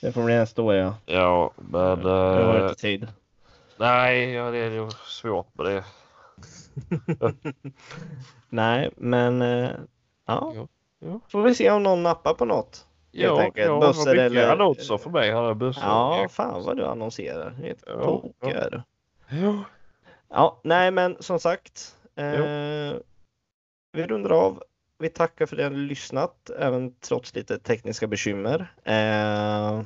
Det 0.00 0.12
får 0.12 0.22
bli 0.24 0.34
nästa 0.34 0.62
år 0.62 0.74
ja. 0.74 0.94
Ja, 1.06 1.50
men... 1.56 2.00
Jag 2.00 2.44
har 2.44 2.56
eh, 2.56 2.62
inte 2.62 2.74
tid. 2.80 3.08
nej, 3.76 4.30
ja, 4.32 4.50
det 4.50 4.58
är 4.58 4.70
nog 4.70 4.92
svårt 4.92 5.54
med 5.58 5.66
det. 5.66 5.84
Nej, 8.48 8.90
men 8.96 9.42
eh, 9.42 9.70
ja. 10.26 10.52
Ja, 10.54 10.68
ja. 10.98 11.20
Får 11.28 11.42
vi 11.42 11.54
se 11.54 11.70
om 11.70 11.82
någon 11.82 12.02
nappar 12.02 12.34
på 12.34 12.44
något. 12.44 12.86
Ja, 13.10 13.50
ja 13.54 13.80
Bössor 13.80 14.10
mycket 14.10 14.22
eller- 14.26 14.52
annonser 14.52 14.98
för 14.98 15.10
mig 15.10 15.32
här. 15.32 15.54
Bössor. 15.54 15.84
Ja, 15.84 16.26
fan 16.30 16.64
vad 16.64 16.76
du 16.76 16.86
annonserar. 16.86 17.50
Helt 17.50 17.84
Ja, 17.86 18.04
tokig 18.04 18.32
ja. 18.40 18.50
är 18.50 18.70
du. 18.70 18.82
ja. 19.36 19.64
Ja, 20.28 20.60
nej 20.64 20.90
men 20.90 21.16
som 21.20 21.38
sagt. 21.40 21.96
Eh, 22.16 22.94
vi 23.92 24.06
rundar 24.06 24.30
av. 24.30 24.62
Vi 25.02 25.08
tackar 25.08 25.46
för 25.46 25.56
att 25.56 25.58
ni 25.58 25.62
har 25.78 25.86
lyssnat, 25.86 26.50
även 26.58 26.94
trots 27.00 27.34
lite 27.34 27.58
tekniska 27.58 28.06
bekymmer. 28.06 28.60
Eh, 28.84 29.82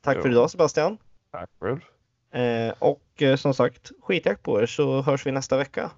tack 0.00 0.16
Ja. 0.16 0.22
för 0.22 0.28
idag 0.30 0.50
Sebastian. 0.50 0.98
Tack 1.32 1.50
själv. 1.60 1.80
Eh, 2.32 2.74
och 2.78 3.22
eh, 3.22 3.36
som 3.36 3.54
sagt, 3.54 3.90
skitjakt 4.02 4.42
på 4.42 4.62
er 4.62 4.66
så 4.66 5.02
hörs 5.02 5.26
vi 5.26 5.32
nästa 5.32 5.56
vecka. 5.56 5.90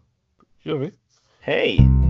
gör 0.62 0.76
vi. 0.76 0.92
Hej! 1.40 2.05